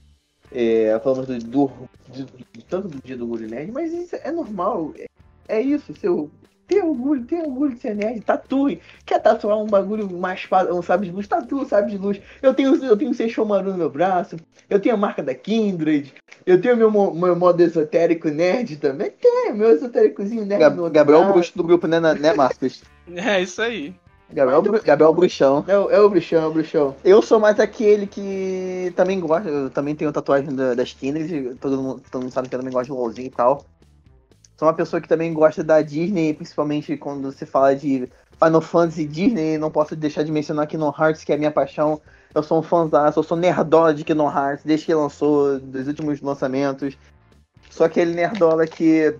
é, 0.52 0.98
falamos 1.02 1.26
do, 1.26 1.38
do, 1.44 2.26
tanto 2.68 2.88
do 2.88 2.98
dia 3.02 3.16
do 3.16 3.26
Nerd, 3.26 3.72
mas 3.72 3.92
isso 3.92 4.16
é 4.16 4.30
normal. 4.30 4.92
É, 4.98 5.06
é 5.48 5.60
isso, 5.60 5.94
seu. 5.94 6.30
Tem 6.66 6.82
orgulho, 6.82 7.24
tem 7.24 7.40
orgulho 7.42 7.74
de 7.74 7.80
ser 7.80 7.94
nerd, 7.94 8.20
tatue. 8.22 8.80
Quer 9.04 9.20
tatuar 9.20 9.56
um 9.58 9.66
bagulho 9.66 10.10
mais 10.10 10.42
fácil, 10.42 10.74
um 10.76 10.82
sabre 10.82 11.06
de 11.08 11.14
luz? 11.14 11.28
Tatua 11.28 11.62
um 11.62 11.66
sabre 11.68 11.92
de 11.92 11.98
luz. 11.98 12.20
Eu 12.42 12.52
tenho, 12.54 12.74
eu 12.84 12.96
tenho 12.96 13.10
um 13.10 13.14
Seixomaru 13.14 13.70
no 13.70 13.78
meu 13.78 13.88
braço, 13.90 14.36
eu 14.68 14.80
tenho 14.80 14.94
a 14.96 14.98
marca 14.98 15.22
da 15.22 15.32
Kindred, 15.34 16.12
eu 16.44 16.60
tenho 16.60 16.76
meu, 16.76 16.90
meu 16.90 17.36
modo 17.36 17.60
esotérico 17.62 18.28
nerd 18.28 18.76
também. 18.78 19.10
Tem, 19.10 19.52
meu 19.54 19.70
esotéricozinho 19.70 20.44
nerd 20.44 20.74
no 20.74 20.82
outro 20.82 20.94
Gabriel 20.94 21.20
braço. 21.20 21.34
Bruxo 21.34 21.52
do 21.56 21.62
grupo, 21.62 21.86
né, 21.86 22.00
né 22.00 22.32
Marcos? 22.34 22.82
É 23.14 23.40
isso 23.40 23.62
aí. 23.62 23.94
Gabriel, 24.32 24.60
Bru- 24.60 24.82
Gabriel 24.82 25.14
Bruxão. 25.14 25.64
É, 25.68 25.78
o- 25.78 25.88
é 25.88 26.00
o 26.00 26.10
bruxão, 26.10 26.42
é 26.42 26.46
o 26.48 26.52
bruxão. 26.52 26.96
Eu 27.04 27.22
sou 27.22 27.38
mais 27.38 27.60
aquele 27.60 28.08
que 28.08 28.92
também 28.96 29.20
gosta, 29.20 29.48
eu 29.48 29.70
também 29.70 29.94
tenho 29.94 30.10
tatuagem 30.10 30.52
da- 30.52 30.74
das 30.74 30.92
Kindred, 30.92 31.54
todo 31.60 31.80
mundo, 31.80 32.02
todo 32.10 32.22
mundo 32.22 32.32
sabe 32.32 32.48
que 32.48 32.54
eu 32.56 32.58
também 32.58 32.72
gosto 32.74 32.86
de 32.86 32.98
LOLzinho 32.98 33.28
e 33.28 33.30
tal. 33.30 33.64
Sou 34.58 34.66
uma 34.66 34.74
pessoa 34.74 35.00
que 35.00 35.08
também 35.08 35.32
gosta 35.34 35.62
da 35.62 35.82
Disney, 35.82 36.32
principalmente 36.32 36.96
quando 36.96 37.30
se 37.30 37.44
fala 37.44 37.76
de 37.76 38.08
Final 38.42 38.60
Fantasy 38.60 39.02
e 39.02 39.06
Disney, 39.06 39.58
não 39.58 39.70
posso 39.70 39.94
deixar 39.94 40.22
de 40.22 40.32
mencionar 40.32 40.66
Kingdom 40.66 40.94
Hearts, 40.98 41.24
que 41.24 41.32
é 41.32 41.34
a 41.34 41.38
minha 41.38 41.50
paixão. 41.50 42.00
Eu 42.34 42.42
sou 42.42 42.58
um 42.58 42.62
fãzaço, 42.62 43.18
eu 43.18 43.22
sou 43.22 43.36
nerdola 43.36 43.92
de 43.92 44.04
Kingdom 44.04 44.30
Hearts, 44.30 44.64
desde 44.64 44.86
que 44.86 44.94
lançou, 44.94 45.58
dos 45.58 45.86
últimos 45.86 46.20
lançamentos. 46.20 46.96
Sou 47.70 47.84
aquele 47.84 48.14
nerdola 48.14 48.66
que 48.66 49.14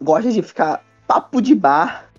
gosta 0.00 0.30
de 0.32 0.42
ficar 0.42 0.82
papo 1.06 1.42
de 1.42 1.54
bar, 1.54 2.10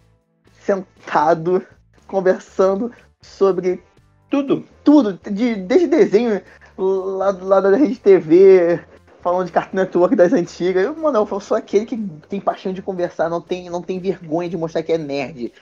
sentado, 0.63 1.65
conversando 2.07 2.91
sobre 3.22 3.82
tudo, 4.30 4.63
tudo, 4.84 5.19
de- 5.32 5.55
desde 5.55 5.88
desenho 5.88 6.41
lá, 6.78 7.32
lá 7.32 7.61
da 7.61 7.76
Rede 7.76 7.99
TV, 7.99 8.80
falando 9.22 9.45
de 9.45 9.51
Cartoon 9.51 9.78
Network 9.78 10.15
das 10.15 10.34
antigas. 10.34 10.84
Eu, 10.84 10.95
mano, 10.95 11.28
eu 11.30 11.39
sou 11.39 11.57
aquele 11.57 11.86
que 11.86 11.97
tem 12.28 12.39
paixão 12.39 12.74
de 12.74 12.82
conversar, 12.82 13.30
não 13.30 13.41
tem, 13.41 13.69
não 13.69 13.82
tem 13.82 13.99
vergonha 13.99 14.49
de 14.49 14.57
mostrar 14.57 14.84
que 14.84 14.91
é 14.91 14.97
nerd. 14.97 15.53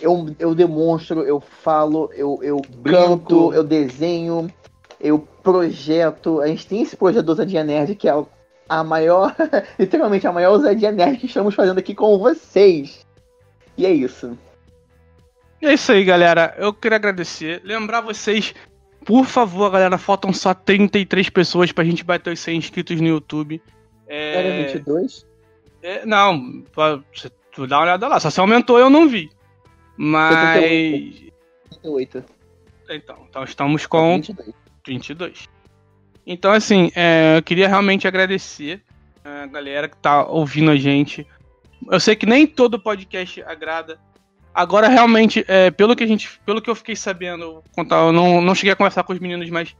Eu, 0.00 0.34
eu 0.38 0.54
demonstro, 0.54 1.22
eu 1.22 1.40
falo, 1.40 2.10
eu, 2.14 2.38
eu 2.42 2.60
canto, 2.84 3.52
eu 3.52 3.62
desenho, 3.62 4.50
eu 5.00 5.18
projeto. 5.42 6.40
A 6.40 6.46
gente 6.46 6.66
tem 6.66 6.82
esse 6.82 6.96
projeto 6.96 7.24
do 7.24 7.30
Ousadia 7.30 7.62
Nerd, 7.62 7.94
que 7.94 8.08
é 8.08 8.24
a 8.70 8.84
maior, 8.84 9.34
literalmente 9.76 10.26
a 10.28 10.32
maior 10.32 10.52
ousadia 10.52 10.92
nerd 10.92 11.18
que 11.18 11.26
estamos 11.26 11.56
fazendo 11.56 11.78
aqui 11.78 11.92
com 11.92 12.16
vocês. 12.18 13.04
E 13.76 13.84
é 13.84 13.90
isso. 13.90 14.38
E 15.60 15.66
é 15.66 15.74
isso 15.74 15.90
aí, 15.90 16.04
galera. 16.04 16.54
Eu 16.56 16.72
queria 16.72 16.96
agradecer. 16.96 17.60
Lembrar 17.64 18.00
vocês, 18.00 18.54
por 19.04 19.24
favor, 19.26 19.70
galera, 19.70 19.98
faltam 19.98 20.32
só 20.32 20.52
33 20.54 21.28
pessoas 21.30 21.72
pra 21.72 21.84
gente 21.84 22.04
bater 22.04 22.32
os 22.32 22.40
100 22.40 22.58
inscritos 22.58 23.00
no 23.00 23.08
YouTube. 23.08 23.62
É... 24.06 24.34
Era 24.34 24.72
22? 24.72 25.26
é, 25.82 26.04
não, 26.06 26.62
pra- 26.72 27.00
tu 27.52 27.66
dá 27.66 27.78
uma 27.78 27.84
olhada 27.84 28.08
lá. 28.08 28.20
Só 28.20 28.30
se 28.30 28.40
aumentou, 28.40 28.78
eu 28.78 28.90
não 28.90 29.08
vi. 29.08 29.30
Mas. 29.96 31.30
38. 31.70 32.24
Então, 32.90 33.26
então 33.28 33.44
estamos 33.44 33.86
com 33.86 34.16
22. 34.16 34.54
22. 34.86 35.48
Então, 36.26 36.52
assim, 36.52 36.90
é, 36.94 37.36
eu 37.38 37.42
queria 37.42 37.68
realmente 37.68 38.06
agradecer 38.08 38.82
a 39.24 39.46
galera 39.46 39.88
que 39.88 39.96
tá 39.96 40.26
ouvindo 40.26 40.70
a 40.70 40.76
gente. 40.76 41.26
Eu 41.90 42.00
sei 42.00 42.14
que 42.16 42.26
nem 42.26 42.46
todo 42.46 42.80
podcast 42.80 43.42
agrada. 43.42 43.98
Agora, 44.54 44.88
realmente, 44.88 45.44
é, 45.48 45.70
pelo 45.70 45.94
que 45.94 46.02
a 46.02 46.06
gente. 46.06 46.40
Pelo 46.44 46.60
que 46.60 46.68
eu 46.68 46.74
fiquei 46.74 46.96
sabendo, 46.96 47.62
contar, 47.74 47.96
eu 48.06 48.12
não, 48.12 48.40
não 48.40 48.54
cheguei 48.54 48.72
a 48.72 48.76
conversar 48.76 49.04
com 49.04 49.12
os 49.12 49.18
meninos, 49.18 49.48
mas 49.50 49.76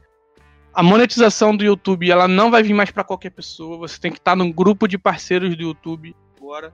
a 0.73 0.81
monetização 0.81 1.55
do 1.55 1.63
YouTube 1.63 2.09
ela 2.09 2.27
não 2.27 2.49
vai 2.49 2.63
vir 2.63 2.73
mais 2.73 2.89
pra 2.91 3.03
qualquer 3.03 3.31
pessoa. 3.31 3.77
Você 3.79 3.99
tem 3.99 4.11
que 4.11 4.17
estar 4.17 4.35
num 4.35 4.51
grupo 4.51 4.87
de 4.87 4.97
parceiros 4.97 5.55
do 5.57 5.63
YouTube 5.63 6.15
agora. 6.37 6.73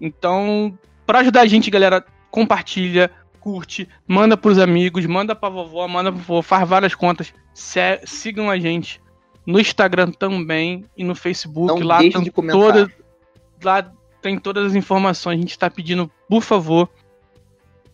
Então, 0.00 0.78
pra 1.06 1.20
ajudar 1.20 1.40
a 1.42 1.46
gente, 1.46 1.70
galera, 1.70 2.04
compartilha, 2.30 3.10
curte, 3.40 3.88
manda 4.06 4.36
pros 4.36 4.58
amigos, 4.58 5.04
manda 5.06 5.34
pra 5.34 5.48
vovó, 5.48 5.86
manda 5.88 6.12
pro 6.12 6.20
vovô, 6.20 6.42
faz 6.42 6.68
várias 6.68 6.94
contas. 6.94 7.32
Se- 7.52 8.00
sigam 8.04 8.48
a 8.50 8.58
gente 8.58 9.00
no 9.44 9.58
Instagram 9.58 10.12
também 10.12 10.84
e 10.96 11.02
no 11.02 11.14
Facebook. 11.14 11.66
Não 11.80 11.86
lá 11.86 11.98
tem 11.98 12.10
todas, 12.60 12.88
lá 13.62 13.90
tem 14.22 14.38
todas 14.38 14.66
as 14.66 14.74
informações. 14.76 15.38
A 15.38 15.40
gente 15.40 15.58
tá 15.58 15.68
pedindo, 15.68 16.10
por 16.28 16.42
favor, 16.42 16.88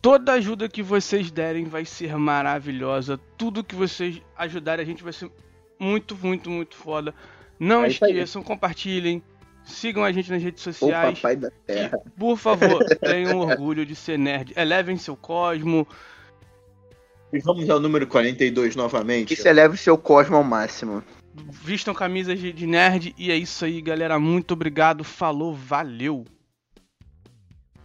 toda 0.05 0.34
ajuda 0.34 0.68
que 0.68 0.82
vocês 0.82 1.30
derem 1.30 1.64
vai 1.64 1.86
ser 1.86 2.14
maravilhosa. 2.18 3.18
Tudo 3.38 3.64
que 3.64 3.74
vocês 3.74 4.20
ajudarem 4.36 4.82
a 4.82 4.86
gente 4.86 5.02
vai 5.02 5.14
ser 5.14 5.30
muito, 5.80 6.14
muito, 6.22 6.50
muito 6.50 6.76
foda. 6.76 7.14
Não 7.59 7.82
É 7.82 7.88
esqueçam, 7.88 8.42
compartilhem. 8.42 9.22
Sigam 9.64 10.05
a 10.05 10.12
gente 10.12 10.30
nas 10.30 10.42
redes 10.42 10.61
O 10.66 10.72
sociais. 10.74 11.18
papai 11.18 11.36
da 11.36 11.50
terra. 11.66 11.98
Por 12.18 12.36
favor, 12.36 12.84
tenham 13.00 13.38
orgulho 13.38 13.86
de 13.86 13.94
ser 13.94 14.18
nerd. 14.18 14.52
Elevem 14.55 14.98
seu 14.98 15.16
cosmo. 15.16 15.88
E 17.32 17.38
vamos 17.38 17.70
ao 17.70 17.80
número 17.80 18.07
42 18.07 18.76
novamente. 18.76 19.32
Isso 19.32 19.48
eleva 19.48 19.72
o 19.72 19.78
seu 19.78 19.96
cosmo 19.96 20.36
ao 20.36 20.44
máximo. 20.44 21.02
Vistam 21.50 21.94
camisas 21.94 22.38
de 22.38 22.52
de 22.52 22.66
nerd. 22.66 23.14
E 23.16 23.32
é 23.32 23.36
isso 23.36 23.64
aí, 23.64 23.80
galera. 23.80 24.18
Muito 24.18 24.52
obrigado. 24.52 25.02
Falou, 25.02 25.55
valeu. 25.55 26.26